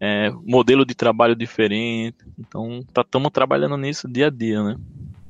é, 0.00 0.30
modelo 0.44 0.84
de 0.84 0.94
trabalho 0.94 1.36
diferente. 1.36 2.16
Então, 2.36 2.80
estamos 2.80 3.28
tá, 3.28 3.34
trabalhando 3.34 3.76
nisso 3.76 4.08
dia 4.08 4.26
a 4.26 4.30
dia, 4.30 4.62
né? 4.64 4.76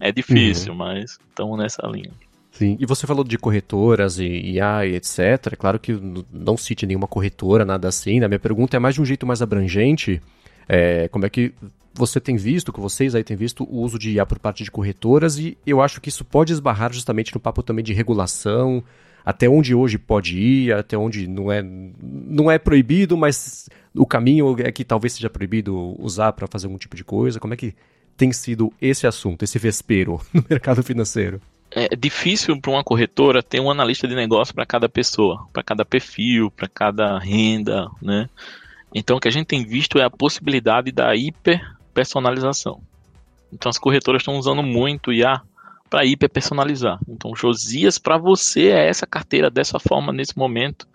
É 0.02 0.10
difícil, 0.10 0.72
uhum. 0.72 0.78
mas 0.78 1.12
estamos 1.12 1.56
nessa 1.56 1.86
linha. 1.86 2.10
Sim, 2.50 2.76
e 2.80 2.84
você 2.84 3.06
falou 3.06 3.22
de 3.22 3.38
corretoras 3.38 4.18
e 4.18 4.26
IA 4.26 4.84
e 4.84 4.96
etc. 4.96 5.52
É 5.52 5.56
claro 5.56 5.78
que 5.78 5.92
não 6.32 6.56
cite 6.56 6.84
nenhuma 6.84 7.06
corretora, 7.06 7.64
nada 7.64 7.86
assim. 7.86 8.18
Né? 8.18 8.26
Minha 8.26 8.40
pergunta 8.40 8.76
é 8.76 8.80
mais 8.80 8.96
de 8.96 9.00
um 9.00 9.04
jeito 9.04 9.24
mais 9.24 9.40
abrangente. 9.40 10.20
É, 10.68 11.06
como 11.06 11.24
é 11.24 11.30
que 11.30 11.54
você 11.94 12.20
tem 12.20 12.36
visto, 12.36 12.72
que 12.72 12.80
vocês 12.80 13.14
aí 13.14 13.22
têm 13.22 13.36
visto, 13.36 13.62
o 13.64 13.80
uso 13.80 13.96
de 13.96 14.10
IA 14.10 14.26
por 14.26 14.40
parte 14.40 14.64
de 14.64 14.72
corretoras 14.72 15.38
e 15.38 15.56
eu 15.64 15.80
acho 15.80 16.00
que 16.00 16.08
isso 16.08 16.24
pode 16.24 16.52
esbarrar 16.52 16.92
justamente 16.92 17.32
no 17.32 17.40
papo 17.40 17.62
também 17.62 17.84
de 17.84 17.92
regulação, 17.92 18.82
até 19.24 19.48
onde 19.48 19.72
hoje 19.72 19.98
pode 19.98 20.36
ir, 20.36 20.74
até 20.74 20.96
onde 20.96 21.28
não 21.28 21.52
é, 21.52 21.62
não 21.62 22.50
é 22.50 22.58
proibido, 22.58 23.16
mas 23.16 23.68
o 23.94 24.04
caminho 24.04 24.56
é 24.58 24.72
que 24.72 24.84
talvez 24.84 25.12
seja 25.12 25.30
proibido 25.30 25.94
usar 26.02 26.32
para 26.32 26.48
fazer 26.48 26.66
algum 26.66 26.78
tipo 26.78 26.96
de 26.96 27.04
coisa. 27.04 27.38
Como 27.38 27.54
é 27.54 27.56
que 27.56 27.74
tem 28.22 28.30
sido 28.30 28.72
esse 28.80 29.04
assunto, 29.04 29.42
esse 29.42 29.58
vespero 29.58 30.20
no 30.32 30.44
mercado 30.48 30.80
financeiro? 30.80 31.40
É 31.72 31.96
difícil 31.96 32.60
para 32.60 32.70
uma 32.70 32.84
corretora 32.84 33.42
ter 33.42 33.58
um 33.58 33.68
analista 33.68 34.06
de 34.06 34.14
negócio 34.14 34.54
para 34.54 34.64
cada 34.64 34.88
pessoa, 34.88 35.48
para 35.52 35.62
cada 35.62 35.84
perfil, 35.84 36.48
para 36.48 36.68
cada 36.68 37.18
renda, 37.18 37.90
né? 38.00 38.28
Então 38.94 39.16
o 39.16 39.20
que 39.20 39.26
a 39.26 39.32
gente 39.32 39.46
tem 39.46 39.64
visto 39.64 39.98
é 39.98 40.04
a 40.04 40.10
possibilidade 40.10 40.92
da 40.92 41.16
hiper 41.16 41.60
personalização. 41.92 42.80
Então 43.52 43.68
as 43.68 43.78
corretoras 43.78 44.20
estão 44.20 44.36
usando 44.36 44.62
muito 44.62 45.12
IA 45.12 45.42
para 45.90 46.04
hiper 46.04 46.30
personalizar. 46.30 47.00
Então 47.08 47.34
Josias 47.34 47.98
para 47.98 48.18
você 48.18 48.68
é 48.68 48.86
essa 48.86 49.06
carteira 49.06 49.50
dessa 49.50 49.80
forma 49.80 50.12
nesse 50.12 50.38
momento. 50.38 50.86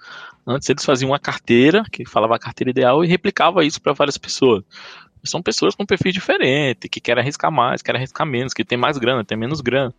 Antes 0.46 0.70
eles 0.70 0.86
faziam 0.86 1.12
uma 1.12 1.20
carteira 1.20 1.84
que 1.92 2.08
falava 2.08 2.38
a 2.38 2.40
carteira 2.40 2.72
ideal 2.72 3.04
e 3.04 3.08
replicava 3.08 3.66
isso 3.66 3.82
para 3.82 3.92
várias 3.92 4.18
pessoas 4.18 4.64
são 5.30 5.42
pessoas 5.42 5.76
com 5.76 5.86
perfil 5.86 6.12
diferente, 6.12 6.90
que 6.90 7.00
querem 7.00 7.22
arriscar 7.22 7.52
mais, 7.52 7.82
querem 7.82 8.00
arriscar 8.00 8.26
menos, 8.26 8.54
que 8.54 8.64
tem 8.64 8.78
mais 8.78 8.98
grana, 8.98 9.24
tem 9.24 9.38
menos 9.38 9.62
grana. 9.62 9.94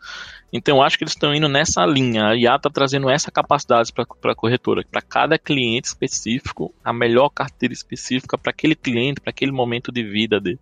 Então 0.52 0.76
eu 0.78 0.82
acho 0.82 0.96
que 0.96 1.04
eles 1.04 1.12
estão 1.12 1.34
indo 1.34 1.48
nessa 1.48 1.84
linha. 1.84 2.28
A 2.28 2.36
IA 2.36 2.56
está 2.56 2.70
trazendo 2.70 3.10
essa 3.10 3.30
capacidade 3.30 3.92
para 3.92 4.32
a 4.32 4.34
corretora, 4.34 4.84
para 4.90 5.02
cada 5.02 5.38
cliente 5.38 5.88
específico, 5.88 6.74
a 6.82 6.92
melhor 6.92 7.28
carteira 7.28 7.72
específica 7.72 8.38
para 8.38 8.50
aquele 8.50 8.74
cliente, 8.74 9.20
para 9.20 9.30
aquele 9.30 9.52
momento 9.52 9.92
de 9.92 10.02
vida 10.02 10.40
dele. 10.40 10.58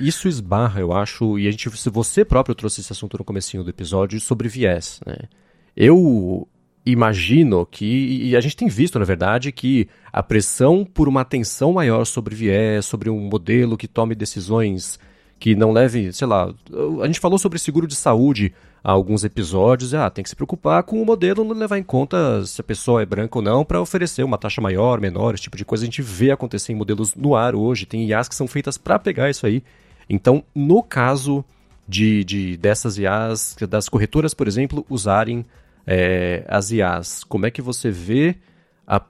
Isso 0.00 0.28
esbarra, 0.28 0.80
eu 0.80 0.92
acho, 0.92 1.38
e 1.38 1.48
a 1.48 1.50
gente, 1.50 1.68
você 1.68 2.24
próprio 2.24 2.54
trouxe 2.54 2.80
esse 2.80 2.92
assunto 2.92 3.16
no 3.18 3.24
comecinho 3.24 3.64
do 3.64 3.70
episódio 3.70 4.20
sobre 4.20 4.48
viés, 4.48 5.00
né? 5.06 5.16
Eu 5.76 6.46
imagino 6.84 7.66
que, 7.66 7.84
e 8.22 8.36
a 8.36 8.40
gente 8.40 8.56
tem 8.56 8.68
visto, 8.68 8.98
na 8.98 9.04
verdade, 9.04 9.52
que 9.52 9.88
a 10.12 10.22
pressão 10.22 10.84
por 10.84 11.08
uma 11.08 11.20
atenção 11.20 11.72
maior 11.72 12.04
sobre 12.04 12.34
viés, 12.34 12.86
sobre 12.86 13.10
um 13.10 13.20
modelo 13.20 13.76
que 13.76 13.86
tome 13.86 14.14
decisões 14.14 14.98
que 15.38 15.54
não 15.54 15.72
leve, 15.72 16.12
sei 16.12 16.26
lá, 16.26 16.52
a 17.02 17.06
gente 17.06 17.18
falou 17.18 17.38
sobre 17.38 17.58
seguro 17.58 17.86
de 17.86 17.94
saúde 17.94 18.52
há 18.84 18.92
alguns 18.92 19.24
episódios, 19.24 19.94
ah, 19.94 20.10
tem 20.10 20.22
que 20.22 20.28
se 20.28 20.36
preocupar 20.36 20.82
com 20.82 21.00
o 21.00 21.04
modelo 21.04 21.44
não 21.44 21.56
levar 21.56 21.78
em 21.78 21.82
conta 21.82 22.44
se 22.44 22.60
a 22.60 22.64
pessoa 22.64 23.00
é 23.00 23.06
branca 23.06 23.38
ou 23.38 23.42
não 23.42 23.64
para 23.64 23.80
oferecer 23.80 24.22
uma 24.22 24.36
taxa 24.36 24.60
maior, 24.60 25.00
menor, 25.00 25.34
esse 25.34 25.44
tipo 25.44 25.56
de 25.56 25.64
coisa 25.64 25.84
a 25.84 25.86
gente 25.86 26.02
vê 26.02 26.30
acontecer 26.30 26.72
em 26.72 26.76
modelos 26.76 27.14
no 27.14 27.34
ar 27.34 27.54
hoje, 27.54 27.86
tem 27.86 28.06
IAs 28.06 28.28
que 28.28 28.34
são 28.34 28.46
feitas 28.46 28.76
para 28.76 28.98
pegar 28.98 29.30
isso 29.30 29.46
aí. 29.46 29.62
Então, 30.08 30.44
no 30.54 30.82
caso 30.82 31.42
de, 31.88 32.22
de 32.24 32.56
dessas 32.58 32.98
IAs, 32.98 33.56
das 33.68 33.88
corretoras, 33.88 34.34
por 34.34 34.46
exemplo, 34.46 34.84
usarem 34.90 35.44
é, 35.86 36.44
as 36.48 36.70
IAs, 36.70 37.24
como 37.24 37.46
é 37.46 37.50
que 37.50 37.62
você 37.62 37.90
vê 37.90 38.36
a, 38.86 39.02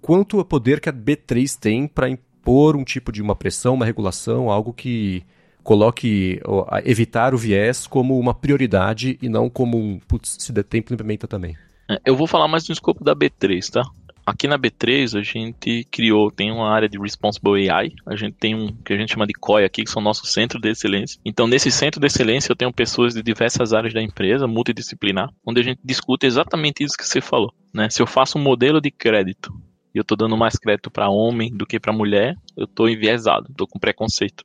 quanto 0.00 0.44
poder 0.44 0.80
que 0.80 0.88
a 0.88 0.92
B3 0.92 1.58
tem 1.58 1.86
para 1.86 2.08
impor 2.08 2.76
um 2.76 2.84
tipo 2.84 3.12
de 3.12 3.22
uma 3.22 3.34
pressão, 3.34 3.74
uma 3.74 3.86
regulação, 3.86 4.50
algo 4.50 4.72
que 4.72 5.24
coloque 5.62 6.40
evitar 6.84 7.34
o 7.34 7.38
viés 7.38 7.86
como 7.86 8.18
uma 8.18 8.34
prioridade 8.34 9.18
e 9.20 9.28
não 9.28 9.48
como 9.48 9.78
um 9.78 9.98
putz, 10.00 10.36
se 10.38 10.52
der 10.52 10.64
tempo 10.64 10.92
implementa 10.92 11.28
também. 11.28 11.56
Eu 12.04 12.16
vou 12.16 12.26
falar 12.26 12.46
mais 12.46 12.68
no 12.68 12.72
escopo 12.72 13.02
da 13.02 13.16
B3, 13.16 13.68
tá? 13.70 13.82
Aqui 14.30 14.48
na 14.48 14.58
B3 14.58 15.18
a 15.18 15.22
gente 15.22 15.86
criou, 15.90 16.30
tem 16.30 16.50
uma 16.50 16.70
área 16.70 16.88
de 16.88 16.98
Responsible 16.98 17.70
AI, 17.70 17.92
a 18.06 18.16
gente 18.16 18.34
tem 18.34 18.54
um 18.54 18.74
que 18.84 18.92
a 18.92 18.96
gente 18.96 19.12
chama 19.12 19.26
de 19.26 19.34
COI 19.34 19.64
aqui, 19.64 19.84
que 19.84 19.90
são 19.90 20.02
nossos 20.02 20.32
centros 20.32 20.60
de 20.60 20.70
excelência. 20.70 21.20
Então, 21.24 21.46
nesse 21.46 21.70
centro 21.70 22.00
de 22.00 22.06
excelência 22.06 22.50
eu 22.50 22.56
tenho 22.56 22.72
pessoas 22.72 23.14
de 23.14 23.22
diversas 23.22 23.72
áreas 23.72 23.92
da 23.92 24.02
empresa, 24.02 24.46
multidisciplinar, 24.46 25.28
onde 25.46 25.60
a 25.60 25.64
gente 25.64 25.80
discute 25.84 26.26
exatamente 26.26 26.82
isso 26.84 26.96
que 26.96 27.06
você 27.06 27.20
falou. 27.20 27.52
Né? 27.72 27.88
Se 27.90 28.00
eu 28.00 28.06
faço 28.06 28.38
um 28.38 28.42
modelo 28.42 28.80
de 28.80 28.90
crédito 28.90 29.52
e 29.94 29.98
eu 29.98 30.02
estou 30.02 30.16
dando 30.16 30.36
mais 30.36 30.56
crédito 30.56 30.90
para 30.90 31.10
homem 31.10 31.52
do 31.52 31.66
que 31.66 31.80
para 31.80 31.92
mulher, 31.92 32.36
eu 32.56 32.64
estou 32.64 32.88
enviesado, 32.88 33.48
estou 33.50 33.66
com 33.66 33.78
preconceito. 33.78 34.44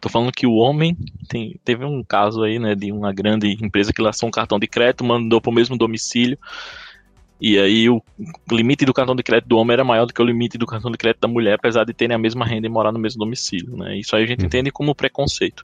Tô 0.00 0.08
falando 0.08 0.32
que 0.32 0.46
o 0.46 0.54
homem 0.54 0.96
tem, 1.28 1.58
teve 1.64 1.84
um 1.84 2.02
caso 2.04 2.42
aí, 2.42 2.58
né, 2.58 2.74
de 2.74 2.92
uma 2.92 3.12
grande 3.12 3.56
empresa 3.60 3.92
que 3.92 4.02
lançou 4.02 4.28
um 4.28 4.32
cartão 4.32 4.58
de 4.58 4.66
crédito, 4.66 5.04
mandou 5.04 5.40
para 5.40 5.50
o 5.50 5.54
mesmo 5.54 5.76
domicílio. 5.76 6.38
E 7.46 7.58
aí 7.58 7.90
o 7.90 8.02
limite 8.50 8.86
do 8.86 8.94
cartão 8.94 9.14
de 9.14 9.22
crédito 9.22 9.50
do 9.50 9.58
homem 9.58 9.74
era 9.74 9.84
maior 9.84 10.06
do 10.06 10.14
que 10.14 10.22
o 10.22 10.24
limite 10.24 10.56
do 10.56 10.64
cartão 10.64 10.90
de 10.90 10.96
crédito 10.96 11.20
da 11.20 11.28
mulher, 11.28 11.56
apesar 11.56 11.84
de 11.84 11.92
terem 11.92 12.16
a 12.16 12.18
mesma 12.18 12.42
renda 12.42 12.66
e 12.66 12.70
morar 12.70 12.90
no 12.90 12.98
mesmo 12.98 13.18
domicílio. 13.18 13.76
Né? 13.76 13.98
Isso 13.98 14.16
aí 14.16 14.24
a 14.24 14.26
gente 14.26 14.40
uhum. 14.40 14.46
entende 14.46 14.70
como 14.70 14.94
preconceito. 14.94 15.62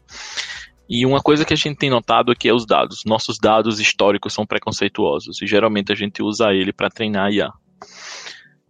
E 0.87 1.07
uma 1.07 1.23
coisa 1.23 1.43
que 1.43 1.55
a 1.55 1.57
gente 1.57 1.79
tem 1.79 1.89
notado 1.89 2.31
aqui 2.31 2.51
é 2.51 2.53
os 2.53 2.67
dados. 2.67 3.03
Nossos 3.07 3.39
dados 3.39 3.81
históricos 3.81 4.35
são 4.35 4.45
preconceituosos 4.45 5.41
e 5.41 5.47
geralmente 5.47 5.91
a 5.91 5.95
gente 5.95 6.23
usa 6.23 6.53
ele 6.53 6.71
para 6.71 6.91
treinar 6.91 7.29
a 7.29 7.31
IA. 7.31 7.51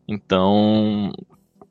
Então, 0.06 1.10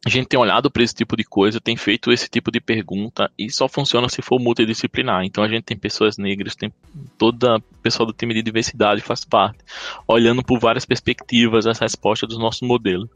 a 0.06 0.10
gente 0.10 0.28
tem 0.28 0.40
olhado 0.40 0.72
para 0.72 0.82
esse 0.82 0.96
tipo 0.96 1.18
de 1.18 1.26
coisa, 1.26 1.60
tem 1.60 1.76
feito 1.76 2.12
esse 2.12 2.30
tipo 2.30 2.52
de 2.52 2.62
pergunta 2.62 3.30
e 3.38 3.50
só 3.50 3.68
funciona 3.68 4.08
se 4.08 4.22
for 4.22 4.40
multidisciplinar. 4.40 5.26
Então 5.26 5.44
a 5.44 5.48
gente 5.48 5.64
tem 5.64 5.78
pessoas 5.78 6.18
negras, 6.18 6.56
tem 6.56 6.72
toda 7.18 7.58
a 7.58 7.60
pessoa 7.84 8.08
do 8.08 8.14
time 8.14 8.34
de 8.34 8.42
diversidade 8.42 9.02
faz 9.02 9.26
parte, 9.26 9.60
olhando 10.08 10.42
por 10.42 10.58
várias 10.58 10.86
perspectivas 10.86 11.68
as 11.68 11.80
respostas 11.80 12.30
dos 12.30 12.40
nossos 12.40 12.62
modelos. 12.62 13.10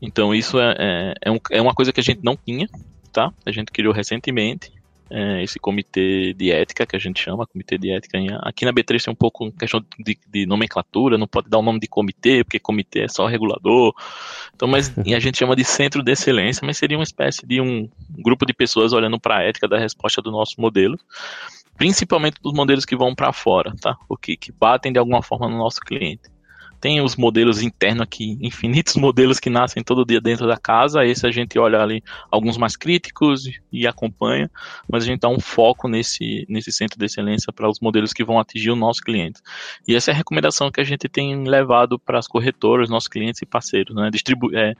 Então 0.00 0.34
isso 0.34 0.58
é, 0.58 0.74
é, 0.78 1.14
é, 1.22 1.30
um, 1.30 1.38
é 1.50 1.62
uma 1.62 1.74
coisa 1.74 1.92
que 1.92 2.00
a 2.00 2.04
gente 2.04 2.20
não 2.22 2.36
tinha, 2.36 2.68
tá? 3.10 3.32
A 3.46 3.50
gente 3.50 3.72
criou 3.72 3.92
recentemente 3.92 4.70
esse 5.42 5.58
comitê 5.58 6.34
de 6.34 6.50
ética, 6.50 6.84
que 6.84 6.96
a 6.96 6.98
gente 6.98 7.20
chama, 7.20 7.46
comitê 7.46 7.78
de 7.78 7.90
ética. 7.90 8.18
Aqui 8.42 8.64
na 8.64 8.72
B3 8.72 9.04
tem 9.04 9.12
um 9.12 9.16
pouco 9.16 9.52
questão 9.52 9.84
de, 9.98 10.18
de, 10.28 10.46
nomenclatura, 10.46 11.16
não 11.16 11.26
pode 11.26 11.48
dar 11.48 11.58
o 11.58 11.62
nome 11.62 11.78
de 11.78 11.86
comitê, 11.86 12.42
porque 12.42 12.58
comitê 12.58 13.02
é 13.02 13.08
só 13.08 13.26
regulador. 13.26 13.94
Então, 14.54 14.66
mas 14.66 14.92
a 14.98 15.20
gente 15.20 15.38
chama 15.38 15.54
de 15.54 15.64
centro 15.64 16.02
de 16.02 16.12
excelência, 16.12 16.66
mas 16.66 16.76
seria 16.76 16.98
uma 16.98 17.04
espécie 17.04 17.46
de 17.46 17.60
um 17.60 17.88
grupo 18.10 18.44
de 18.44 18.52
pessoas 18.52 18.92
olhando 18.92 19.20
para 19.20 19.38
a 19.38 19.42
ética 19.42 19.68
da 19.68 19.78
resposta 19.78 20.20
do 20.20 20.30
nosso 20.30 20.60
modelo, 20.60 20.98
principalmente 21.76 22.40
dos 22.42 22.52
modelos 22.52 22.84
que 22.84 22.96
vão 22.96 23.14
para 23.14 23.32
fora, 23.32 23.72
tá? 23.80 23.96
O 24.08 24.16
que, 24.16 24.36
que 24.36 24.50
batem 24.50 24.92
de 24.92 24.98
alguma 24.98 25.22
forma 25.22 25.48
no 25.48 25.58
nosso 25.58 25.80
cliente 25.80 26.33
tem 26.84 27.00
os 27.00 27.16
modelos 27.16 27.62
internos 27.62 28.02
aqui, 28.02 28.36
infinitos 28.42 28.96
modelos 29.00 29.40
que 29.40 29.48
nascem 29.48 29.82
todo 29.82 30.04
dia 30.04 30.20
dentro 30.20 30.46
da 30.46 30.58
casa. 30.58 31.02
Esse 31.02 31.26
a 31.26 31.30
gente 31.30 31.58
olha 31.58 31.80
ali 31.80 32.04
alguns 32.30 32.58
mais 32.58 32.76
críticos 32.76 33.48
e 33.72 33.86
acompanha, 33.86 34.50
mas 34.86 35.02
a 35.02 35.06
gente 35.06 35.20
dá 35.20 35.30
um 35.30 35.40
foco 35.40 35.88
nesse, 35.88 36.44
nesse 36.46 36.70
centro 36.70 36.98
de 36.98 37.06
excelência 37.06 37.50
para 37.54 37.70
os 37.70 37.80
modelos 37.80 38.12
que 38.12 38.22
vão 38.22 38.38
atingir 38.38 38.70
o 38.70 38.76
nosso 38.76 39.00
cliente. 39.00 39.40
E 39.88 39.96
essa 39.96 40.10
é 40.10 40.12
a 40.12 40.16
recomendação 40.16 40.70
que 40.70 40.78
a 40.78 40.84
gente 40.84 41.08
tem 41.08 41.48
levado 41.48 41.98
para 41.98 42.18
as 42.18 42.28
corretoras, 42.28 42.90
nossos 42.90 43.08
clientes 43.08 43.40
e 43.40 43.46
parceiros, 43.46 43.96
né? 43.96 44.10
Distribu 44.10 44.54
é, 44.54 44.74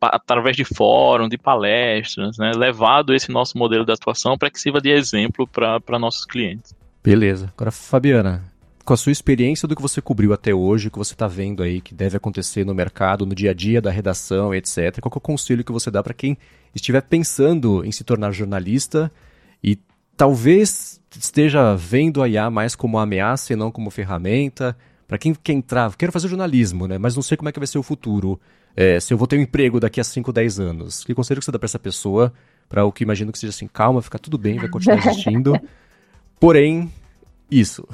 através 0.00 0.56
de 0.56 0.64
fórum, 0.64 1.28
de 1.28 1.38
palestras, 1.38 2.36
né? 2.36 2.50
levado 2.50 3.14
esse 3.14 3.30
nosso 3.30 3.56
modelo 3.56 3.84
de 3.84 3.92
atuação 3.92 4.36
para 4.36 4.50
que 4.50 4.58
sirva 4.58 4.80
de 4.80 4.90
exemplo 4.90 5.46
para 5.46 6.00
nossos 6.00 6.24
clientes. 6.24 6.74
Beleza. 7.00 7.52
Agora, 7.56 7.70
Fabiana, 7.70 8.51
com 8.84 8.92
a 8.92 8.96
sua 8.96 9.12
experiência 9.12 9.68
do 9.68 9.76
que 9.76 9.82
você 9.82 10.00
cobriu 10.00 10.32
até 10.32 10.52
hoje, 10.52 10.90
que 10.90 10.98
você 10.98 11.12
está 11.12 11.26
vendo 11.26 11.62
aí 11.62 11.80
que 11.80 11.94
deve 11.94 12.16
acontecer 12.16 12.64
no 12.64 12.74
mercado, 12.74 13.24
no 13.24 13.34
dia 13.34 13.50
a 13.50 13.54
dia 13.54 13.80
da 13.80 13.90
redação, 13.90 14.54
etc. 14.54 15.00
Qual 15.00 15.12
é 15.14 15.18
o 15.18 15.20
conselho 15.20 15.64
que 15.64 15.72
você 15.72 15.90
dá 15.90 16.02
para 16.02 16.14
quem 16.14 16.36
estiver 16.74 17.00
pensando 17.02 17.84
em 17.84 17.92
se 17.92 18.02
tornar 18.02 18.32
jornalista 18.32 19.10
e 19.62 19.78
talvez 20.16 21.00
esteja 21.16 21.74
vendo 21.76 22.22
a 22.22 22.28
IA 22.28 22.50
mais 22.50 22.74
como 22.74 22.96
uma 22.96 23.04
ameaça 23.04 23.52
e 23.52 23.56
não 23.56 23.70
como 23.70 23.90
ferramenta? 23.90 24.76
Para 25.06 25.18
quem 25.18 25.34
quer 25.34 25.52
entrar, 25.52 25.94
quero 25.96 26.10
fazer 26.10 26.28
jornalismo, 26.28 26.88
né? 26.88 26.98
mas 26.98 27.14
não 27.14 27.22
sei 27.22 27.36
como 27.36 27.48
é 27.48 27.52
que 27.52 27.60
vai 27.60 27.66
ser 27.66 27.78
o 27.78 27.82
futuro. 27.82 28.40
É, 28.74 28.98
se 28.98 29.12
eu 29.12 29.18
vou 29.18 29.26
ter 29.26 29.36
um 29.36 29.42
emprego 29.42 29.78
daqui 29.78 30.00
a 30.00 30.04
5, 30.04 30.32
10 30.32 30.58
anos. 30.58 31.04
Que 31.04 31.14
conselho 31.14 31.38
que 31.40 31.44
você 31.44 31.52
dá 31.52 31.58
para 31.58 31.66
essa 31.66 31.78
pessoa? 31.78 32.32
Para 32.68 32.84
o 32.84 32.90
que 32.90 33.04
imagino 33.04 33.30
que 33.30 33.38
seja 33.38 33.50
assim, 33.50 33.68
calma, 33.68 34.00
fica 34.00 34.18
tudo 34.18 34.38
bem, 34.38 34.56
vai 34.56 34.68
continuar 34.68 34.96
existindo. 34.96 35.52
Porém, 36.40 36.90
isso. 37.50 37.86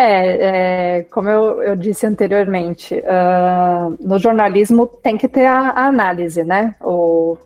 É, 0.00 0.98
é, 0.98 1.02
como 1.10 1.28
eu, 1.28 1.60
eu, 1.60 1.74
disse 1.74 2.06
anteriormente, 2.06 2.94
uh, 2.94 3.96
no 3.98 4.16
jornalismo 4.16 4.86
tem 4.86 5.18
que 5.18 5.26
ter 5.26 5.46
a, 5.46 5.70
a 5.70 5.86
análise, 5.88 6.44
né? 6.44 6.76
O, 6.80 7.36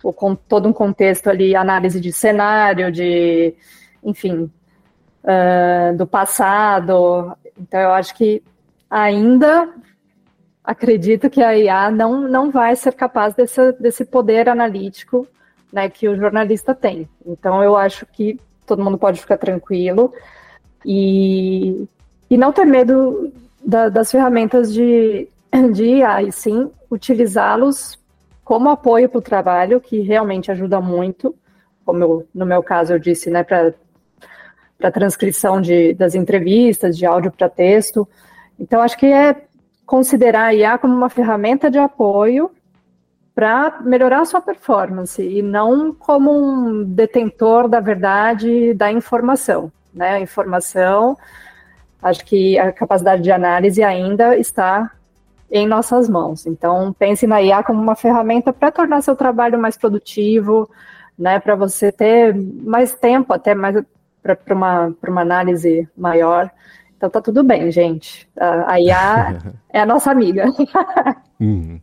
o, 0.00 0.12
com 0.12 0.36
todo 0.36 0.68
um 0.68 0.72
contexto 0.72 1.28
ali, 1.28 1.56
análise 1.56 2.00
de 2.00 2.12
cenário, 2.12 2.92
de, 2.92 3.56
enfim, 4.04 4.48
uh, 5.24 5.96
do 5.96 6.06
passado. 6.06 7.36
Então, 7.58 7.80
eu 7.80 7.90
acho 7.90 8.14
que 8.14 8.40
ainda 8.88 9.68
acredito 10.62 11.28
que 11.28 11.42
a 11.42 11.58
IA 11.58 11.90
não, 11.90 12.20
não 12.20 12.52
vai 12.52 12.76
ser 12.76 12.92
capaz 12.92 13.34
desse, 13.34 13.72
desse 13.72 14.04
poder 14.04 14.48
analítico 14.48 15.26
né, 15.72 15.90
que 15.90 16.08
o 16.08 16.14
jornalista 16.14 16.72
tem. 16.72 17.08
Então, 17.26 17.64
eu 17.64 17.76
acho 17.76 18.06
que 18.06 18.38
todo 18.64 18.84
mundo 18.84 18.96
pode 18.96 19.20
ficar 19.20 19.38
tranquilo. 19.38 20.14
E, 20.84 21.86
e 22.28 22.36
não 22.36 22.52
ter 22.52 22.64
medo 22.64 23.32
da, 23.64 23.88
das 23.88 24.10
ferramentas 24.10 24.72
de, 24.72 25.28
de 25.72 25.84
IA, 25.84 26.22
e 26.22 26.32
sim 26.32 26.70
utilizá-los 26.90 27.98
como 28.44 28.68
apoio 28.68 29.08
para 29.08 29.18
o 29.18 29.22
trabalho, 29.22 29.80
que 29.80 30.00
realmente 30.00 30.50
ajuda 30.50 30.80
muito, 30.80 31.34
como 31.84 32.02
eu, 32.02 32.28
no 32.34 32.46
meu 32.46 32.62
caso 32.62 32.92
eu 32.92 32.98
disse, 32.98 33.30
né, 33.30 33.44
para 33.44 33.74
para 34.78 34.90
transcrição 34.90 35.60
de, 35.60 35.92
das 35.92 36.14
entrevistas, 36.14 36.96
de 36.96 37.04
áudio 37.04 37.30
para 37.30 37.50
texto. 37.50 38.08
Então, 38.58 38.80
acho 38.80 38.96
que 38.96 39.04
é 39.04 39.42
considerar 39.84 40.46
a 40.46 40.54
IA 40.54 40.78
como 40.78 40.94
uma 40.94 41.10
ferramenta 41.10 41.70
de 41.70 41.78
apoio 41.78 42.50
para 43.34 43.80
melhorar 43.84 44.22
a 44.22 44.24
sua 44.24 44.40
performance 44.40 45.22
e 45.22 45.42
não 45.42 45.92
como 45.92 46.32
um 46.32 46.82
detentor 46.82 47.68
da 47.68 47.78
verdade 47.78 48.72
da 48.72 48.90
informação 48.90 49.70
né, 49.92 50.14
a 50.14 50.20
informação, 50.20 51.16
acho 52.02 52.24
que 52.24 52.58
a 52.58 52.72
capacidade 52.72 53.22
de 53.22 53.30
análise 53.30 53.82
ainda 53.82 54.36
está 54.36 54.90
em 55.50 55.66
nossas 55.66 56.08
mãos. 56.08 56.46
Então, 56.46 56.92
pense 56.92 57.26
na 57.26 57.42
IA 57.42 57.62
como 57.62 57.80
uma 57.80 57.96
ferramenta 57.96 58.52
para 58.52 58.70
tornar 58.70 59.02
seu 59.02 59.16
trabalho 59.16 59.58
mais 59.58 59.76
produtivo, 59.76 60.70
né, 61.18 61.38
para 61.40 61.56
você 61.56 61.90
ter 61.90 62.34
mais 62.34 62.94
tempo, 62.94 63.32
até 63.32 63.54
mais 63.54 63.76
para 64.22 64.54
uma, 64.54 64.94
uma 65.06 65.20
análise 65.22 65.88
maior. 65.96 66.50
Então, 66.96 67.10
tá 67.10 67.20
tudo 67.20 67.42
bem, 67.42 67.70
gente. 67.72 68.28
A, 68.38 68.78
IA 68.80 69.38
é 69.70 69.80
a 69.80 69.86
nossa 69.86 70.10
amiga. 70.10 70.44
uhum. 71.40 71.80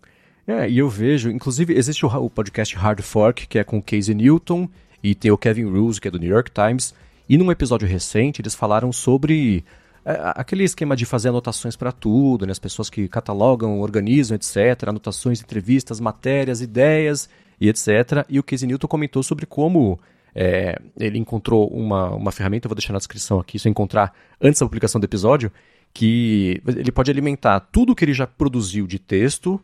É, 0.47 0.69
e 0.69 0.77
eu 0.77 0.87
vejo, 0.87 1.29
inclusive, 1.29 1.73
existe 1.73 2.05
o, 2.05 2.09
o 2.09 2.29
podcast 2.29 2.73
Hard 2.75 3.01
Fork, 3.01 3.47
que 3.47 3.59
é 3.59 3.63
com 3.63 3.79
o 3.79 3.81
Casey 3.81 4.15
Newton, 4.15 4.69
e 5.03 5.13
tem 5.13 5.29
o 5.29 5.37
Kevin 5.37 5.65
Rose, 5.65 5.99
que 5.99 6.07
é 6.07 6.11
do 6.11 6.19
New 6.19 6.29
York 6.29 6.51
Times, 6.51 6.93
e 7.29 7.37
num 7.37 7.51
episódio 7.51 7.87
recente, 7.87 8.41
eles 8.41 8.55
falaram 8.55 8.91
sobre 8.91 9.63
é, 10.05 10.19
aquele 10.35 10.63
esquema 10.63 10.95
de 10.95 11.05
fazer 11.05 11.29
anotações 11.29 11.75
para 11.75 11.91
tudo, 11.91 12.45
né? 12.45 12.51
as 12.51 12.59
pessoas 12.59 12.89
que 12.89 13.07
catalogam, 13.07 13.79
organizam, 13.79 14.35
etc., 14.35 14.87
anotações, 14.87 15.41
entrevistas, 15.41 15.99
matérias, 15.99 16.61
ideias 16.61 17.29
e 17.59 17.67
etc. 17.67 18.25
E 18.29 18.39
o 18.39 18.43
Casey 18.43 18.67
Newton 18.67 18.87
comentou 18.87 19.21
sobre 19.21 19.45
como 19.45 19.99
é, 20.33 20.79
ele 20.97 21.17
encontrou 21.17 21.67
uma, 21.67 22.11
uma 22.11 22.31
ferramenta, 22.31 22.67
eu 22.67 22.69
vou 22.69 22.75
deixar 22.75 22.93
na 22.93 22.99
descrição 22.99 23.39
aqui, 23.39 23.59
se 23.59 23.67
eu 23.67 23.71
encontrar 23.71 24.13
antes 24.41 24.59
da 24.59 24.65
publicação 24.65 25.01
do 25.01 25.05
episódio, 25.05 25.51
que 25.93 26.61
ele 26.65 26.91
pode 26.91 27.09
alimentar 27.09 27.59
tudo 27.59 27.95
que 27.95 28.05
ele 28.05 28.13
já 28.13 28.27
produziu 28.27 28.85
de 28.85 28.99
texto 28.99 29.59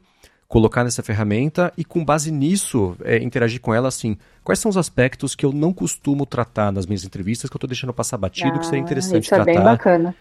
colocar 0.47 0.83
nessa 0.83 1.01
ferramenta 1.01 1.73
e, 1.77 1.83
com 1.83 2.03
base 2.03 2.31
nisso, 2.31 2.95
é, 3.03 3.17
interagir 3.17 3.59
com 3.59 3.73
ela 3.73 3.87
assim. 3.87 4.17
Quais 4.43 4.59
são 4.59 4.69
os 4.69 4.77
aspectos 4.77 5.35
que 5.35 5.45
eu 5.45 5.51
não 5.51 5.73
costumo 5.73 6.25
tratar 6.25 6.71
nas 6.71 6.85
minhas 6.85 7.03
entrevistas, 7.03 7.49
que 7.49 7.55
eu 7.55 7.57
estou 7.57 7.67
deixando 7.67 7.93
passar 7.93 8.17
batido, 8.17 8.55
ah, 8.55 8.59
que 8.59 8.65
seria 8.65 8.81
ah, 8.81 8.83
interessante 8.83 9.23
isso 9.25 9.33
é 9.33 9.37
tratar? 9.37 9.53
Bem 9.53 9.63
bacana. 9.63 10.15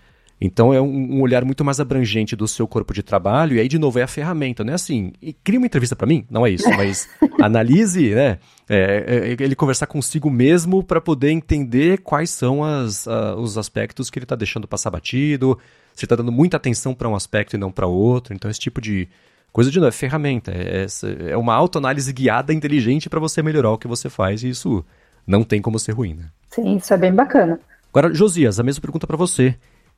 Então 0.44 0.74
é 0.74 0.80
um, 0.80 1.18
um, 1.18 1.20
olhar 1.20 1.44
muito 1.44 1.64
mais 1.64 1.78
abrangente 1.78 2.34
do 2.34 2.48
seu 2.48 2.66
corpo 2.66 2.92
de 2.92 3.00
trabalho, 3.00 3.54
e 3.56 3.60
aí, 3.60 3.68
de 3.68 3.78
novo, 3.78 4.00
é 4.00 4.02
a 4.02 4.08
ferramenta, 4.08 4.64
não 4.64 4.72
é 4.72 4.74
assim, 4.74 5.12
cria 5.44 5.56
uma 5.56 5.66
entrevista 5.66 5.94
para 5.94 6.06
mim, 6.06 6.26
não 6.28 6.44
é 6.44 6.50
isso, 6.50 6.68
mas 6.76 7.08
analise, 7.40 8.12
né? 8.12 8.38
É, 8.68 9.36
é, 9.38 9.44
ele 9.44 9.54
conversar 9.54 9.86
consigo 9.86 10.28
mesmo 10.28 10.82
para 10.82 11.00
poder 11.00 11.30
entender 11.30 11.98
quais 11.98 12.30
são 12.30 12.64
as, 12.64 13.06
uh, 13.06 13.36
os 13.38 13.56
aspectos 13.56 14.10
que 14.10 14.18
ele 14.18 14.24
está 14.24 14.34
deixando 14.34 14.66
passar 14.66 14.90
batido, 14.90 15.56
se 15.94 16.06
está 16.06 16.16
dando 16.16 16.32
muita 16.32 16.56
atenção 16.56 16.92
para 16.92 17.08
um 17.08 17.14
aspecto 17.14 17.54
e 17.54 17.58
não 17.58 17.70
para 17.70 17.86
outro. 17.86 18.34
Então, 18.34 18.50
esse 18.50 18.58
tipo 18.58 18.80
de, 18.80 19.08
Coisa 19.52 19.70
de 19.70 19.78
novo, 19.78 19.88
é 19.88 19.92
ferramenta. 19.92 20.50
É, 20.50 20.86
é 21.30 21.36
uma 21.36 21.54
autoanálise 21.54 22.12
guiada 22.12 22.54
inteligente 22.54 23.10
para 23.10 23.20
você 23.20 23.42
melhorar 23.42 23.70
o 23.70 23.78
que 23.78 23.86
você 23.86 24.08
faz 24.08 24.42
e 24.42 24.48
isso 24.48 24.84
não 25.26 25.44
tem 25.44 25.60
como 25.60 25.78
ser 25.78 25.92
ruim, 25.92 26.14
né? 26.14 26.30
Sim, 26.48 26.76
isso 26.76 26.92
é 26.94 26.96
bem 26.96 27.12
bacana. 27.12 27.60
Agora, 27.92 28.12
Josias, 28.14 28.58
a 28.58 28.62
mesma 28.62 28.80
pergunta 28.80 29.06
para 29.06 29.16
você. 29.16 29.54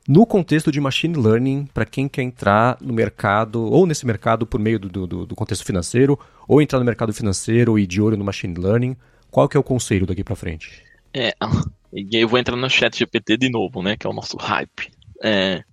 no 0.07 0.25
contexto 0.25 0.71
de 0.71 0.79
machine 0.79 1.15
learning 1.17 1.67
para 1.73 1.85
quem 1.85 2.07
quer 2.07 2.21
entrar 2.21 2.77
no 2.79 2.93
mercado, 2.93 3.63
ou 3.63 3.87
nesse 3.87 4.05
mercado 4.05 4.45
por 4.45 4.59
meio 4.59 4.77
do, 4.77 5.07
do, 5.07 5.25
do, 5.25 5.35
contexto 5.35 5.65
financeiro, 5.65 6.19
ou 6.47 6.61
entrar 6.61 6.77
no 6.77 6.85
mercado 6.85 7.11
financeiro 7.11 7.79
e 7.79 7.87
de 7.87 7.99
olho 7.99 8.15
no 8.15 8.23
machine 8.23 8.53
learning, 8.53 8.95
qual 9.31 9.49
que 9.49 9.57
é 9.57 9.59
o 9.59 9.63
conselho 9.63 10.05
daqui 10.05 10.23
para 10.23 10.35
frente? 10.35 10.83
É, 11.11 11.33
e 11.91 12.17
aí 12.17 12.21
eu 12.21 12.27
vou 12.27 12.37
entrar 12.37 12.55
no 12.55 12.69
chat 12.69 12.99
GPT 12.99 13.37
de 13.37 13.49
novo, 13.49 13.81
né, 13.81 13.97
que 13.97 14.05
é 14.05 14.09
o 14.09 14.13
nosso 14.13 14.37
hype. 14.37 14.91
É, 15.23 15.63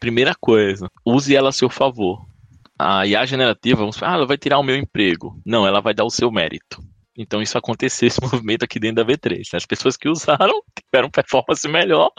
primeira 0.00 0.34
coisa, 0.34 0.90
use 1.04 1.36
ela 1.36 1.50
a 1.50 1.52
seu 1.52 1.70
favor. 1.70 2.25
A 2.78 3.06
IA 3.06 3.24
generativa, 3.24 3.80
vamos 3.80 3.96
falar, 3.96 4.12
ah, 4.12 4.16
ela 4.16 4.26
vai 4.26 4.36
tirar 4.36 4.58
o 4.58 4.62
meu 4.62 4.76
emprego. 4.76 5.40
Não, 5.44 5.66
ela 5.66 5.80
vai 5.80 5.94
dar 5.94 6.04
o 6.04 6.10
seu 6.10 6.30
mérito. 6.30 6.82
Então 7.16 7.40
isso 7.40 7.56
aconteceu, 7.56 8.06
esse 8.08 8.20
movimento 8.22 8.62
aqui 8.62 8.78
dentro 8.78 9.04
da 9.04 9.12
V3. 9.12 9.54
As 9.54 9.64
pessoas 9.64 9.96
que 9.96 10.08
usaram 10.08 10.62
tiveram 10.84 11.10
performance 11.10 11.66
melhor, 11.66 12.10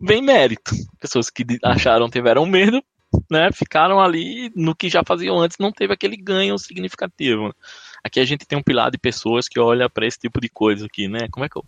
bem 0.00 0.22
mérito. 0.22 0.72
Pessoas 1.00 1.30
que 1.30 1.44
acharam 1.62 2.08
tiveram 2.08 2.46
medo, 2.46 2.82
né, 3.30 3.50
ficaram 3.52 4.00
ali 4.00 4.50
no 4.54 4.74
que 4.74 4.88
já 4.88 5.02
faziam 5.04 5.38
antes, 5.38 5.56
não 5.58 5.72
teve 5.72 5.92
aquele 5.92 6.16
ganho 6.16 6.56
significativo. 6.58 7.54
Aqui 8.02 8.20
a 8.20 8.24
gente 8.24 8.46
tem 8.46 8.58
um 8.58 8.62
pilar 8.62 8.90
de 8.90 8.98
pessoas 8.98 9.48
que 9.48 9.58
olha 9.58 9.88
para 9.88 10.06
esse 10.06 10.18
tipo 10.18 10.40
de 10.40 10.48
coisa 10.48 10.86
aqui, 10.86 11.08
né? 11.08 11.26
Como 11.30 11.44
é 11.44 11.48
que 11.48 11.56
eu 11.56 11.64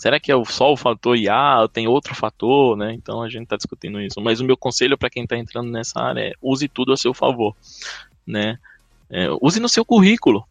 Será 0.00 0.18
que 0.18 0.32
é 0.32 0.44
só 0.46 0.72
o 0.72 0.78
fator 0.78 1.14
IA 1.14 1.68
tem 1.70 1.86
outro 1.86 2.14
fator, 2.14 2.74
né? 2.74 2.94
Então 2.94 3.22
a 3.22 3.28
gente 3.28 3.42
está 3.42 3.54
discutindo 3.54 4.00
isso. 4.00 4.18
Mas 4.18 4.40
o 4.40 4.44
meu 4.46 4.56
conselho 4.56 4.96
para 4.96 5.10
quem 5.10 5.24
está 5.24 5.36
entrando 5.36 5.70
nessa 5.70 6.00
área 6.00 6.22
é 6.22 6.32
use 6.40 6.66
tudo 6.68 6.94
a 6.94 6.96
seu 6.96 7.12
favor, 7.12 7.54
né? 8.26 8.58
É, 9.10 9.26
use 9.42 9.60
no 9.60 9.68
seu 9.68 9.84
currículo, 9.84 10.42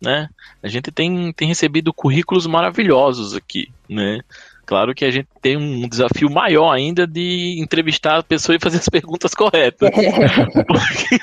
né? 0.00 0.30
A 0.62 0.68
gente 0.68 0.90
tem, 0.90 1.30
tem 1.34 1.46
recebido 1.46 1.92
currículos 1.92 2.46
maravilhosos 2.46 3.34
aqui, 3.34 3.70
né? 3.86 4.22
Claro 4.64 4.94
que 4.94 5.04
a 5.04 5.10
gente 5.10 5.28
tem 5.42 5.58
um 5.58 5.86
desafio 5.86 6.30
maior 6.30 6.72
ainda 6.72 7.06
de 7.06 7.60
entrevistar 7.60 8.16
a 8.16 8.22
pessoa 8.22 8.56
e 8.56 8.60
fazer 8.60 8.78
as 8.78 8.88
perguntas 8.88 9.34
corretas. 9.34 9.90
Porque, 10.66 11.18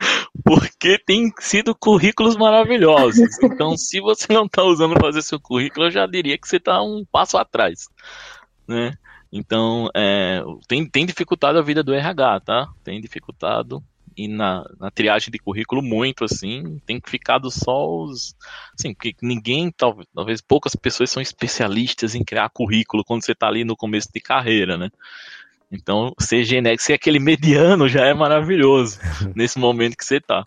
porque 0.44 0.98
tem 0.98 1.32
sido 1.38 1.74
currículos 1.74 2.36
maravilhosos. 2.36 3.28
Então, 3.42 3.76
se 3.76 4.00
você 4.00 4.32
não 4.32 4.46
está 4.46 4.62
usando 4.62 4.94
para 4.94 5.08
fazer 5.08 5.22
seu 5.22 5.40
currículo, 5.40 5.86
eu 5.86 5.90
já 5.90 6.06
diria 6.06 6.38
que 6.38 6.48
você 6.48 6.56
está 6.56 6.82
um 6.82 7.04
passo 7.10 7.36
atrás, 7.36 7.88
né? 8.66 8.92
Então, 9.30 9.90
é, 9.94 10.42
tem, 10.66 10.88
tem 10.88 11.04
dificultado 11.04 11.58
a 11.58 11.62
vida 11.62 11.82
do 11.82 11.92
RH, 11.92 12.40
tá? 12.40 12.68
Tem 12.82 13.00
dificultado 13.00 13.82
e 14.18 14.26
na, 14.26 14.64
na 14.80 14.90
triagem 14.90 15.30
de 15.30 15.38
currículo 15.38 15.80
muito, 15.80 16.24
assim, 16.24 16.80
tem 16.84 17.00
ficado 17.06 17.50
só 17.50 17.88
os. 17.88 18.34
Assim, 18.76 18.92
porque 18.92 19.14
ninguém, 19.22 19.70
talvez, 19.70 20.08
talvez 20.12 20.40
poucas 20.40 20.74
pessoas 20.74 21.10
são 21.10 21.22
especialistas 21.22 22.16
em 22.16 22.24
criar 22.24 22.48
currículo 22.50 23.04
quando 23.04 23.24
você 23.24 23.32
está 23.32 23.46
ali 23.46 23.64
no 23.64 23.76
começo 23.76 24.08
de 24.12 24.20
carreira, 24.20 24.76
né? 24.76 24.90
Então, 25.70 26.14
ser 26.18 26.44
genérico, 26.44 26.82
ser 26.82 26.94
aquele 26.94 27.18
mediano 27.18 27.88
já 27.88 28.06
é 28.06 28.14
maravilhoso 28.14 28.98
nesse 29.36 29.58
momento 29.58 29.96
que 29.96 30.04
você 30.04 30.16
está. 30.16 30.46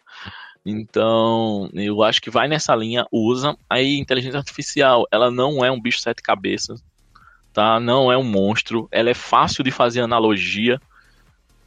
Então, 0.66 1.70
eu 1.74 2.04
acho 2.04 2.22
que 2.22 2.30
vai 2.30 2.48
nessa 2.48 2.76
linha, 2.76 3.06
usa. 3.12 3.56
Aí, 3.70 3.98
inteligência 3.98 4.38
artificial, 4.38 5.08
ela 5.12 5.32
não 5.32 5.64
é 5.66 5.72
um 5.72 5.82
bicho 5.82 6.00
sete 6.00 6.22
cabeças, 6.22 6.84
tá? 7.54 7.80
Não 7.80 8.12
é 8.12 8.18
um 8.18 8.24
monstro. 8.24 8.88
Ela 8.92 9.10
é 9.10 9.16
fácil 9.16 9.64
de 9.64 9.72
fazer 9.72 10.02
analogia. 10.02 10.80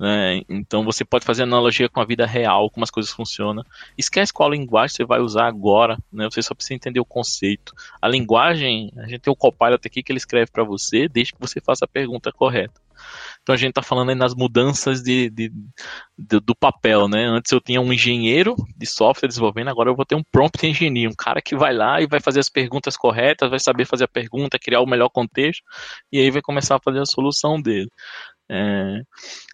Né? 0.05 0.43
Então 0.51 0.85
você 0.85 1.03
pode 1.03 1.25
fazer 1.25 1.45
analogia 1.45 1.89
com 1.89 1.99
a 1.99 2.05
vida 2.05 2.27
real, 2.27 2.69
como 2.69 2.85
as 2.85 2.91
coisas 2.91 3.11
funcionam. 3.11 3.65
Esquece 3.97 4.35
qual 4.35 4.51
linguagem 4.51 4.95
você 4.95 5.03
vai 5.03 5.19
usar 5.19 5.47
agora, 5.47 5.97
né? 6.13 6.29
Você 6.31 6.43
só 6.43 6.55
precisa 6.55 6.75
entender 6.75 7.01
o 7.01 7.07
conceito. 7.07 7.73
A 8.03 8.07
linguagem, 8.07 8.93
a 8.99 9.07
gente 9.09 9.21
tem 9.21 9.33
o 9.33 9.37
Copilot 9.37 9.81
aqui 9.83 10.03
que 10.03 10.13
ele 10.13 10.19
escreve 10.19 10.51
para 10.51 10.63
você, 10.63 11.09
desde 11.09 11.33
que 11.33 11.41
você 11.41 11.59
faça 11.59 11.87
a 11.87 11.89
pergunta 11.89 12.31
correta. 12.31 12.79
Então 13.43 13.55
a 13.55 13.57
gente 13.57 13.71
está 13.71 13.83
falando 13.83 14.11
aí 14.11 14.15
nas 14.15 14.35
mudanças 14.35 15.03
de, 15.03 15.31
de, 15.31 15.51
de, 16.19 16.41
do 16.41 16.55
papel, 16.55 17.09
né? 17.09 17.25
Antes 17.25 17.51
eu 17.53 17.61
tinha 17.61 17.81
um 17.81 17.93
engenheiro 17.93 18.55
de 18.77 18.87
software 18.87 19.29
desenvolvendo, 19.29 19.69
agora 19.69 19.91
eu 19.91 19.97
vou 19.97 20.05
ter 20.05 20.15
um 20.15 20.23
prompt 20.23 20.67
engineer, 20.67 21.11
um 21.11 21.15
cara 21.15 21.41
que 21.41 21.57
vai 21.57 21.73
lá 21.73 22.01
e 22.01 22.07
vai 22.07 22.21
fazer 22.21 22.41
as 22.41 22.49
perguntas 22.49 22.97
corretas, 22.97 23.51
vai 23.51 23.59
saber 23.59 23.87
fazer 23.87 24.05
a 24.05 24.09
pergunta, 24.09 24.59
criar 24.59 24.81
o 24.81 24.87
melhor 24.87 25.09
contexto, 25.09 25.63
e 26.13 26.19
aí 26.19 26.31
vai 26.31 26.43
começar 26.43 26.77
a 26.77 26.81
fazer 26.81 27.01
a 27.01 27.07
solução 27.07 27.61
dele. 27.61 27.89
É... 28.49 29.01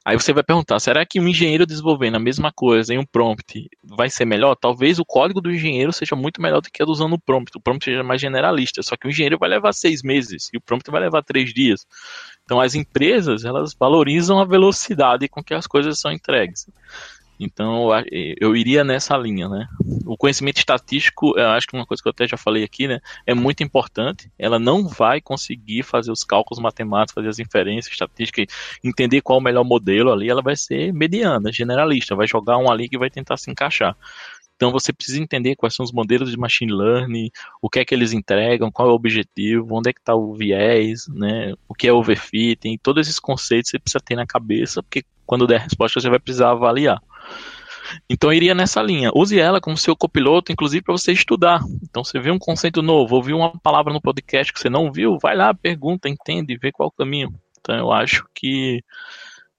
Aí 0.04 0.18
você 0.18 0.32
vai 0.32 0.42
perguntar, 0.42 0.80
será 0.80 1.06
que 1.06 1.20
um 1.20 1.28
engenheiro 1.28 1.64
desenvolvendo 1.64 2.16
a 2.16 2.20
mesma 2.20 2.50
coisa 2.52 2.92
em 2.92 2.98
um 2.98 3.04
prompt 3.04 3.68
vai 3.84 4.10
ser 4.10 4.24
melhor? 4.24 4.56
Talvez 4.56 4.98
o 4.98 5.04
código 5.04 5.40
do 5.40 5.50
engenheiro 5.50 5.92
seja 5.92 6.16
muito 6.16 6.40
melhor 6.40 6.60
do 6.60 6.70
que 6.70 6.82
o 6.82 6.90
usando 6.90 7.12
o 7.12 7.20
prompt. 7.20 7.56
O 7.56 7.60
prompt 7.60 7.84
seja 7.84 8.02
mais 8.02 8.20
generalista, 8.20 8.82
só 8.82 8.96
que 8.96 9.06
o 9.06 9.10
engenheiro 9.10 9.38
vai 9.38 9.48
levar 9.48 9.72
seis 9.72 10.02
meses 10.02 10.48
e 10.52 10.56
o 10.56 10.60
prompt 10.60 10.90
vai 10.90 11.00
levar 11.00 11.22
três 11.22 11.52
dias. 11.54 11.86
Então 12.44 12.60
as 12.60 12.74
empresas 12.74 13.44
elas 13.44 13.74
valorizam 13.78 14.40
a 14.40 14.44
velocidade 14.44 15.28
com 15.28 15.42
que 15.42 15.54
as 15.54 15.66
coisas 15.66 16.00
são 16.00 16.10
entregues. 16.10 16.66
Então 17.42 17.88
eu 18.38 18.54
iria 18.54 18.84
nessa 18.84 19.16
linha, 19.16 19.48
né? 19.48 19.66
O 20.04 20.14
conhecimento 20.14 20.58
estatístico, 20.58 21.32
eu 21.38 21.48
acho 21.48 21.66
que 21.66 21.74
uma 21.74 21.86
coisa 21.86 22.02
que 22.02 22.08
eu 22.08 22.10
até 22.10 22.28
já 22.28 22.36
falei 22.36 22.62
aqui, 22.62 22.86
né, 22.86 23.00
é 23.26 23.32
muito 23.32 23.62
importante. 23.62 24.30
Ela 24.38 24.58
não 24.58 24.86
vai 24.86 25.22
conseguir 25.22 25.82
fazer 25.82 26.12
os 26.12 26.22
cálculos 26.22 26.62
matemáticos, 26.62 27.14
fazer 27.14 27.28
as 27.28 27.38
inferências 27.38 27.90
estatísticas, 27.90 28.46
entender 28.84 29.22
qual 29.22 29.38
é 29.38 29.40
o 29.40 29.44
melhor 29.44 29.64
modelo 29.64 30.12
ali. 30.12 30.28
Ela 30.28 30.42
vai 30.42 30.54
ser 30.54 30.92
mediana, 30.92 31.50
generalista, 31.50 32.14
vai 32.14 32.26
jogar 32.26 32.58
um 32.58 32.70
ali 32.70 32.88
que 32.88 32.98
vai 32.98 33.08
tentar 33.08 33.38
se 33.38 33.50
encaixar. 33.50 33.96
Então 34.56 34.70
você 34.70 34.92
precisa 34.92 35.22
entender 35.22 35.56
quais 35.56 35.74
são 35.74 35.82
os 35.82 35.92
modelos 35.92 36.30
de 36.30 36.36
machine 36.36 36.70
learning, 36.70 37.30
o 37.62 37.70
que 37.70 37.78
é 37.78 37.84
que 37.86 37.94
eles 37.94 38.12
entregam, 38.12 38.70
qual 38.70 38.88
é 38.88 38.90
o 38.90 38.94
objetivo, 38.94 39.66
onde 39.70 39.88
é 39.88 39.92
que 39.94 40.00
está 40.00 40.14
o 40.14 40.34
viés, 40.34 41.08
né, 41.08 41.54
o 41.66 41.74
que 41.74 41.88
é 41.88 41.92
overfitting, 41.92 42.76
todos 42.82 43.06
esses 43.06 43.18
conceitos 43.18 43.70
você 43.70 43.78
precisa 43.78 44.04
ter 44.04 44.16
na 44.16 44.26
cabeça, 44.26 44.82
porque 44.82 45.02
quando 45.24 45.46
der 45.46 45.60
a 45.60 45.64
resposta 45.64 45.98
você 45.98 46.10
vai 46.10 46.18
precisar 46.18 46.50
avaliar. 46.50 47.00
Então 48.08 48.32
iria 48.32 48.54
nessa 48.54 48.82
linha. 48.82 49.10
Use 49.14 49.38
ela 49.38 49.60
como 49.60 49.76
seu 49.76 49.96
copiloto, 49.96 50.52
inclusive 50.52 50.82
para 50.82 50.96
você 50.96 51.12
estudar. 51.12 51.60
Então 51.82 52.04
você 52.04 52.18
vê 52.18 52.30
um 52.30 52.38
conceito 52.38 52.82
novo, 52.82 53.16
ouviu 53.16 53.36
uma 53.36 53.58
palavra 53.58 53.92
no 53.92 54.00
podcast 54.00 54.52
que 54.52 54.60
você 54.60 54.70
não 54.70 54.92
viu, 54.92 55.18
vai 55.18 55.36
lá, 55.36 55.52
pergunta, 55.52 56.08
entende, 56.08 56.56
vê 56.56 56.70
qual 56.70 56.88
o 56.88 56.92
caminho. 56.92 57.34
Então 57.60 57.76
eu 57.76 57.92
acho 57.92 58.26
que 58.34 58.82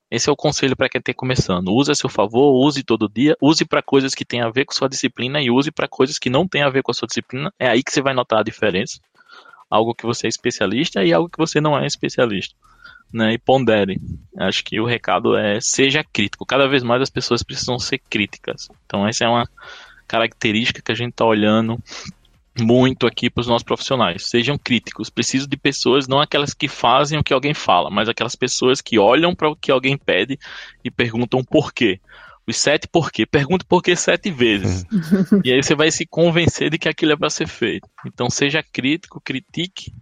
esse 0.09 0.29
é 0.29 0.31
o 0.31 0.35
conselho 0.35 0.75
para 0.75 0.89
quem 0.89 0.99
está 0.99 1.13
começando. 1.13 1.73
Use 1.73 1.91
a 1.91 1.95
seu 1.95 2.09
favor, 2.09 2.65
use 2.65 2.83
todo 2.83 3.09
dia, 3.09 3.35
use 3.41 3.65
para 3.65 3.81
coisas 3.81 4.13
que 4.13 4.25
têm 4.25 4.41
a 4.41 4.49
ver 4.49 4.65
com 4.65 4.73
sua 4.73 4.89
disciplina 4.89 5.41
e 5.41 5.49
use 5.49 5.71
para 5.71 5.87
coisas 5.87 6.17
que 6.17 6.29
não 6.29 6.47
têm 6.47 6.63
a 6.63 6.69
ver 6.69 6.83
com 6.83 6.91
a 6.91 6.93
sua 6.93 7.07
disciplina. 7.07 7.53
É 7.57 7.69
aí 7.69 7.83
que 7.83 7.91
você 7.91 8.01
vai 8.01 8.13
notar 8.13 8.39
a 8.39 8.43
diferença. 8.43 8.99
Algo 9.69 9.95
que 9.95 10.05
você 10.05 10.27
é 10.27 10.29
especialista 10.29 11.03
e 11.03 11.13
algo 11.13 11.29
que 11.29 11.37
você 11.37 11.61
não 11.61 11.77
é 11.77 11.85
especialista 11.85 12.55
né, 13.13 13.33
e 13.33 13.37
pondere. 13.37 13.99
Acho 14.37 14.63
que 14.63 14.79
o 14.79 14.85
recado 14.85 15.35
é 15.35 15.59
seja 15.59 16.03
crítico. 16.03 16.45
Cada 16.45 16.67
vez 16.67 16.83
mais 16.83 17.01
as 17.01 17.09
pessoas 17.09 17.43
precisam 17.43 17.77
ser 17.77 17.99
críticas. 18.09 18.69
Então 18.85 19.07
essa 19.07 19.25
é 19.25 19.27
uma 19.27 19.47
característica 20.07 20.81
que 20.81 20.91
a 20.91 20.95
gente 20.95 21.11
está 21.11 21.25
olhando 21.25 21.77
muito 22.59 23.07
aqui 23.07 23.29
para 23.29 23.41
os 23.41 23.47
nossos 23.47 23.63
profissionais. 23.63 24.27
Sejam 24.27 24.57
críticos. 24.57 25.09
Preciso 25.09 25.47
de 25.47 25.57
pessoas, 25.57 26.07
não 26.07 26.19
aquelas 26.19 26.53
que 26.53 26.67
fazem 26.67 27.17
o 27.17 27.23
que 27.23 27.33
alguém 27.33 27.53
fala, 27.53 27.89
mas 27.89 28.09
aquelas 28.09 28.35
pessoas 28.35 28.81
que 28.81 28.99
olham 28.99 29.33
para 29.33 29.49
o 29.49 29.55
que 29.55 29.71
alguém 29.71 29.97
pede 29.97 30.37
e 30.83 30.91
perguntam 30.91 31.43
por 31.43 31.73
quê. 31.73 31.99
Os 32.45 32.57
sete 32.57 32.87
por 32.87 33.11
quê? 33.11 33.25
Pergunte 33.25 33.63
por 33.63 33.81
quê 33.81 33.95
sete 33.95 34.31
vezes. 34.31 34.85
e 35.45 35.53
aí 35.53 35.61
você 35.61 35.75
vai 35.75 35.91
se 35.91 36.05
convencer 36.05 36.69
de 36.69 36.77
que 36.77 36.89
aquilo 36.89 37.13
é 37.13 37.15
para 37.15 37.29
ser 37.29 37.47
feito. 37.47 37.87
Então 38.05 38.29
seja 38.29 38.63
crítico, 38.63 39.21
critique 39.21 39.93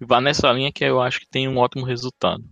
e 0.00 0.04
vá 0.04 0.20
nessa 0.20 0.50
linha 0.52 0.72
que 0.72 0.84
eu 0.84 1.00
acho 1.02 1.20
que 1.20 1.28
tem 1.28 1.48
um 1.48 1.58
ótimo 1.58 1.84
resultado. 1.84 2.42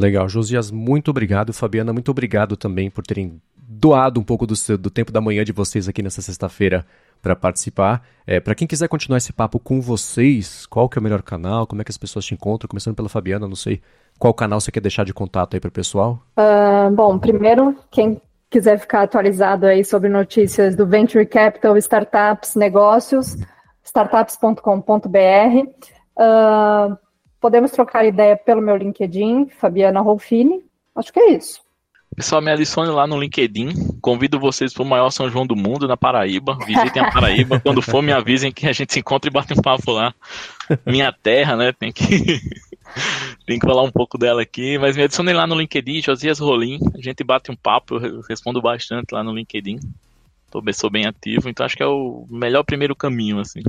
Legal, 0.00 0.26
Josias, 0.30 0.70
muito 0.70 1.10
obrigado. 1.10 1.52
Fabiana, 1.52 1.92
muito 1.92 2.10
obrigado 2.10 2.56
também 2.56 2.88
por 2.88 3.04
terem 3.04 3.38
doado 3.54 4.18
um 4.18 4.22
pouco 4.22 4.46
do, 4.46 4.56
seu, 4.56 4.78
do 4.78 4.88
tempo 4.88 5.12
da 5.12 5.20
manhã 5.20 5.44
de 5.44 5.52
vocês 5.52 5.88
aqui 5.88 6.02
nessa 6.02 6.22
sexta-feira 6.22 6.86
para 7.20 7.36
participar. 7.36 8.02
É, 8.26 8.40
para 8.40 8.54
quem 8.54 8.66
quiser 8.66 8.88
continuar 8.88 9.18
esse 9.18 9.30
papo 9.30 9.60
com 9.60 9.78
vocês, 9.78 10.64
qual 10.64 10.88
que 10.88 10.98
é 10.98 11.00
o 11.00 11.02
melhor 11.02 11.20
canal? 11.20 11.66
Como 11.66 11.82
é 11.82 11.84
que 11.84 11.90
as 11.90 11.98
pessoas 11.98 12.24
te 12.24 12.32
encontram? 12.32 12.66
Começando 12.66 12.94
pela 12.96 13.10
Fabiana, 13.10 13.46
não 13.46 13.54
sei 13.54 13.82
qual 14.18 14.32
canal 14.32 14.58
você 14.58 14.72
quer 14.72 14.80
deixar 14.80 15.04
de 15.04 15.12
contato 15.12 15.52
aí 15.52 15.60
para 15.60 15.68
o 15.68 15.72
pessoal. 15.72 16.22
Uh, 16.34 16.90
bom, 16.94 17.18
primeiro, 17.18 17.76
quem 17.90 18.22
quiser 18.48 18.78
ficar 18.78 19.02
atualizado 19.02 19.66
aí 19.66 19.84
sobre 19.84 20.08
notícias 20.08 20.74
do 20.74 20.86
Venture 20.86 21.26
Capital, 21.26 21.76
startups, 21.76 22.54
negócios, 22.54 23.36
startups.com.br. 23.84 24.60
Uh, 26.16 26.96
podemos 27.40 27.70
trocar 27.70 28.04
ideia 28.04 28.36
pelo 28.36 28.60
meu 28.60 28.76
LinkedIn, 28.76 29.48
Fabiana 29.48 30.00
Rolfini. 30.00 30.62
Acho 30.94 31.12
que 31.12 31.18
é 31.18 31.32
isso. 31.32 31.60
Pessoal, 32.14 32.42
me 32.42 32.50
adicione 32.50 32.90
lá 32.90 33.06
no 33.06 33.18
LinkedIn. 33.18 33.98
Convido 34.00 34.38
vocês 34.38 34.74
para 34.74 34.82
o 34.82 34.86
maior 34.86 35.10
São 35.10 35.30
João 35.30 35.46
do 35.46 35.56
mundo, 35.56 35.88
na 35.88 35.96
Paraíba. 35.96 36.58
Visitem 36.66 37.02
a 37.02 37.10
Paraíba. 37.10 37.60
Quando 37.64 37.80
for, 37.80 38.02
me 38.02 38.12
avisem 38.12 38.52
que 38.52 38.68
a 38.68 38.72
gente 38.72 38.92
se 38.92 39.00
encontra 39.00 39.30
e 39.30 39.32
bate 39.32 39.54
um 39.54 39.62
papo 39.62 39.92
lá. 39.92 40.12
Minha 40.84 41.12
terra, 41.12 41.56
né? 41.56 41.72
Tem 41.72 41.92
que, 41.92 42.06
tem 43.46 43.58
que 43.58 43.66
falar 43.66 43.82
um 43.82 43.92
pouco 43.92 44.18
dela 44.18 44.42
aqui. 44.42 44.76
Mas 44.76 44.96
me 44.96 45.04
adicione 45.04 45.32
lá 45.32 45.46
no 45.46 45.54
LinkedIn, 45.54 46.02
Josias 46.02 46.40
Rolim. 46.40 46.78
A 46.94 47.00
gente 47.00 47.24
bate 47.24 47.50
um 47.50 47.56
papo, 47.56 47.96
eu 47.96 48.20
respondo 48.28 48.60
bastante 48.60 49.12
lá 49.12 49.22
no 49.22 49.32
LinkedIn. 49.32 49.78
Tô, 50.50 50.60
sou 50.74 50.90
bem 50.90 51.06
ativo, 51.06 51.48
então 51.48 51.64
acho 51.64 51.76
que 51.76 51.82
é 51.82 51.86
o 51.86 52.26
melhor 52.28 52.64
primeiro 52.64 52.94
caminho, 52.96 53.38
assim. 53.38 53.60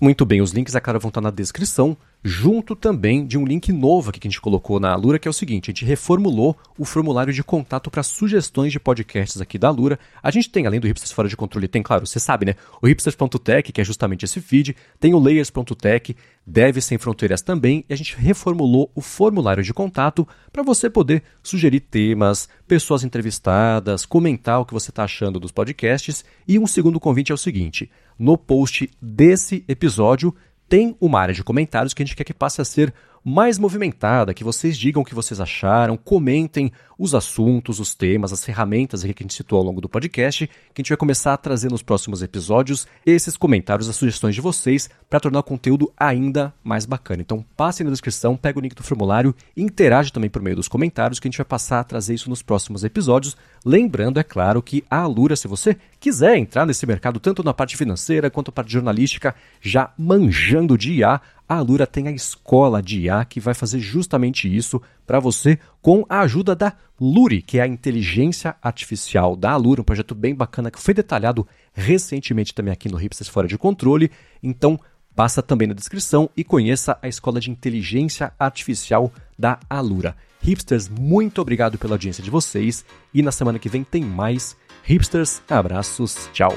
Muito 0.00 0.24
bem, 0.24 0.40
os 0.40 0.52
links, 0.52 0.74
é 0.74 0.80
claro, 0.80 0.98
vão 0.98 1.10
estar 1.10 1.20
na 1.20 1.30
descrição 1.30 1.94
junto 2.22 2.76
também 2.76 3.26
de 3.26 3.38
um 3.38 3.44
link 3.44 3.72
novo 3.72 4.10
aqui 4.10 4.20
que 4.20 4.28
a 4.28 4.30
gente 4.30 4.40
colocou 4.40 4.78
na 4.78 4.92
Alura, 4.92 5.18
que 5.18 5.26
é 5.26 5.30
o 5.30 5.34
seguinte: 5.34 5.70
a 5.70 5.72
gente 5.72 5.84
reformulou 5.84 6.56
o 6.78 6.84
formulário 6.84 7.32
de 7.32 7.42
contato 7.42 7.90
para 7.90 8.02
sugestões 8.02 8.72
de 8.72 8.80
podcasts 8.80 9.40
aqui 9.40 9.58
da 9.58 9.68
Alura. 9.68 9.98
A 10.22 10.30
gente 10.30 10.50
tem, 10.50 10.66
além 10.66 10.80
do 10.80 10.86
Hipsters 10.86 11.12
Fora 11.12 11.28
de 11.28 11.36
Controle, 11.36 11.68
tem, 11.68 11.82
claro, 11.82 12.06
você 12.06 12.20
sabe, 12.20 12.46
né? 12.46 12.54
O 12.80 12.86
hipsters.tech, 12.86 13.72
que 13.72 13.80
é 13.80 13.84
justamente 13.84 14.24
esse 14.24 14.40
feed, 14.40 14.76
tem 14.98 15.14
o 15.14 15.18
layers.tech, 15.18 16.16
Deve 16.46 16.80
Sem 16.80 16.98
Fronteiras 16.98 17.42
também, 17.42 17.84
e 17.88 17.92
a 17.92 17.96
gente 17.96 18.16
reformulou 18.16 18.90
o 18.94 19.00
formulário 19.00 19.62
de 19.62 19.72
contato 19.72 20.26
para 20.52 20.62
você 20.62 20.90
poder 20.90 21.22
sugerir 21.42 21.80
temas, 21.80 22.48
pessoas 22.66 23.04
entrevistadas, 23.04 24.04
comentar 24.04 24.60
o 24.60 24.64
que 24.64 24.74
você 24.74 24.90
está 24.90 25.04
achando 25.04 25.40
dos 25.40 25.52
podcasts. 25.52 26.24
E 26.46 26.58
um 26.58 26.66
segundo 26.66 27.00
convite 27.00 27.32
é 27.32 27.34
o 27.34 27.38
seguinte: 27.38 27.90
no 28.18 28.36
post 28.36 28.90
desse 29.00 29.64
episódio 29.66 30.34
tem 30.70 30.96
uma 31.00 31.20
área 31.20 31.34
de 31.34 31.42
comentários 31.42 31.92
que 31.92 32.00
a 32.00 32.06
gente 32.06 32.14
quer 32.14 32.22
que 32.22 32.32
passe 32.32 32.60
a 32.60 32.64
ser 32.64 32.94
mais 33.24 33.58
movimentada, 33.58 34.34
que 34.34 34.44
vocês 34.44 34.76
digam 34.78 35.02
o 35.02 35.04
que 35.04 35.14
vocês 35.14 35.40
acharam, 35.40 35.96
comentem 35.96 36.72
os 36.98 37.14
assuntos, 37.14 37.80
os 37.80 37.94
temas, 37.94 38.30
as 38.30 38.44
ferramentas 38.44 39.02
que 39.02 39.08
a 39.08 39.22
gente 39.22 39.32
citou 39.32 39.58
ao 39.58 39.64
longo 39.64 39.80
do 39.80 39.88
podcast, 39.88 40.46
que 40.46 40.52
a 40.76 40.82
gente 40.82 40.90
vai 40.90 40.98
começar 40.98 41.32
a 41.32 41.36
trazer 41.38 41.70
nos 41.70 41.82
próximos 41.82 42.22
episódios 42.22 42.86
esses 43.06 43.38
comentários, 43.38 43.88
as 43.88 43.96
sugestões 43.96 44.34
de 44.34 44.40
vocês, 44.42 44.90
para 45.08 45.18
tornar 45.18 45.40
o 45.40 45.42
conteúdo 45.42 45.90
ainda 45.96 46.52
mais 46.62 46.84
bacana. 46.84 47.22
Então 47.22 47.44
passe 47.56 47.82
na 47.82 47.90
descrição, 47.90 48.36
pega 48.36 48.58
o 48.58 48.62
link 48.62 48.74
do 48.74 48.82
formulário 48.82 49.34
e 49.56 49.62
interage 49.62 50.12
também 50.12 50.28
por 50.28 50.42
meio 50.42 50.56
dos 50.56 50.68
comentários, 50.68 51.18
que 51.18 51.26
a 51.26 51.30
gente 51.30 51.38
vai 51.38 51.46
passar 51.46 51.80
a 51.80 51.84
trazer 51.84 52.14
isso 52.14 52.28
nos 52.28 52.42
próximos 52.42 52.84
episódios. 52.84 53.34
Lembrando, 53.64 54.20
é 54.20 54.22
claro, 54.22 54.62
que 54.62 54.84
a 54.90 54.98
Alura, 54.98 55.36
se 55.36 55.48
você 55.48 55.76
quiser 55.98 56.36
entrar 56.36 56.66
nesse 56.66 56.86
mercado, 56.86 57.18
tanto 57.18 57.42
na 57.42 57.54
parte 57.54 57.78
financeira 57.78 58.30
quanto 58.30 58.48
na 58.48 58.52
parte 58.52 58.72
jornalística, 58.72 59.34
já 59.60 59.90
manjando 59.96 60.76
de 60.76 60.92
IA, 60.92 61.20
a 61.50 61.56
Alura 61.56 61.84
tem 61.84 62.06
a 62.06 62.12
escola 62.12 62.80
de 62.80 63.00
IA 63.00 63.24
que 63.24 63.40
vai 63.40 63.54
fazer 63.54 63.80
justamente 63.80 64.46
isso 64.46 64.80
para 65.04 65.18
você 65.18 65.58
com 65.82 66.06
a 66.08 66.20
ajuda 66.20 66.54
da 66.54 66.72
Luri, 67.00 67.42
que 67.42 67.58
é 67.58 67.62
a 67.62 67.66
inteligência 67.66 68.54
artificial 68.62 69.34
da 69.34 69.50
Alura, 69.50 69.80
um 69.80 69.84
projeto 69.84 70.14
bem 70.14 70.32
bacana 70.32 70.70
que 70.70 70.78
foi 70.78 70.94
detalhado 70.94 71.44
recentemente 71.72 72.54
também 72.54 72.72
aqui 72.72 72.88
no 72.88 72.96
Hipsters 72.96 73.28
Fora 73.28 73.48
de 73.48 73.58
Controle. 73.58 74.12
Então, 74.40 74.78
passa 75.12 75.42
também 75.42 75.66
na 75.66 75.74
descrição 75.74 76.30
e 76.36 76.44
conheça 76.44 76.96
a 77.02 77.08
escola 77.08 77.40
de 77.40 77.50
inteligência 77.50 78.32
artificial 78.38 79.12
da 79.36 79.58
Alura. 79.68 80.14
Hipsters, 80.40 80.88
muito 80.88 81.42
obrigado 81.42 81.78
pela 81.78 81.94
audiência 81.94 82.22
de 82.22 82.30
vocês 82.30 82.84
e 83.12 83.22
na 83.22 83.32
semana 83.32 83.58
que 83.58 83.68
vem 83.68 83.82
tem 83.82 84.04
mais 84.04 84.56
Hipsters. 84.84 85.42
Abraços, 85.48 86.30
tchau. 86.32 86.56